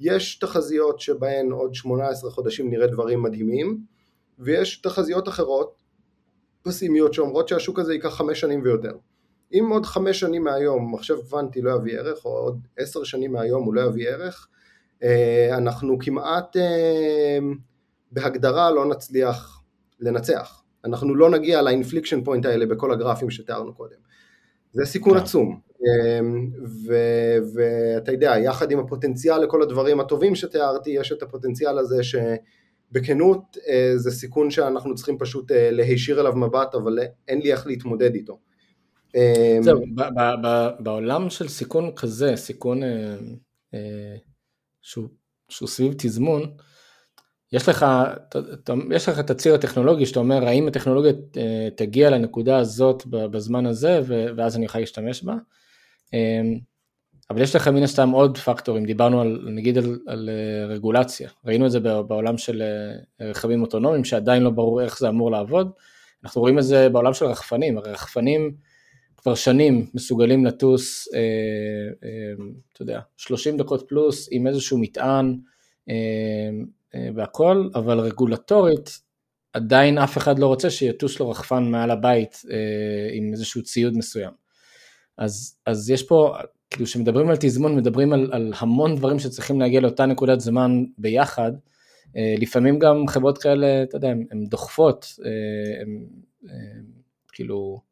יש 0.00 0.38
תחזיות 0.38 1.00
שבהן 1.00 1.52
עוד 1.52 1.74
18 1.74 2.30
חודשים 2.30 2.70
נראה 2.70 2.86
דברים 2.86 3.22
מדהימים, 3.22 3.80
ויש 4.38 4.80
תחזיות 4.82 5.28
אחרות, 5.28 5.82
פסימיות, 6.62 7.14
שאומרות 7.14 7.48
שהשוק 7.48 7.78
הזה 7.78 7.92
ייקח 7.92 8.08
חמש 8.08 8.40
שנים 8.40 8.62
ויותר. 8.64 8.92
אם 9.52 9.68
עוד 9.70 9.86
חמש 9.86 10.20
שנים 10.20 10.44
מהיום 10.44 10.94
מחשב 10.94 11.16
קוונטי 11.20 11.62
לא 11.62 11.76
יביא 11.76 11.98
ערך, 11.98 12.24
או 12.24 12.30
עוד 12.30 12.60
עשר 12.78 13.04
שנים 13.04 13.32
מהיום 13.32 13.64
הוא 13.64 13.74
לא 13.74 13.80
יביא 13.80 14.08
ערך, 14.08 14.48
אה, 15.02 15.56
אנחנו 15.56 15.98
כמעט 15.98 16.56
אה, 16.56 17.38
בהגדרה 18.12 18.70
לא 18.70 18.86
נצליח 18.86 19.62
לנצח. 20.00 20.62
אנחנו 20.84 21.14
לא 21.14 21.30
נגיע 21.30 21.62
ל 21.62 21.68
inflection 21.68 22.24
point 22.24 22.46
האלה 22.46 22.66
בכל 22.66 22.92
הגרפים 22.92 23.30
שתיארנו 23.30 23.74
קודם. 23.74 23.96
זה 24.72 24.84
סיכון 24.84 25.14
כן. 25.18 25.24
עצום. 25.24 25.60
אה, 25.86 26.20
ואתה 27.54 28.12
יודע, 28.12 28.34
יחד 28.38 28.70
עם 28.70 28.78
הפוטנציאל 28.78 29.38
לכל 29.38 29.62
הדברים 29.62 30.00
הטובים 30.00 30.34
שתיארתי, 30.34 30.90
יש 30.90 31.12
את 31.12 31.22
הפוטנציאל 31.22 31.78
הזה 31.78 32.02
שבכנות 32.02 33.56
זה 33.96 34.10
סיכון 34.10 34.50
שאנחנו 34.50 34.94
צריכים 34.94 35.18
פשוט 35.18 35.52
להישיר 35.54 36.20
אליו 36.20 36.36
מבט, 36.36 36.74
אבל 36.74 36.98
אין 37.28 37.40
לי 37.40 37.52
איך 37.52 37.66
להתמודד 37.66 38.14
איתו. 38.14 38.38
אמ, 39.14 39.62
זהו, 39.62 39.80
בעולם 40.78 41.30
של 41.30 41.48
סיכון 41.48 41.92
כזה, 41.96 42.36
סיכון 42.36 42.82
אה, 42.82 43.16
אה, 43.74 44.16
שהוא 45.48 45.68
סביב 45.68 45.94
תזמון, 45.98 46.50
יש 47.52 47.68
לך, 47.68 47.86
יש 48.90 49.08
לך 49.08 49.18
את 49.18 49.30
הציר 49.30 49.54
הטכנולוגי 49.54 50.06
שאתה 50.06 50.20
אומר 50.20 50.46
האם 50.46 50.68
הטכנולוגיה 50.68 51.12
אה, 51.36 51.68
תגיע 51.76 52.10
לנקודה 52.10 52.58
הזאת 52.58 53.06
בזמן 53.06 53.66
הזה 53.66 54.00
ואז 54.36 54.56
אני 54.56 54.66
אוכל 54.66 54.78
להשתמש 54.78 55.22
בה, 55.22 55.34
אמ, 56.12 56.58
אבל 57.30 57.42
יש 57.42 57.56
לך 57.56 57.68
מן 57.68 57.82
הסתם 57.82 58.10
עוד 58.10 58.38
פקטורים, 58.38 58.84
דיברנו 58.84 59.20
על, 59.20 59.48
נגיד 59.50 59.78
על, 59.78 59.98
על 60.06 60.30
רגולציה, 60.68 61.30
ראינו 61.44 61.66
את 61.66 61.70
זה 61.70 61.80
בעולם 61.80 62.38
של 62.38 62.62
רכבים 63.20 63.62
אוטונומיים 63.62 64.04
שעדיין 64.04 64.42
לא 64.42 64.50
ברור 64.50 64.82
איך 64.82 64.98
זה 64.98 65.08
אמור 65.08 65.30
לעבוד, 65.30 65.70
אנחנו 66.24 66.40
רואים 66.40 66.58
את 66.58 66.64
זה 66.64 66.88
בעולם 66.88 67.14
של 67.14 67.24
רחפנים, 67.24 67.78
הרי 67.78 67.92
רחפנים 67.92 68.54
כבר 69.22 69.34
שנים 69.34 69.86
מסוגלים 69.94 70.46
לטוס, 70.46 71.08
אה, 71.14 71.18
אה, 72.04 72.44
אתה 72.72 72.82
יודע, 72.82 73.00
30 73.16 73.56
דקות 73.56 73.84
פלוס 73.88 74.28
עם 74.30 74.46
איזשהו 74.46 74.78
מטען 74.78 75.38
אה, 75.88 75.94
אה, 76.94 77.08
והכל, 77.14 77.68
אבל 77.74 78.00
רגולטורית 78.00 79.00
עדיין 79.52 79.98
אף 79.98 80.16
אחד 80.16 80.38
לא 80.38 80.46
רוצה 80.46 80.70
שיטוס 80.70 81.20
לו 81.20 81.30
רחפן 81.30 81.70
מעל 81.70 81.90
הבית 81.90 82.42
אה, 82.50 82.56
עם 83.12 83.32
איזשהו 83.32 83.62
ציוד 83.62 83.96
מסוים. 83.96 84.30
אז, 85.18 85.58
אז 85.66 85.90
יש 85.90 86.02
פה, 86.02 86.34
כאילו 86.70 86.86
כשמדברים 86.86 87.28
על 87.28 87.36
תזמון 87.40 87.76
מדברים 87.76 88.12
על, 88.12 88.30
על 88.32 88.52
המון 88.58 88.96
דברים 88.96 89.18
שצריכים 89.18 89.60
להגיע 89.60 89.80
לאותה 89.80 90.06
נקודת 90.06 90.40
זמן 90.40 90.84
ביחד, 90.98 91.52
אה, 92.16 92.34
לפעמים 92.38 92.78
גם 92.78 93.06
חברות 93.08 93.38
כאלה, 93.38 93.82
אתה 93.82 93.96
יודע, 93.96 94.08
הן 94.08 94.44
דוחפות, 94.46 95.06
אה, 95.24 95.80
הן 95.82 96.06
כאילו, 97.32 97.80
אמ, 97.80 97.89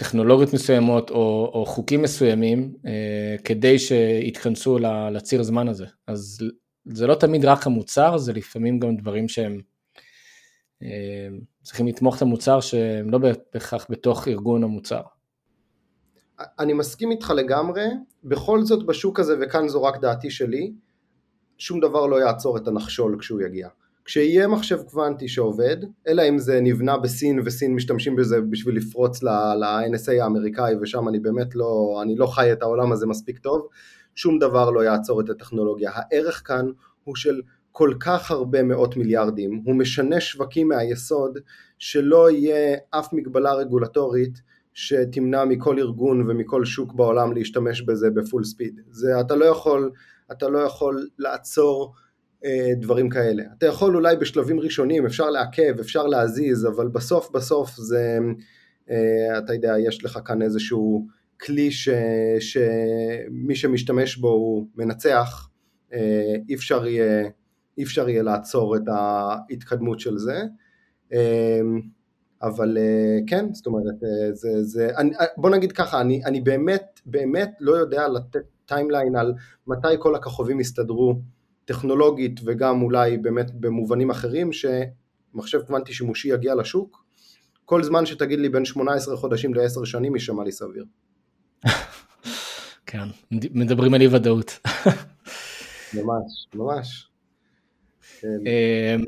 טכנולוגיות 0.00 0.54
מסוימות 0.54 1.10
או, 1.10 1.50
או 1.54 1.66
חוקים 1.66 2.02
מסוימים 2.02 2.74
אה, 2.86 3.36
כדי 3.44 3.78
שיתכנסו 3.78 4.78
לציר 5.12 5.42
זמן 5.42 5.68
הזה. 5.68 5.86
אז 6.06 6.38
זה 6.84 7.06
לא 7.06 7.14
תמיד 7.14 7.44
רק 7.44 7.66
המוצר, 7.66 8.18
זה 8.18 8.32
לפעמים 8.32 8.78
גם 8.78 8.96
דברים 8.96 9.28
שהם 9.28 9.60
אה, 10.82 11.28
צריכים 11.62 11.86
לתמוך 11.86 12.16
את 12.16 12.22
המוצר 12.22 12.60
שהם 12.60 13.10
לא 13.10 13.18
בהכרח 13.18 13.86
בתוך 13.90 14.28
ארגון 14.28 14.64
המוצר. 14.64 15.02
אני 16.58 16.72
מסכים 16.72 17.10
איתך 17.10 17.30
לגמרי, 17.36 17.84
בכל 18.24 18.64
זאת 18.64 18.86
בשוק 18.86 19.20
הזה, 19.20 19.36
וכאן 19.40 19.68
זו 19.68 19.82
רק 19.82 20.00
דעתי 20.00 20.30
שלי, 20.30 20.72
שום 21.58 21.80
דבר 21.80 22.06
לא 22.06 22.20
יעצור 22.20 22.56
את 22.56 22.68
הנחשול 22.68 23.16
כשהוא 23.20 23.40
יגיע. 23.40 23.68
כשיהיה 24.04 24.48
מחשב 24.48 24.82
קוונטי 24.82 25.28
שעובד, 25.28 25.76
אלא 26.08 26.28
אם 26.28 26.38
זה 26.38 26.60
נבנה 26.60 26.98
בסין 26.98 27.40
וסין 27.44 27.74
משתמשים 27.74 28.16
בזה 28.16 28.40
בשביל 28.40 28.76
לפרוץ 28.76 29.22
ל-NSA 29.22 30.22
האמריקאי 30.22 30.74
ושם 30.80 31.08
אני 31.08 31.18
באמת 31.18 31.54
לא, 31.54 32.00
אני 32.02 32.16
לא 32.16 32.26
חי 32.26 32.52
את 32.52 32.62
העולם 32.62 32.92
הזה 32.92 33.06
מספיק 33.06 33.38
טוב, 33.38 33.68
שום 34.14 34.38
דבר 34.38 34.70
לא 34.70 34.84
יעצור 34.84 35.20
את 35.20 35.30
הטכנולוגיה. 35.30 35.90
הערך 35.94 36.42
כאן 36.44 36.66
הוא 37.04 37.16
של 37.16 37.40
כל 37.72 37.94
כך 38.00 38.30
הרבה 38.30 38.62
מאות 38.62 38.96
מיליארדים, 38.96 39.62
הוא 39.64 39.74
משנה 39.74 40.20
שווקים 40.20 40.68
מהיסוד 40.68 41.38
שלא 41.78 42.30
יהיה 42.30 42.76
אף 42.90 43.12
מגבלה 43.12 43.54
רגולטורית 43.54 44.42
שתמנע 44.74 45.44
מכל 45.44 45.78
ארגון 45.78 46.30
ומכל 46.30 46.64
שוק 46.64 46.92
בעולם 46.92 47.32
להשתמש 47.32 47.82
בזה 47.82 48.10
בפול 48.10 48.44
ספיד. 48.44 48.80
זה 48.90 49.20
אתה 49.20 49.36
לא 49.36 49.44
יכול, 49.44 49.90
אתה 50.32 50.48
לא 50.48 50.58
יכול 50.58 51.08
לעצור 51.18 51.94
דברים 52.76 53.08
כאלה. 53.08 53.42
אתה 53.58 53.66
יכול 53.66 53.96
אולי 53.96 54.16
בשלבים 54.16 54.60
ראשונים, 54.60 55.06
אפשר 55.06 55.30
לעכב, 55.30 55.74
אפשר 55.80 56.06
להזיז, 56.06 56.66
אבל 56.66 56.88
בסוף 56.88 57.30
בסוף 57.30 57.70
זה, 57.76 58.18
אה, 58.90 59.38
אתה 59.38 59.54
יודע, 59.54 59.74
יש 59.86 60.04
לך 60.04 60.18
כאן 60.24 60.42
איזשהו 60.42 61.06
כלי 61.40 61.70
ש, 61.70 61.88
שמי 62.40 63.54
שמשתמש 63.54 64.16
בו 64.16 64.28
הוא 64.28 64.66
מנצח, 64.76 65.48
אה, 65.92 66.34
אי 66.48 66.54
אפשר 66.54 66.86
יהיה, 66.86 67.28
אי 67.78 67.82
אפשר 67.82 68.08
יהיה 68.08 68.22
לעצור 68.22 68.76
את 68.76 68.88
ההתקדמות 68.88 70.00
של 70.00 70.18
זה. 70.18 70.42
אבל 72.42 72.78
כן, 73.26 73.54
זאת 73.54 73.66
אומרת, 73.66 73.94
זה, 74.32 74.62
זה, 74.62 74.90
אני, 74.96 75.10
בוא 75.36 75.50
נגיד 75.50 75.72
ככה, 75.72 76.00
אני, 76.00 76.24
אני 76.24 76.40
באמת, 76.40 77.00
באמת 77.06 77.50
לא 77.60 77.72
יודע 77.72 78.08
לתת 78.08 78.42
timeline 78.66 79.16
על 79.16 79.34
מתי 79.66 79.88
כל 79.98 80.14
הכוכבים 80.14 80.60
יסתדרו 80.60 81.20
טכנולוגית 81.70 82.40
וגם 82.44 82.82
אולי 82.82 83.18
באמת 83.18 83.50
במובנים 83.54 84.10
אחרים 84.10 84.50
שמחשב 84.52 85.60
קוונטי 85.66 85.92
שימושי 85.92 86.28
יגיע 86.28 86.54
לשוק, 86.54 87.04
כל 87.64 87.82
זמן 87.82 88.06
שתגיד 88.06 88.38
לי 88.38 88.48
בין 88.48 88.64
18 88.64 89.16
חודשים 89.16 89.54
ל-10 89.54 89.84
שנים 89.84 90.14
יישמע 90.14 90.44
לי 90.44 90.52
סביר. 90.52 90.84
כן, 92.86 93.08
מדברים 93.30 93.94
על 93.94 94.00
אי 94.00 94.06
ודאות. 94.06 94.58
ממש, 95.94 96.48
ממש. 96.54 97.08
כן. 98.20 98.28
אמ, 98.46 99.04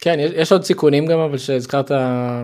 כן, 0.00 0.16
יש 0.18 0.52
עוד 0.52 0.64
סיכונים 0.64 1.06
גם, 1.06 1.18
אבל 1.18 1.38
שהזכרת 1.38 1.90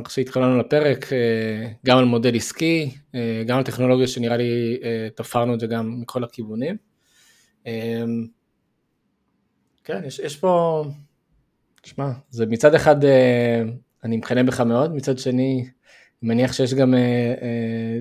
כשהתחלנו 0.05 0.59
לפרק, 0.59 1.12
אה, 1.12 1.68
גם 1.86 1.99
על 1.99 2.05
מודל 2.05 2.36
עסקי, 2.36 2.90
אה, 3.14 3.42
גם 3.47 3.59
על 3.59 3.64
טכנולוגיה 3.64 4.07
שנראה 4.07 4.36
לי 4.36 4.78
אה, 4.82 5.09
תפרנו 5.14 5.55
את 5.55 5.61
זה 5.61 5.66
גם 5.66 6.01
מכל 6.01 6.24
הכיוונים. 6.24 6.76
כן, 9.87 10.05
יש, 10.05 10.18
יש 10.18 10.37
פה, 10.37 10.84
תשמע, 11.82 12.11
זה 12.30 12.47
מצד 12.47 12.74
אחד 12.74 13.05
אה, 13.05 13.62
אני 14.05 14.16
מקנא 14.16 14.43
בך 14.43 14.61
מאוד, 14.61 14.95
מצד 14.95 15.18
שני, 15.18 15.61
אני 16.22 16.28
מניח 16.28 16.53
שיש 16.53 16.74
גם 16.74 16.95
אה, 16.95 17.34
אה, 17.43 17.99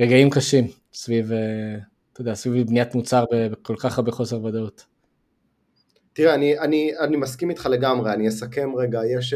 רגעים 0.00 0.30
קשים 0.30 0.64
סביב, 0.92 1.32
אתה 2.12 2.20
יודע, 2.20 2.34
סביב 2.34 2.66
בניית 2.66 2.94
מוצר 2.94 3.24
בכל 3.32 3.76
כך 3.78 3.98
הרבה 3.98 4.12
חוסר 4.12 4.44
ודאות. 4.44 4.86
תראה, 6.12 6.34
אני, 6.34 6.58
אני, 6.58 6.92
אני 7.00 7.16
מסכים 7.16 7.50
איתך 7.50 7.66
לגמרי, 7.66 8.12
אני 8.12 8.28
אסכם 8.28 8.70
רגע, 8.76 9.00
יש 9.16 9.34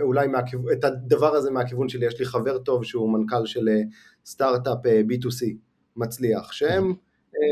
אולי 0.00 0.26
מהכיו... 0.26 0.70
את 0.72 0.84
הדבר 0.84 1.34
הזה 1.34 1.50
מהכיוון 1.50 1.88
שלי, 1.88 2.06
יש 2.06 2.18
לי 2.18 2.26
חבר 2.26 2.58
טוב 2.58 2.84
שהוא 2.84 3.12
מנכ"ל 3.12 3.46
של 3.46 3.68
סטארט-אפ 4.26 4.86
אה, 4.86 5.00
B2C 5.10 5.46
מצליח, 5.96 6.52
שהם 6.52 6.94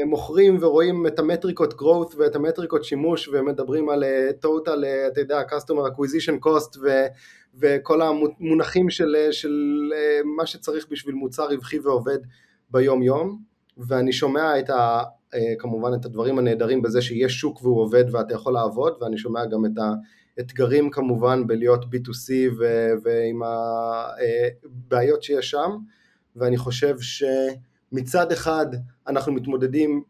מוכרים 0.06 0.58
ורואים 0.60 1.06
את 1.06 1.18
המטריקות 1.18 1.72
growth 1.72 2.14
ואת 2.16 2.36
המטריקות 2.36 2.84
שימוש 2.84 3.28
ומדברים 3.28 3.88
על 3.88 4.04
אה, 4.04 4.30
total, 4.44 4.84
אה, 4.84 5.06
אתה 5.06 5.20
יודע, 5.20 5.42
customer 5.42 5.90
acquisition 5.90 6.46
cost 6.46 6.78
ו, 6.82 6.88
וכל 7.54 8.02
המונחים 8.02 8.90
של, 8.90 9.16
של 9.30 9.52
מה 10.36 10.46
שצריך 10.46 10.86
בשביל 10.90 11.14
מוצר 11.14 11.48
רווחי 11.48 11.78
ועובד 11.78 12.18
ביום 12.70 13.02
יום 13.02 13.42
ואני 13.78 14.12
שומע 14.12 14.58
את, 14.58 14.70
ה, 14.70 15.02
כמובן 15.58 15.94
את 15.94 16.04
הדברים 16.04 16.38
הנהדרים 16.38 16.82
בזה 16.82 17.02
שיש 17.02 17.32
שוק 17.32 17.62
והוא 17.62 17.80
עובד 17.80 18.04
ואתה 18.14 18.34
יכול 18.34 18.52
לעבוד, 18.52 18.92
ואני 19.00 19.18
שומע 19.18 19.46
גם 19.46 19.64
את 19.64 19.70
האתגרים 20.38 20.90
כמובן 20.90 21.46
בלהיות 21.46 21.84
B2C 21.84 22.32
ועם 23.02 23.40
הבעיות 23.42 25.22
שיש 25.22 25.50
שם, 25.50 25.70
ואני 26.36 26.56
חושב 26.56 27.00
ש... 27.00 27.24
מצד 27.92 28.32
אחד 28.32 28.66
אנחנו 29.08 29.32
מתמודדים, 29.32 30.02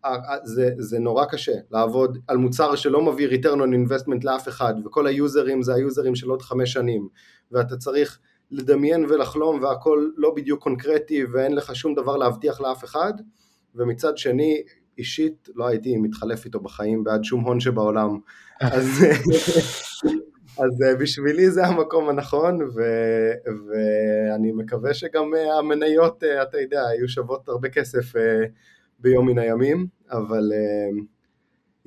זה, 0.44 0.70
זה 0.78 0.98
נורא 0.98 1.24
קשה 1.24 1.52
לעבוד 1.70 2.18
על 2.28 2.36
מוצר 2.36 2.74
שלא 2.74 3.02
מביא 3.02 3.28
return 3.28 3.56
on 3.56 3.90
investment 3.90 4.24
לאף 4.24 4.48
אחד 4.48 4.74
וכל 4.84 5.06
היוזרים 5.06 5.62
זה 5.62 5.74
היוזרים 5.74 6.14
של 6.14 6.30
עוד 6.30 6.42
חמש 6.42 6.72
שנים 6.72 7.08
ואתה 7.52 7.76
צריך 7.76 8.18
לדמיין 8.50 9.04
ולחלום 9.04 9.62
והכל 9.62 10.08
לא 10.16 10.34
בדיוק 10.36 10.62
קונקרטי 10.62 11.24
ואין 11.24 11.54
לך 11.54 11.76
שום 11.76 11.94
דבר 11.94 12.16
להבטיח 12.16 12.60
לאף 12.60 12.84
אחד. 12.84 13.12
ומצד 13.74 14.18
שני 14.18 14.62
אישית 14.98 15.48
לא 15.54 15.66
הייתי 15.66 15.96
מתחלף 15.96 16.44
איתו 16.44 16.60
בחיים 16.60 17.04
בעד 17.04 17.24
שום 17.24 17.40
הון 17.44 17.60
שבעולם. 17.60 18.18
אז 18.60 19.04
אז 20.58 20.82
אה, 20.82 20.96
בשבילי 20.96 21.50
זה 21.50 21.66
המקום 21.66 22.08
הנכון, 22.08 22.62
ו, 22.62 22.82
ואני 23.46 24.52
מקווה 24.52 24.94
שגם 24.94 25.34
אה, 25.34 25.58
המניות, 25.58 26.24
אה, 26.24 26.42
אתה 26.42 26.60
יודע, 26.60 26.80
יהיו 26.96 27.08
שוות 27.08 27.48
הרבה 27.48 27.68
כסף 27.68 28.12
ביום 28.98 29.28
מן 29.28 29.38
הימים, 29.38 29.86
אבל 30.10 30.52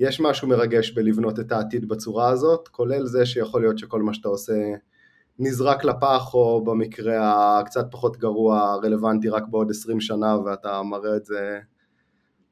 יש 0.00 0.20
משהו 0.20 0.48
מרגש 0.48 0.90
בלבנות 0.90 1.40
את 1.40 1.52
העתיד 1.52 1.88
בצורה 1.88 2.28
הזאת, 2.28 2.68
כולל 2.68 3.06
זה 3.06 3.26
שיכול 3.26 3.60
להיות 3.60 3.78
שכל 3.78 4.02
מה 4.02 4.14
שאתה 4.14 4.28
עושה 4.28 4.54
נזרק 5.38 5.84
לפח, 5.84 6.34
או 6.34 6.64
במקרה 6.64 7.58
הקצת 7.58 7.86
פחות 7.90 8.16
גרוע, 8.16 8.76
רלוונטי 8.82 9.28
רק 9.28 9.42
בעוד 9.50 9.70
20 9.70 10.00
שנה, 10.00 10.38
ואתה 10.38 10.82
מראה 10.82 11.16
את 11.16 11.24
זה 11.24 11.58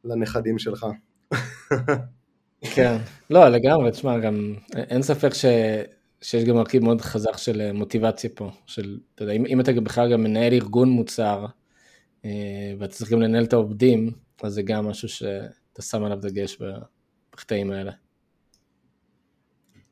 לנכדים 0.05 0.59
שלך. 0.59 0.87
כן, 2.75 2.97
לא 3.31 3.49
לגמרי, 3.49 3.91
תשמע, 3.91 4.19
גם 4.19 4.55
אין 4.75 5.03
ספק 5.03 5.35
ש... 5.35 5.45
שיש 6.25 6.45
גם 6.45 6.57
מרכיב 6.57 6.85
מאוד 6.85 7.01
חזק 7.01 7.37
של 7.37 7.61
אה, 7.61 7.72
מוטיבציה 7.72 8.31
פה, 8.35 8.51
של, 8.66 8.99
אתה 9.14 9.22
יודע, 9.22 9.33
אם, 9.33 9.47
אם 9.47 9.61
אתה 9.61 9.72
בכלל 9.72 10.12
גם 10.12 10.22
מנהל 10.22 10.53
ארגון 10.53 10.89
מוצר, 10.89 11.47
אה, 12.25 12.31
ואתה 12.79 12.93
צריך 12.93 13.11
גם 13.11 13.20
לנהל 13.20 13.45
את 13.45 13.53
העובדים, 13.53 14.11
אז 14.43 14.55
זה 14.55 14.62
גם 14.62 14.87
משהו 14.87 15.09
שאתה 15.09 15.83
שם 15.83 16.05
עליו 16.05 16.18
דגש 16.20 16.59
בקטעים 17.33 17.70
האלה. 17.70 17.93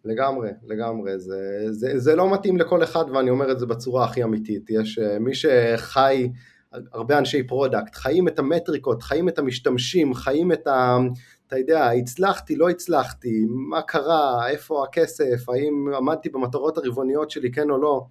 לגמרי, 0.04 0.50
לגמרי, 0.66 1.18
זה, 1.18 1.66
זה, 1.70 1.98
זה 1.98 2.16
לא 2.16 2.32
מתאים 2.32 2.56
לכל 2.56 2.82
אחד 2.82 3.04
ואני 3.14 3.30
אומר 3.30 3.52
את 3.52 3.58
זה 3.58 3.66
בצורה 3.66 4.04
הכי 4.04 4.24
אמיתית, 4.24 4.70
יש 4.70 4.98
אה, 4.98 5.18
מי 5.18 5.32
שחי, 5.34 6.28
הרבה 6.92 7.18
אנשי 7.18 7.42
product, 7.42 7.94
חיים 7.94 8.28
את 8.28 8.38
המטריקות, 8.38 9.02
חיים 9.02 9.28
את 9.28 9.38
המשתמשים, 9.38 10.14
חיים 10.14 10.52
את 10.52 10.66
ה... 10.66 10.96
אתה 11.52 11.60
יודע, 11.60 11.90
הצלחתי, 11.90 12.56
לא 12.56 12.70
הצלחתי, 12.70 13.44
מה 13.48 13.82
קרה, 13.82 14.48
איפה 14.48 14.84
הכסף, 14.84 15.48
האם 15.48 15.94
עמדתי 15.96 16.28
במטרות 16.28 16.78
הרבעוניות 16.78 17.30
שלי, 17.30 17.52
כן 17.52 17.70
או 17.70 17.78
לא. 17.78 18.06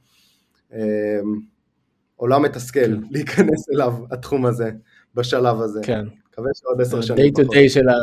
אמ, 0.73 0.79
עולם 2.15 2.41
מתסכל 2.41 2.79
כן. 2.79 2.91
להיכנס 3.11 3.69
אליו, 3.69 3.93
התחום 4.11 4.45
הזה, 4.45 4.71
בשלב 5.15 5.61
הזה. 5.61 5.79
כן. 5.83 6.05
מקווה 6.29 6.49
שעוד 6.53 6.81
עשר 6.81 7.01
שנים. 7.01 7.25
ה-day 7.25 7.41
to 7.41 7.47
day 7.47 7.69
של 7.69 7.89
ה... 7.89 7.93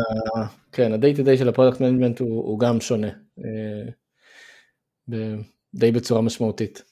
כן, 0.73 0.93
ה-day 0.93 1.17
to 1.17 1.21
day 1.21 1.37
של 1.39 1.49
ה 1.49 1.53
product 1.53 1.81
management 1.81 2.21
הוא, 2.21 2.45
הוא 2.45 2.59
גם 2.59 2.81
שונה. 2.81 3.11
אה, 3.45 5.35
די 5.75 5.93
בצורה 5.93 6.23
משמעותית. 6.23 6.83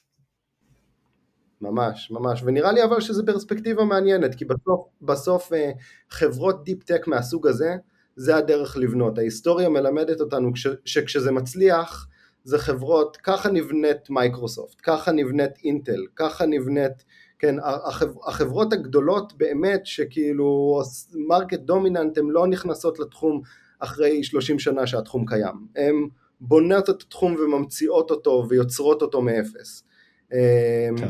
ממש, 1.61 2.11
ממש, 2.11 2.43
ונראה 2.45 2.71
לי 2.71 2.83
אבל 2.83 3.01
שזו 3.01 3.25
פרספקטיבה 3.25 3.85
מעניינת, 3.85 4.35
כי 4.35 4.45
בסוף, 4.45 4.87
בסוף 5.01 5.53
אה, 5.53 5.71
חברות 6.09 6.63
deep 6.63 6.83
tech 6.83 7.07
מהסוג 7.07 7.47
הזה, 7.47 7.75
זה 8.17 8.35
הדרך 8.35 8.77
לבנות. 8.77 9.17
ההיסטוריה 9.17 9.69
מלמדת 9.69 10.21
אותנו 10.21 10.51
שכשזה 10.85 11.31
מצליח, 11.31 12.07
זה 12.43 12.57
חברות, 12.57 13.17
ככה 13.17 13.49
נבנית 13.49 14.09
מייקרוסופט, 14.09 14.77
ככה 14.83 15.11
נבנית 15.11 15.51
אינטל, 15.63 16.05
ככה 16.15 16.45
נבנית, 16.45 17.05
כן, 17.39 17.55
החברות 18.27 18.73
הגדולות 18.73 19.33
באמת 19.37 19.85
שכאילו 19.85 20.81
market 21.13 21.59
dominant, 21.59 22.17
הן 22.17 22.27
לא 22.29 22.47
נכנסות 22.47 22.99
לתחום 22.99 23.41
אחרי 23.79 24.23
30 24.23 24.59
שנה 24.59 24.87
שהתחום 24.87 25.25
קיים. 25.25 25.67
הן 25.75 26.07
בונות 26.41 26.89
את 26.89 27.01
התחום 27.01 27.35
וממציאות 27.35 28.11
אותו 28.11 28.45
ויוצרות 28.49 29.01
אותו 29.01 29.21
מאפס. 29.21 29.83
כן. 30.29 31.07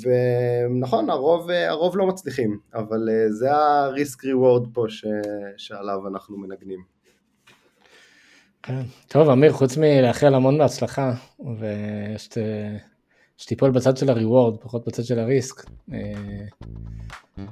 ונכון, 0.00 1.10
הרוב, 1.10 1.50
הרוב 1.50 1.96
לא 1.96 2.06
מצליחים, 2.06 2.58
אבל 2.74 3.08
אה, 3.08 3.32
זה 3.32 3.52
ה-risk 3.52 4.18
reward 4.18 4.68
פה 4.72 4.84
ש... 4.88 5.04
שעליו 5.56 6.08
אנחנו 6.08 6.38
מנגנים. 6.38 6.80
כן. 8.62 8.82
טוב, 9.08 9.30
אמיר, 9.30 9.52
חוץ 9.52 9.76
מלאחל 9.76 10.34
המון 10.34 10.58
בהצלחה, 10.58 11.12
ושתיפול 13.38 13.70
בצד 13.70 13.96
של 13.96 14.10
ה-reward, 14.10 14.56
פחות 14.60 14.86
בצד 14.86 15.04
של 15.04 15.18
הריסק, 15.18 15.70
אה, 15.92 15.98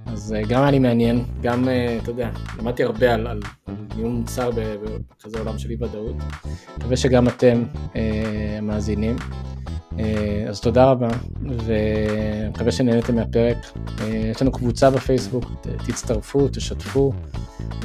אז 0.06 0.32
אה, 0.32 0.42
גם 0.48 0.62
היה 0.62 0.70
לי 0.70 0.78
מעניין, 0.78 1.24
גם, 1.42 1.68
אתה 2.02 2.10
יודע, 2.10 2.30
למדתי 2.58 2.84
הרבה 2.84 3.14
על, 3.14 3.26
על, 3.26 3.40
על 3.66 3.74
ניהול 3.96 4.12
מוצר 4.12 4.50
בכזה 4.50 5.38
עולם 5.38 5.58
של 5.58 5.70
אי 5.70 5.76
ודאות, 5.80 6.16
מקווה 6.78 6.96
שגם 6.96 7.28
אתם 7.28 7.64
מאזינים. 8.62 9.16
אה, 9.98 10.44
אז 10.48 10.60
תודה 10.60 10.84
רבה, 10.90 11.08
ואני 11.42 12.48
מקווה 12.48 12.72
שנהנתם 12.72 13.14
מהפרק. 13.14 13.56
אה, 14.00 14.06
יש 14.06 14.42
לנו 14.42 14.52
קבוצה 14.52 14.90
בפייסבוק, 14.90 15.44
תצטרפו, 15.86 16.48
תשתפו, 16.48 17.12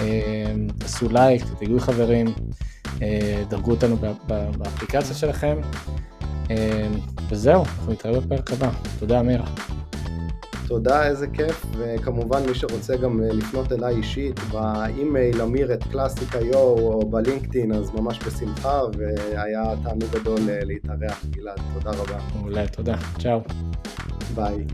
אה, 0.02 0.54
תעשו 0.80 1.10
לייק, 1.10 1.43
תגיעו 1.60 1.80
חברים, 1.80 2.28
דרגו 3.50 3.72
אותנו 3.72 3.95
באפליקציה 4.58 5.16
שלכם, 5.16 5.58
וזהו, 7.30 7.64
אנחנו 7.64 7.91
נתראה 7.93 8.20
בפרק 8.20 8.52
הבא. 8.52 8.70
תודה, 9.00 9.20
אמיר. 9.20 9.41
תודה, 10.70 11.08
איזה 11.08 11.28
כיף, 11.28 11.66
וכמובן 11.78 12.45
מי 12.45 12.56
שרוצה 12.56 12.97
גם 12.97 13.24
אה, 13.24 13.28
לפנות 13.34 13.72
אליי 13.72 13.95
אישית 13.95 14.39
באימייל 14.39 15.41
אמיר 15.41 15.74
at 15.74 15.84
Classiq 15.84 16.36
io 16.36 16.57
או 16.60 17.10
בלינקדאין, 17.10 17.72
אז 17.72 17.91
ממש 17.91 18.20
בשמחה, 18.28 18.82
והיה 18.97 19.64
תענוג 19.84 20.10
גדול 20.14 20.39
אה, 20.50 20.60
להתארח, 20.64 21.26
גלעד, 21.30 21.60
תודה 21.74 21.91
רבה. 21.97 22.18
מעולה, 22.36 22.68
תודה, 22.68 22.95
צ'או. 23.20 23.41
ביי. 24.36 24.66